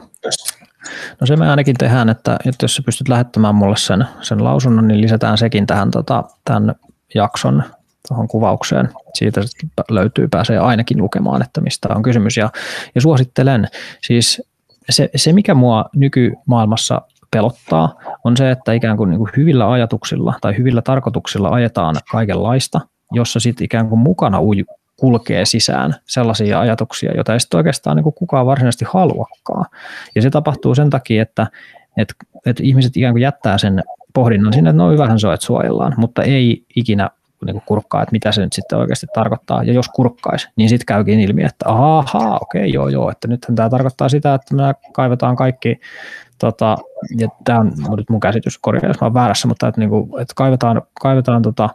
No 1.22 1.28
se 1.28 1.36
me 1.36 1.50
ainakin 1.50 1.76
tehdään, 1.78 2.10
että, 2.10 2.38
että 2.46 2.64
jos 2.64 2.76
sä 2.76 2.82
pystyt 2.86 3.08
lähettämään 3.08 3.56
mulle 3.56 3.78
sen, 3.78 4.06
sen 4.22 4.44
lausunnon, 4.44 4.88
niin 4.88 5.02
lisätään 5.02 5.38
sekin 5.38 5.68
tähän 5.68 5.92
tota, 5.92 6.24
tämän 6.46 6.76
jakson 7.16 7.64
tuohon 8.08 8.28
kuvaukseen. 8.28 8.90
Siitä 9.14 9.42
löytyy, 9.90 10.28
pääsee 10.28 10.58
ainakin 10.58 11.02
lukemaan, 11.02 11.42
että 11.42 11.62
mistä 11.62 11.90
on 11.96 12.04
kysymys. 12.04 12.38
Ja, 12.38 12.50
ja 12.96 13.02
suosittelen, 13.02 13.68
siis 14.02 14.42
se, 14.90 15.10
se 15.16 15.34
mikä 15.34 15.56
mua 15.56 15.86
nykymaailmassa 15.96 17.02
pelottaa, 17.32 17.96
on 18.24 18.38
se, 18.38 18.52
että 18.52 18.74
ikään 18.74 18.98
kuin, 18.98 19.10
niin 19.10 19.20
kuin 19.20 19.30
hyvillä 19.38 19.72
ajatuksilla 19.72 20.34
tai 20.42 20.58
hyvillä 20.58 20.82
tarkoituksilla 20.82 21.50
ajetaan 21.50 21.96
kaikenlaista– 22.12 22.82
jossa 23.12 23.40
sitten 23.40 23.66
ikään 23.66 23.90
kuin 23.90 24.00
mukana 24.00 24.42
uju, 24.42 24.66
kulkee 24.96 25.46
sisään 25.46 25.96
sellaisia 26.06 26.60
ajatuksia, 26.60 27.12
joita 27.16 27.34
ei 27.34 27.40
sitten 27.40 27.58
oikeastaan 27.58 27.96
niin 27.96 28.04
kuin 28.04 28.14
kukaan 28.14 28.46
varsinaisesti 28.46 28.86
haluakaan. 28.90 29.66
Ja 30.16 30.22
se 30.22 30.30
tapahtuu 30.30 30.76
sen 30.76 30.90
takia, 30.90 31.22
että, 31.22 31.48
että, 31.98 32.14
että 32.46 32.64
ihmiset 32.64 32.98
ikään 32.98 33.14
kuin 33.14 33.22
jättää 33.22 33.58
sen 33.58 33.84
pohdinnan 34.14 34.54
sinne, 34.54 34.70
että 34.70 34.84
no 34.84 34.92
hyvähän 34.92 35.20
se 35.20 35.28
on, 35.28 35.34
että 35.34 35.46
suojellaan, 35.46 35.94
mutta 35.98 36.24
ei 36.24 36.66
ikinä 36.76 37.10
niin 37.46 37.62
kurkkaa, 37.66 38.02
että 38.02 38.12
mitä 38.12 38.32
se 38.32 38.42
nyt 38.42 38.54
sitten 38.54 38.78
oikeasti 38.78 39.08
tarkoittaa. 39.14 39.64
Ja 39.64 39.74
jos 39.74 39.90
kurkkaisi, 39.90 40.48
niin 40.56 40.70
sitten 40.70 40.86
käykin 40.86 41.20
ilmi, 41.20 41.44
että 41.44 41.70
ahaa, 41.70 42.38
okei, 42.42 42.74
joo, 42.74 42.88
joo, 42.88 43.12
että 43.12 43.28
nythän 43.28 43.56
tämä 43.56 43.70
tarkoittaa 43.70 44.10
sitä, 44.10 44.34
että 44.34 44.56
me 44.56 44.76
kaivetaan 44.94 45.36
kaikki, 45.36 45.80
tota, 46.40 46.78
ja 47.18 47.28
tämä 47.44 47.60
on 47.60 47.98
nyt 47.98 48.10
mun 48.10 48.20
käsitys, 48.20 48.58
korjaa 48.58 48.88
jos 48.88 49.02
mä 49.02 49.06
olen 49.06 49.14
väärässä, 49.14 49.48
mutta 49.48 49.68
että, 49.68 49.82
niin 49.82 49.90
kuin, 49.90 50.22
että 50.22 50.34
kaivetaan, 50.36 50.82
kaivetaan 51.02 51.42
tota, 51.42 51.70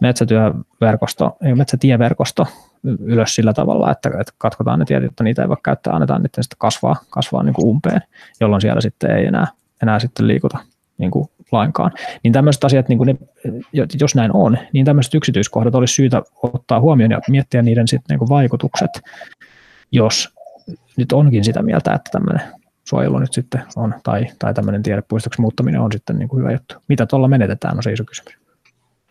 metsätyöverkosto, 0.00 1.36
metsätieverkosto 1.54 2.46
ylös 2.84 3.34
sillä 3.34 3.52
tavalla, 3.52 3.90
että, 3.90 4.08
että 4.08 4.32
katkotaan 4.38 4.78
ne 4.78 4.84
tiet, 4.84 5.04
että 5.04 5.24
niitä 5.24 5.42
ei 5.42 5.48
voi 5.48 5.56
käyttää, 5.64 5.94
annetaan 5.94 6.22
niiden 6.22 6.44
sitten 6.44 6.58
kasvaa, 6.58 6.96
kasvaa 7.10 7.42
niin 7.42 7.54
kuin 7.54 7.68
umpeen, 7.68 8.00
jolloin 8.40 8.60
siellä 8.60 8.80
sitten 8.80 9.10
ei 9.10 9.26
enää, 9.26 9.46
enää 9.82 9.98
sitten 9.98 10.26
liikuta 10.26 10.58
niin 10.98 11.10
kuin 11.10 11.28
lainkaan. 11.54 11.92
Niin 12.22 12.32
tämmöiset 12.32 12.64
asiat, 12.64 12.88
niin 12.88 12.98
kuin 12.98 13.06
ne, 13.06 13.16
jos 14.00 14.14
näin 14.14 14.30
on, 14.34 14.58
niin 14.72 14.84
tämmöiset 14.84 15.14
yksityiskohdat 15.14 15.74
olisi 15.74 15.94
syytä 15.94 16.22
ottaa 16.42 16.80
huomioon 16.80 17.10
ja 17.10 17.20
miettiä 17.28 17.62
niiden 17.62 17.88
sitten 17.88 18.14
niin 18.14 18.18
kuin 18.18 18.28
vaikutukset, 18.28 18.90
jos 19.92 20.28
nyt 20.96 21.12
onkin 21.12 21.44
sitä 21.44 21.62
mieltä, 21.62 21.94
että 21.94 22.10
tämmöinen 22.12 22.42
suojelu 22.84 23.18
nyt 23.18 23.32
sitten 23.32 23.62
on, 23.76 23.94
tai, 24.02 24.26
tai 24.38 24.54
tämmöinen 24.54 24.82
tiedepuistoksi 24.82 25.40
muuttaminen 25.40 25.80
on 25.80 25.92
sitten 25.92 26.18
niin 26.18 26.28
kuin 26.28 26.40
hyvä 26.40 26.52
juttu. 26.52 26.74
Mitä 26.88 27.06
tuolla 27.06 27.28
menetetään, 27.28 27.76
on 27.76 27.82
se 27.82 27.92
iso 27.92 28.04
kysymys. 28.04 28.34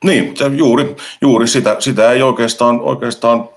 Niin, 0.03 0.37
se 0.37 0.45
juuri, 0.45 0.95
juuri 1.21 1.47
sitä, 1.47 1.75
sitä 1.79 2.11
ei 2.11 2.21
oikeastaan, 2.21 2.81
oikeastaan 2.81 3.49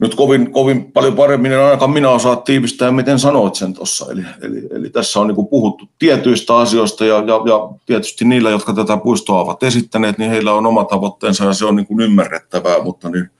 nyt 0.00 0.14
kovin, 0.14 0.52
kovin 0.52 0.92
paljon 0.92 1.16
paremmin 1.16 1.52
en 1.52 1.60
ainakaan 1.60 1.90
minä 1.90 2.10
osaa 2.10 2.36
tiivistää, 2.36 2.92
miten 2.92 3.18
sanoit 3.18 3.54
sen 3.54 3.74
tuossa. 3.74 4.06
Eli, 4.12 4.22
eli, 4.42 4.68
eli, 4.70 4.90
tässä 4.90 5.20
on 5.20 5.26
niin 5.26 5.48
puhuttu 5.50 5.88
tietyistä 5.98 6.56
asioista 6.56 7.04
ja, 7.04 7.14
ja, 7.14 7.40
ja 7.46 7.70
tietysti 7.86 8.24
niillä, 8.24 8.50
jotka 8.50 8.74
tätä 8.74 8.96
puistoa 8.96 9.40
ovat 9.40 9.62
esittäneet, 9.62 10.18
niin 10.18 10.30
heillä 10.30 10.52
on 10.52 10.66
oma 10.66 10.84
tavoitteensa 10.84 11.44
ja 11.44 11.52
se 11.52 11.64
on 11.64 11.76
niin 11.76 11.86
kuin 11.86 12.00
ymmärrettävää, 12.00 12.82
mutta 12.82 13.10
niin, 13.10 13.30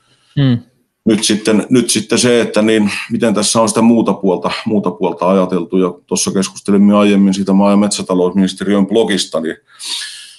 hmm. 0.41 0.59
nyt, 1.05 1.25
sitten, 1.25 1.67
nyt 1.71 1.91
sitten 1.91 2.19
se, 2.19 2.41
että 2.41 2.63
niin, 2.63 2.91
miten 3.11 3.35
tässä 3.35 3.61
on 3.61 3.69
sitä 3.69 3.83
muuta 3.83 4.13
puolta, 4.13 4.51
muuta 4.65 4.91
puolta 4.91 5.31
ajateltu 5.31 5.79
ja 5.79 5.95
tuossa 6.07 6.31
keskustelimme 6.31 6.97
aiemmin 6.97 7.35
siitä 7.35 7.53
maa- 7.53 7.71
ja 7.71 7.77
metsätalousministeriön 7.77 8.87
blogista, 8.87 9.41
niin 9.41 9.57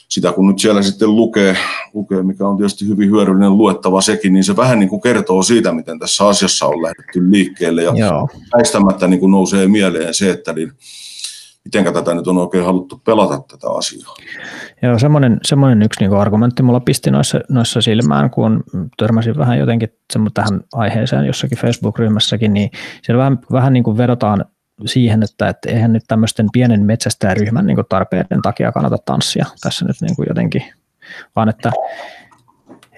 sitä 0.09 0.31
kun 0.31 0.47
nyt 0.47 0.59
siellä 0.59 0.81
sitten 0.81 1.15
lukee, 1.15 1.57
lukee, 1.93 2.23
mikä 2.23 2.47
on 2.47 2.57
tietysti 2.57 2.87
hyvin 2.87 3.09
hyödyllinen 3.09 3.57
luettava 3.57 4.01
sekin, 4.01 4.33
niin 4.33 4.43
se 4.43 4.55
vähän 4.55 4.79
niin 4.79 4.89
kuin 4.89 5.01
kertoo 5.01 5.43
siitä, 5.43 5.71
miten 5.71 5.99
tässä 5.99 6.27
asiassa 6.27 6.65
on 6.65 6.81
lähdetty 6.81 7.31
liikkeelle. 7.31 7.83
Ja 7.83 7.93
Joo. 7.95 8.29
väistämättä 8.57 9.07
niin 9.07 9.19
kuin 9.19 9.31
nousee 9.31 9.67
mieleen 9.67 10.13
se, 10.13 10.31
että 10.31 10.53
niin, 10.53 10.71
miten 11.65 11.93
tätä 11.93 12.13
nyt 12.13 12.27
on 12.27 12.37
oikein 12.37 12.65
haluttu 12.65 13.01
pelata 13.05 13.43
tätä 13.51 13.67
asiaa. 13.71 14.15
Joo, 14.81 14.99
semmoinen, 14.99 15.37
semmoinen 15.43 15.81
yksi 15.81 15.99
niin 15.99 16.13
argumentti 16.13 16.63
mulla 16.63 16.79
pisti 16.79 17.11
noissa, 17.11 17.39
noissa 17.49 17.81
silmään, 17.81 18.29
kun 18.29 18.63
törmäsin 18.97 19.37
vähän 19.37 19.59
jotenkin 19.59 19.89
tähän 20.33 20.61
aiheeseen 20.73 21.25
jossakin 21.25 21.57
Facebook-ryhmässäkin, 21.57 22.53
niin 22.53 22.71
siellä 23.03 23.19
vähän, 23.19 23.39
vähän 23.51 23.73
niin 23.73 23.83
kuin 23.83 23.97
vedotaan 23.97 24.45
siihen, 24.85 25.23
että, 25.23 25.47
että 25.47 25.69
eihän 25.69 25.93
nyt 25.93 26.03
tämmöisten 26.07 26.47
pienen 26.53 26.85
metsästäjäryhmän 26.85 27.65
niin 27.65 27.77
tarpeiden 27.89 28.41
takia 28.41 28.71
kannata 28.71 28.97
tanssia 29.05 29.45
tässä 29.61 29.85
nyt 29.85 29.95
niin 30.01 30.27
jotenkin, 30.29 30.63
vaan 31.35 31.49
että 31.49 31.71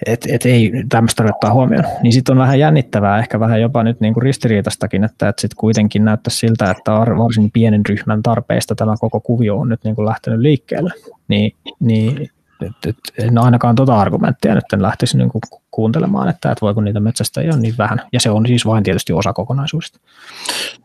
et, 0.06 0.26
et 0.28 0.46
ei 0.46 0.72
tämmöistä 0.88 1.24
ottaa 1.24 1.52
huomioon. 1.52 1.84
Niin 2.02 2.12
sitten 2.12 2.32
on 2.32 2.38
vähän 2.38 2.58
jännittävää, 2.58 3.18
ehkä 3.18 3.40
vähän 3.40 3.60
jopa 3.60 3.82
nyt 3.82 4.00
niin 4.00 4.14
kuin 4.14 4.22
ristiriitastakin, 4.22 5.04
että, 5.04 5.28
että 5.28 5.40
sitten 5.40 5.56
kuitenkin 5.56 6.04
näyttäisi 6.04 6.38
siltä, 6.38 6.70
että 6.70 6.92
varsin 6.92 7.50
pienen 7.50 7.82
ryhmän 7.88 8.22
tarpeista 8.22 8.74
tämä 8.74 8.94
koko 9.00 9.20
kuvio 9.20 9.56
on 9.56 9.68
nyt 9.68 9.84
niin 9.84 9.94
kuin 9.94 10.06
lähtenyt 10.06 10.40
liikkeelle. 10.40 10.90
Niin, 11.28 11.56
niin 11.80 12.30
et, 12.62 12.86
et, 12.86 12.96
en 13.18 13.38
ainakaan 13.38 13.74
tuota 13.74 14.00
argumenttia 14.00 14.54
nyt 14.54 14.72
en 14.72 14.82
lähtisi 14.82 15.16
niin 15.16 15.28
kuin 15.28 15.42
kuuntelemaan, 15.70 16.28
että, 16.28 16.50
että 16.50 16.66
voiko 16.66 16.80
niitä 16.80 17.00
metsästäjiä 17.00 17.52
on 17.54 17.62
niin 17.62 17.74
vähän. 17.78 18.00
Ja 18.12 18.20
se 18.20 18.30
on 18.30 18.46
siis 18.46 18.66
vain 18.66 18.84
tietysti 18.84 19.12
osa 19.12 19.32
kokonaisuudesta. 19.32 19.98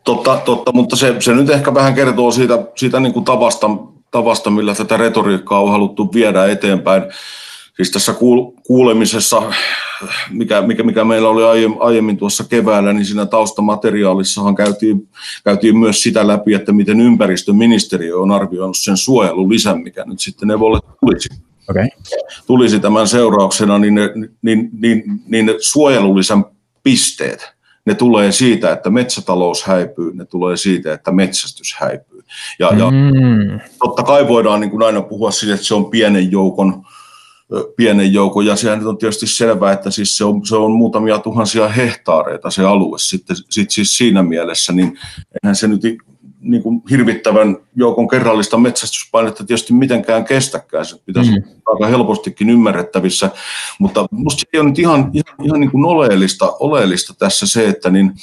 Totta, 0.03 0.41
totta 0.45 0.71
mutta 0.71 0.95
se, 0.95 1.15
se 1.19 1.34
nyt 1.34 1.49
ehkä 1.49 1.73
vähän 1.73 1.95
kertoo 1.95 2.32
siitä, 2.32 2.59
siitä 2.75 2.99
niin 2.99 3.13
kuin 3.13 3.25
tavasta, 3.25 3.67
tavasta, 4.11 4.49
millä 4.49 4.75
tätä 4.75 4.97
retoriikkaa 4.97 5.61
on 5.61 5.71
haluttu 5.71 6.13
viedä 6.13 6.45
eteenpäin. 6.45 7.03
siis 7.75 7.91
tässä 7.91 8.15
kuulemisessa, 8.67 9.41
mikä, 10.30 10.61
mikä, 10.61 10.84
mikä 10.84 11.03
meillä 11.03 11.30
oli 11.30 11.43
aiemmin 11.80 12.17
tuossa 12.17 12.43
keväällä, 12.43 12.93
niin 12.93 13.05
siinä 13.05 13.25
taustamateriaalissahan 13.25 14.55
käytiin, 14.55 15.09
käytiin 15.43 15.78
myös 15.78 16.03
sitä 16.03 16.28
läpi, 16.28 16.53
että 16.53 16.71
miten 16.71 17.01
ympäristöministeriö 17.01 18.19
on 18.19 18.32
arvioinut 18.32 18.78
sen 18.78 18.97
suojelulisän, 18.97 19.82
mikä 19.82 20.03
nyt 20.05 20.19
sitten 20.19 20.51
Evolle 20.51 20.80
tulisi. 20.99 21.46
Okay. 21.70 21.88
Tulisi 22.47 22.80
tämän 22.80 23.07
seurauksena, 23.07 23.80
niin 23.80 23.95
ne, 23.95 24.09
niin, 24.41 24.70
niin, 24.80 25.03
niin 25.28 25.45
ne 25.45 25.55
suojelulisän 25.59 26.45
pisteet, 26.84 27.53
ne 27.86 27.95
tulee 27.95 28.32
siitä, 28.32 28.72
että 28.72 28.89
metsätalous 28.89 29.63
häipyy, 29.63 30.13
ne 30.13 30.26
tulee 30.26 30.57
siitä, 30.57 30.93
että 30.93 31.11
metsästys 31.11 31.76
häipyy. 31.80 32.24
Ja, 32.59 32.72
mm. 32.72 32.78
ja 32.78 33.59
totta 33.80 34.03
kai 34.03 34.28
voidaan 34.28 34.61
niin 34.61 34.72
kuin 34.72 34.84
aina 34.84 35.01
puhua 35.01 35.32
siitä, 35.32 35.53
että 35.53 35.68
se 35.68 35.76
on 35.76 35.89
pienen 35.89 36.32
joukon 36.32 36.86
pienen 37.76 38.13
joukon, 38.13 38.45
ja 38.45 38.55
sehän 38.55 38.88
on 38.88 38.97
tietysti 38.97 39.28
selvää, 39.28 39.74
että 39.74 39.91
siis 39.91 40.18
se, 40.18 40.26
on, 40.26 40.45
se 40.45 40.55
on 40.55 40.72
muutamia 40.72 41.20
tuhansia 41.20 41.68
hehtaareita 41.68 42.51
se 42.51 42.65
alue 42.65 42.99
sitten 42.99 43.36
sit 43.49 43.72
siis 43.72 43.97
siinä 43.97 44.24
mielessä, 44.24 44.74
niin 44.74 44.99
eihän 45.43 45.55
se 45.55 45.68
nyt 45.68 45.82
niin 46.39 46.63
kuin 46.63 46.82
hirvittävän 46.89 47.57
joukon 47.76 48.07
kerrallista 48.07 48.57
metsästyspainetta 48.57 49.43
tietysti 49.43 49.74
mitenkään 49.74 50.26
kestäkään. 50.26 50.86
Se 50.86 50.95
pitäisi 51.05 51.32
mm. 51.32 51.45
Aika 51.68 51.88
helpostikin 51.88 52.49
ymmärrettävissä, 52.49 53.30
mutta 53.80 54.05
minusta 54.11 54.43
ei 54.53 54.59
ole 54.59 54.70
nyt 54.70 54.80
ihan, 54.80 55.11
ihan, 55.13 55.36
ihan 55.43 55.59
niin 55.59 55.72
kuin 55.72 55.86
oleellista, 55.86 56.53
oleellista 56.59 57.13
tässä 57.20 57.47
se, 57.47 57.68
että 57.68 57.89
niin 57.89 58.13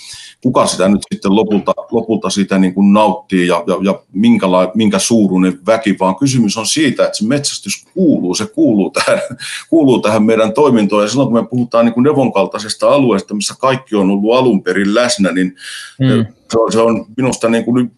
kuka 0.42 0.66
sitä 0.66 0.88
nyt 0.88 1.00
sitten 1.12 1.36
lopulta, 1.36 1.72
lopulta 1.90 2.30
sitä 2.30 2.58
niin 2.58 2.74
kuin 2.74 2.92
nauttii 2.92 3.46
ja, 3.46 3.64
ja, 3.66 3.74
ja 3.82 4.00
minkä, 4.12 4.46
minkä 4.74 4.98
suuruinen 4.98 5.58
väki, 5.66 5.96
vaan 6.00 6.16
kysymys 6.16 6.56
on 6.56 6.66
siitä, 6.66 7.04
että 7.04 7.18
se 7.18 7.26
metsästys 7.26 7.86
kuuluu, 7.94 8.34
se 8.34 8.46
kuuluu 8.46 8.90
tähän, 8.90 9.20
kuuluu 9.70 10.00
tähän 10.00 10.22
meidän 10.22 10.52
toimintoon. 10.52 11.02
Ja 11.02 11.08
silloin 11.08 11.28
kun 11.28 11.42
me 11.42 11.48
puhutaan 11.48 11.84
niin 11.84 11.94
kuin 11.94 12.04
Nevon 12.04 12.32
kaltaisesta 12.32 12.88
alueesta, 12.88 13.34
missä 13.34 13.54
kaikki 13.58 13.96
on 13.96 14.10
ollut 14.10 14.34
alun 14.34 14.62
perin 14.62 14.94
läsnä, 14.94 15.32
niin 15.32 15.56
mm. 16.00 16.26
se, 16.50 16.58
on, 16.58 16.72
se 16.72 16.80
on 16.80 17.06
minusta 17.16 17.48
niin 17.48 17.64
kuin 17.64 17.90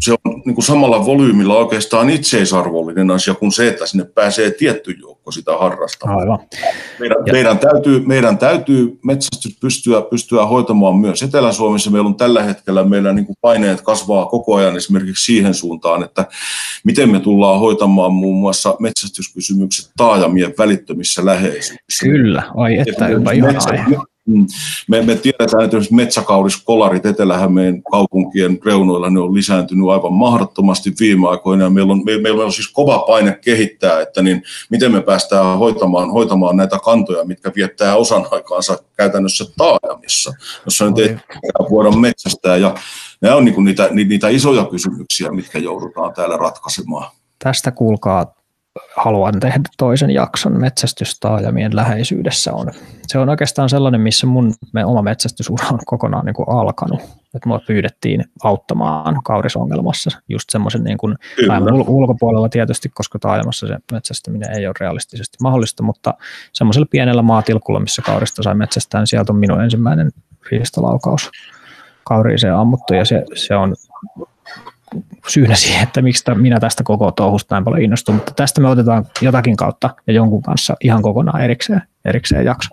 se 0.00 0.12
on 0.12 0.42
niin 0.44 0.54
kuin 0.54 0.64
samalla 0.64 1.06
volyymilla 1.06 1.56
oikeastaan 1.56 2.10
itseisarvollinen 2.10 3.10
asia 3.10 3.34
kuin 3.34 3.52
se, 3.52 3.68
että 3.68 3.86
sinne 3.86 4.04
pääsee 4.04 4.50
tietty 4.50 4.96
joukko 5.00 5.30
sitä 5.30 5.58
harrastamaan. 5.58 6.20
Aivan. 6.20 6.38
Meidän, 7.00 7.16
meidän, 7.32 7.58
täytyy, 7.58 8.06
meidän 8.06 8.38
täytyy 8.38 8.98
metsästys 9.04 9.58
pystyä, 9.60 10.02
pystyä 10.02 10.46
hoitamaan 10.46 10.96
myös 10.96 11.22
Etelä-Suomessa. 11.22 11.90
Meillä 11.90 12.08
on 12.08 12.14
tällä 12.16 12.42
hetkellä 12.42 12.84
meillä 12.84 13.12
niin 13.12 13.26
kuin 13.26 13.36
paineet 13.40 13.80
kasvaa 13.80 14.26
koko 14.26 14.54
ajan 14.54 14.76
esimerkiksi 14.76 15.24
siihen 15.24 15.54
suuntaan, 15.54 16.02
että 16.02 16.26
miten 16.84 17.10
me 17.10 17.20
tullaan 17.20 17.60
hoitamaan 17.60 18.12
muun 18.12 18.36
muassa 18.36 18.76
metsästyskysymykset 18.78 19.90
taajamien 19.96 20.54
välittömissä 20.58 21.24
läheisyyksissä. 21.24 22.06
Kyllä, 22.06 22.42
ai 22.56 22.78
että, 22.78 23.08
jopa 23.08 23.32
ihan 23.32 23.54
Mm. 24.28 24.46
Me, 24.88 25.02
me 25.02 25.14
tiedetään, 25.14 25.64
että 25.64 25.76
metsäkauriskolarit 25.90 27.06
Etelä-Hämeen 27.06 27.82
kaupunkien 27.82 28.58
reunoilla 28.64 29.10
ne 29.10 29.20
on 29.20 29.34
lisääntynyt 29.34 29.88
aivan 29.88 30.12
mahdottomasti 30.12 30.92
viime 31.00 31.28
aikoina. 31.28 31.64
Ja 31.64 31.70
meillä, 31.70 31.92
on, 31.92 32.04
me, 32.04 32.18
meillä 32.18 32.44
on 32.44 32.52
siis 32.52 32.68
kova 32.68 32.98
paine 32.98 33.38
kehittää, 33.44 34.00
että 34.00 34.22
niin, 34.22 34.42
miten 34.70 34.92
me 34.92 35.00
päästään 35.00 35.58
hoitamaan, 35.58 36.10
hoitamaan 36.10 36.56
näitä 36.56 36.78
kantoja, 36.84 37.24
mitkä 37.24 37.52
viettää 37.56 37.96
osan 37.96 38.26
aikaansa 38.30 38.78
käytännössä 38.96 39.44
taajamissa, 39.56 40.32
jossa 40.64 40.84
nyt 40.84 40.98
ei 40.98 41.16
voida 41.70 41.90
metsästää. 41.90 42.56
Ja 42.56 42.74
nämä 43.20 43.36
on 43.36 43.44
niin 43.44 43.64
niitä, 43.64 43.88
niitä 43.92 44.28
isoja 44.28 44.64
kysymyksiä, 44.64 45.30
mitkä 45.30 45.58
joudutaan 45.58 46.14
täällä 46.14 46.36
ratkaisemaan. 46.36 47.10
Tästä 47.44 47.70
kuulkaa 47.70 48.37
haluan 48.96 49.40
tehdä 49.40 49.60
toisen 49.78 50.10
jakson 50.10 50.60
metsästystaajamien 50.60 51.76
läheisyydessä 51.76 52.52
on. 52.52 52.72
Se 53.06 53.18
on 53.18 53.28
oikeastaan 53.28 53.68
sellainen, 53.68 54.00
missä 54.00 54.26
mun 54.26 54.54
me 54.72 54.84
oma 54.84 55.02
metsästysura 55.02 55.66
on 55.72 55.78
kokonaan 55.86 56.26
niin 56.26 56.34
kuin 56.34 56.48
alkanut. 56.48 57.00
Että 57.34 57.48
mua 57.48 57.60
pyydettiin 57.66 58.24
auttamaan 58.44 59.20
kaurisongelmassa 59.24 60.10
just 60.28 60.50
semmoisen 60.50 60.84
niin 60.84 60.98
kuin 60.98 61.16
ulkopuolella 61.86 62.48
tietysti, 62.48 62.88
koska 62.94 63.18
taajamassa 63.18 63.66
se 63.66 63.76
metsästäminen 63.92 64.56
ei 64.56 64.66
ole 64.66 64.74
realistisesti 64.80 65.38
mahdollista, 65.42 65.82
mutta 65.82 66.14
semmoisella 66.52 66.86
pienellä 66.90 67.22
maatilkulla, 67.22 67.80
missä 67.80 68.02
kaurista 68.02 68.42
sai 68.42 68.54
metsästää, 68.54 69.00
niin 69.00 69.06
sieltä 69.06 69.32
on 69.32 69.38
minun 69.38 69.62
ensimmäinen 69.62 70.10
riistalaukaus 70.50 71.30
kauriiseen 72.04 72.54
ammuttu 72.54 72.94
ja 72.94 73.04
se, 73.04 73.24
se 73.34 73.54
on 73.54 73.74
syynä 75.28 75.54
siihen, 75.54 75.82
että 75.82 76.02
miksi 76.02 76.34
minä 76.34 76.60
tästä 76.60 76.82
koko 76.82 77.10
touhusta 77.10 77.54
näin 77.54 77.64
paljon 77.64 77.82
innostun, 77.82 78.14
mutta 78.14 78.32
tästä 78.34 78.60
me 78.60 78.68
otetaan 78.68 79.06
jotakin 79.20 79.56
kautta 79.56 79.90
ja 80.06 80.12
jonkun 80.12 80.42
kanssa 80.42 80.76
ihan 80.80 81.02
kokonaan 81.02 81.40
erikseen, 81.40 81.82
erikseen 82.04 82.44
jakso. 82.44 82.68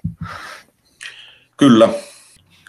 Kyllä. 1.58 1.90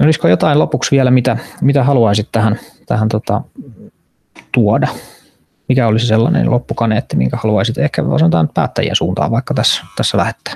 Olisiko 0.00 0.28
jotain 0.28 0.58
lopuksi 0.58 0.90
vielä, 0.90 1.10
mitä, 1.10 1.36
mitä 1.60 1.84
haluaisit 1.84 2.28
tähän, 2.32 2.58
tähän 2.86 3.08
tota, 3.08 3.42
tuoda? 4.52 4.88
Mikä 5.68 5.86
olisi 5.86 6.06
sellainen 6.06 6.50
loppukaneetti, 6.50 7.16
minkä 7.16 7.36
haluaisit 7.36 7.78
ehkä 7.78 8.02
sanotaan 8.18 8.48
päättäjien 8.54 8.96
suuntaan 8.96 9.30
vaikka 9.30 9.54
tässä, 9.54 9.84
tässä 9.96 10.18
lähettää? 10.18 10.54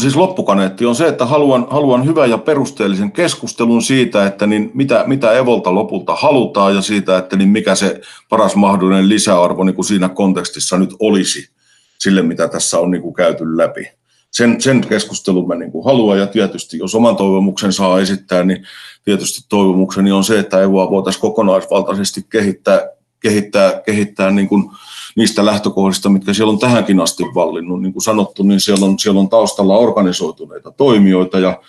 Siis 0.00 0.16
loppukaneetti 0.16 0.86
on 0.86 0.94
se, 0.94 1.08
että 1.08 1.26
haluan, 1.26 1.66
haluan 1.70 2.06
hyvän 2.06 2.30
ja 2.30 2.38
perusteellisen 2.38 3.12
keskustelun 3.12 3.82
siitä, 3.82 4.26
että 4.26 4.46
niin 4.46 4.70
mitä, 4.74 5.04
mitä 5.06 5.32
Evolta 5.32 5.74
lopulta 5.74 6.14
halutaan 6.14 6.74
ja 6.74 6.80
siitä, 6.80 7.18
että 7.18 7.36
niin 7.36 7.48
mikä 7.48 7.74
se 7.74 8.00
paras 8.28 8.56
mahdollinen 8.56 9.08
lisäarvo 9.08 9.64
niin 9.64 9.74
kuin 9.74 9.84
siinä 9.84 10.08
kontekstissa 10.08 10.78
nyt 10.78 10.90
olisi 11.00 11.50
sille, 11.98 12.22
mitä 12.22 12.48
tässä 12.48 12.78
on 12.78 12.90
niin 12.90 13.02
kuin 13.02 13.14
käyty 13.14 13.56
läpi. 13.56 13.90
Sen, 14.30 14.60
sen 14.60 14.80
keskustelun 14.88 15.48
mä 15.48 15.54
niin 15.54 15.72
kuin 15.72 15.84
haluan 15.84 16.18
ja 16.18 16.26
tietysti 16.26 16.78
jos 16.78 16.94
oman 16.94 17.16
toivomuksen 17.16 17.72
saa 17.72 18.00
esittää, 18.00 18.44
niin 18.44 18.66
tietysti 19.04 19.40
toivomukseni 19.48 20.12
on 20.12 20.24
se, 20.24 20.38
että 20.38 20.62
Evoa 20.62 20.90
voitaisiin 20.90 21.20
kokonaisvaltaisesti 21.20 22.26
kehittää, 22.30 22.80
kehittää, 23.20 23.80
kehittää 23.86 24.30
niin 24.30 24.48
kuin 24.48 24.70
niistä 25.18 25.46
lähtökohdista, 25.46 26.08
mitkä 26.08 26.34
siellä 26.34 26.52
on 26.52 26.58
tähänkin 26.58 27.00
asti 27.00 27.22
vallinnut. 27.34 27.82
Niin 27.82 27.92
kuin 27.92 28.02
sanottu, 28.02 28.42
niin 28.42 28.60
siellä 28.60 28.86
on, 28.86 28.98
siellä 28.98 29.20
on 29.20 29.28
taustalla 29.28 29.78
organisoituneita 29.78 30.70
toimijoita 30.70 31.38
ja 31.38 31.60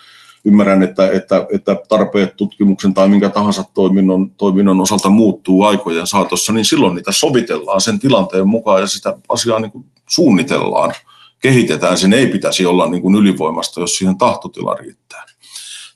ymmärrän, 0.44 0.82
että, 0.82 1.10
että, 1.10 1.46
että 1.54 1.76
tarpeet 1.88 2.36
tutkimuksen 2.36 2.94
tai 2.94 3.08
minkä 3.08 3.28
tahansa 3.28 3.64
toiminnon, 3.74 4.30
toiminnon 4.30 4.80
osalta 4.80 5.10
muuttuu 5.10 5.64
aikojen 5.64 6.06
saatossa, 6.06 6.52
niin 6.52 6.64
silloin 6.64 6.94
niitä 6.94 7.12
sovitellaan 7.12 7.80
sen 7.80 7.98
tilanteen 7.98 8.48
mukaan 8.48 8.80
ja 8.80 8.86
sitä 8.86 9.18
asiaa 9.28 9.60
niin 9.60 9.72
kuin 9.72 9.84
suunnitellaan, 10.08 10.92
kehitetään. 11.40 11.98
Sen 11.98 12.12
ei 12.12 12.26
pitäisi 12.26 12.66
olla 12.66 12.88
niin 12.88 13.02
kuin 13.02 13.14
ylivoimasta, 13.14 13.80
jos 13.80 13.98
siihen 13.98 14.18
tahtotila 14.18 14.74
riittää. 14.74 15.26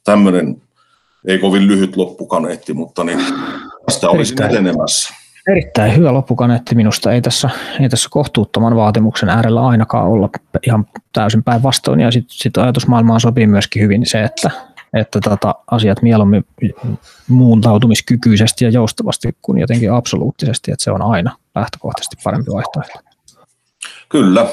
Tämmöinen 0.05 0.62
ei 1.26 1.38
kovin 1.38 1.66
lyhyt 1.66 1.96
loppukaneetti, 1.96 2.74
mutta 2.74 3.05
niin 3.05 3.20
tästä 3.86 4.11
olisin 4.11 4.42
etenemässä. 4.42 5.23
Erittäin 5.49 5.97
hyvä 5.97 6.12
loppukaneetti 6.12 6.74
minusta. 6.74 7.12
Ei 7.12 7.22
tässä, 7.22 7.51
ei 7.80 7.88
tässä 7.88 8.09
kohtuuttoman 8.11 8.76
vaatimuksen 8.76 9.28
äärellä 9.28 9.66
ainakaan 9.66 10.07
olla 10.07 10.30
ihan 10.66 10.86
täysin 11.12 11.42
päinvastoin. 11.42 12.01
Ja 12.01 12.12
sitten 12.12 12.36
sit 12.36 12.59
ajatusmaailmaan 12.59 13.20
sopii 13.20 13.47
myöskin 13.47 13.82
hyvin 13.82 14.07
se, 14.07 14.22
että, 14.22 14.51
että 14.95 15.20
tota, 15.20 15.55
asiat 15.70 16.03
mieluummin 16.03 16.45
muuntautumiskykyisesti 17.28 18.64
ja 18.64 18.70
joustavasti 18.70 19.36
kuin 19.42 19.59
jotenkin 19.59 19.92
absoluuttisesti, 19.92 20.72
että 20.72 20.84
se 20.84 20.90
on 20.90 21.03
aina 21.03 21.36
lähtökohtaisesti 21.55 22.16
parempi 22.24 22.51
vaihtoehto. 22.51 22.99
Kyllä. 24.09 24.47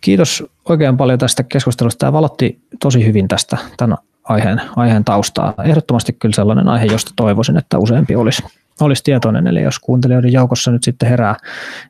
Kiitos 0.00 0.44
oikein 0.68 0.96
paljon 0.96 1.18
tästä 1.18 1.42
keskustelusta. 1.42 1.98
Tämä 1.98 2.12
valotti 2.12 2.60
tosi 2.82 3.06
hyvin 3.06 3.28
tästä 3.28 3.56
tämän 3.76 3.98
aiheen, 4.24 4.62
aiheen 4.76 5.04
taustaa. 5.04 5.54
Ehdottomasti 5.64 6.12
kyllä 6.12 6.34
sellainen 6.34 6.68
aihe, 6.68 6.84
josta 6.84 7.10
toivoisin, 7.16 7.56
että 7.56 7.78
useampi 7.78 8.16
olisi 8.16 8.42
olisi 8.80 9.02
tietoinen, 9.04 9.46
eli 9.46 9.62
jos 9.62 9.78
kuuntelijoiden 9.78 10.32
joukossa 10.32 10.70
nyt 10.70 10.84
sitten 10.84 11.08
herää, 11.08 11.36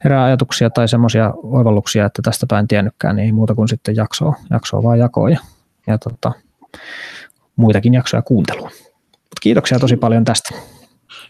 herää 0.04 0.24
ajatuksia 0.24 0.70
tai 0.70 0.88
semmoisia 0.88 1.32
oivalluksia, 1.42 2.06
että 2.06 2.22
tästä 2.22 2.58
en 2.58 2.68
tiennytkään, 2.68 3.16
niin 3.16 3.26
ei 3.26 3.32
muuta 3.32 3.54
kuin 3.54 3.68
sitten 3.68 3.96
jaksoa, 3.96 4.34
jaksoa 4.50 4.82
vaan 4.82 4.98
jakoa 4.98 5.30
ja, 5.30 5.40
ja 5.86 5.98
tota, 5.98 6.32
muitakin 7.56 7.94
jaksoja 7.94 8.22
kuuntelua. 8.22 8.70
Mut 9.12 9.40
kiitoksia 9.40 9.78
tosi 9.78 9.96
paljon 9.96 10.24
tästä. 10.24 10.54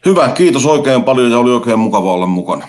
Hyvä, 0.04 0.28
kiitos 0.28 0.66
oikein 0.66 1.04
paljon 1.04 1.30
ja 1.30 1.38
oli 1.38 1.50
oikein 1.50 1.78
mukava 1.78 2.12
olla 2.12 2.26
mukana. 2.26 2.68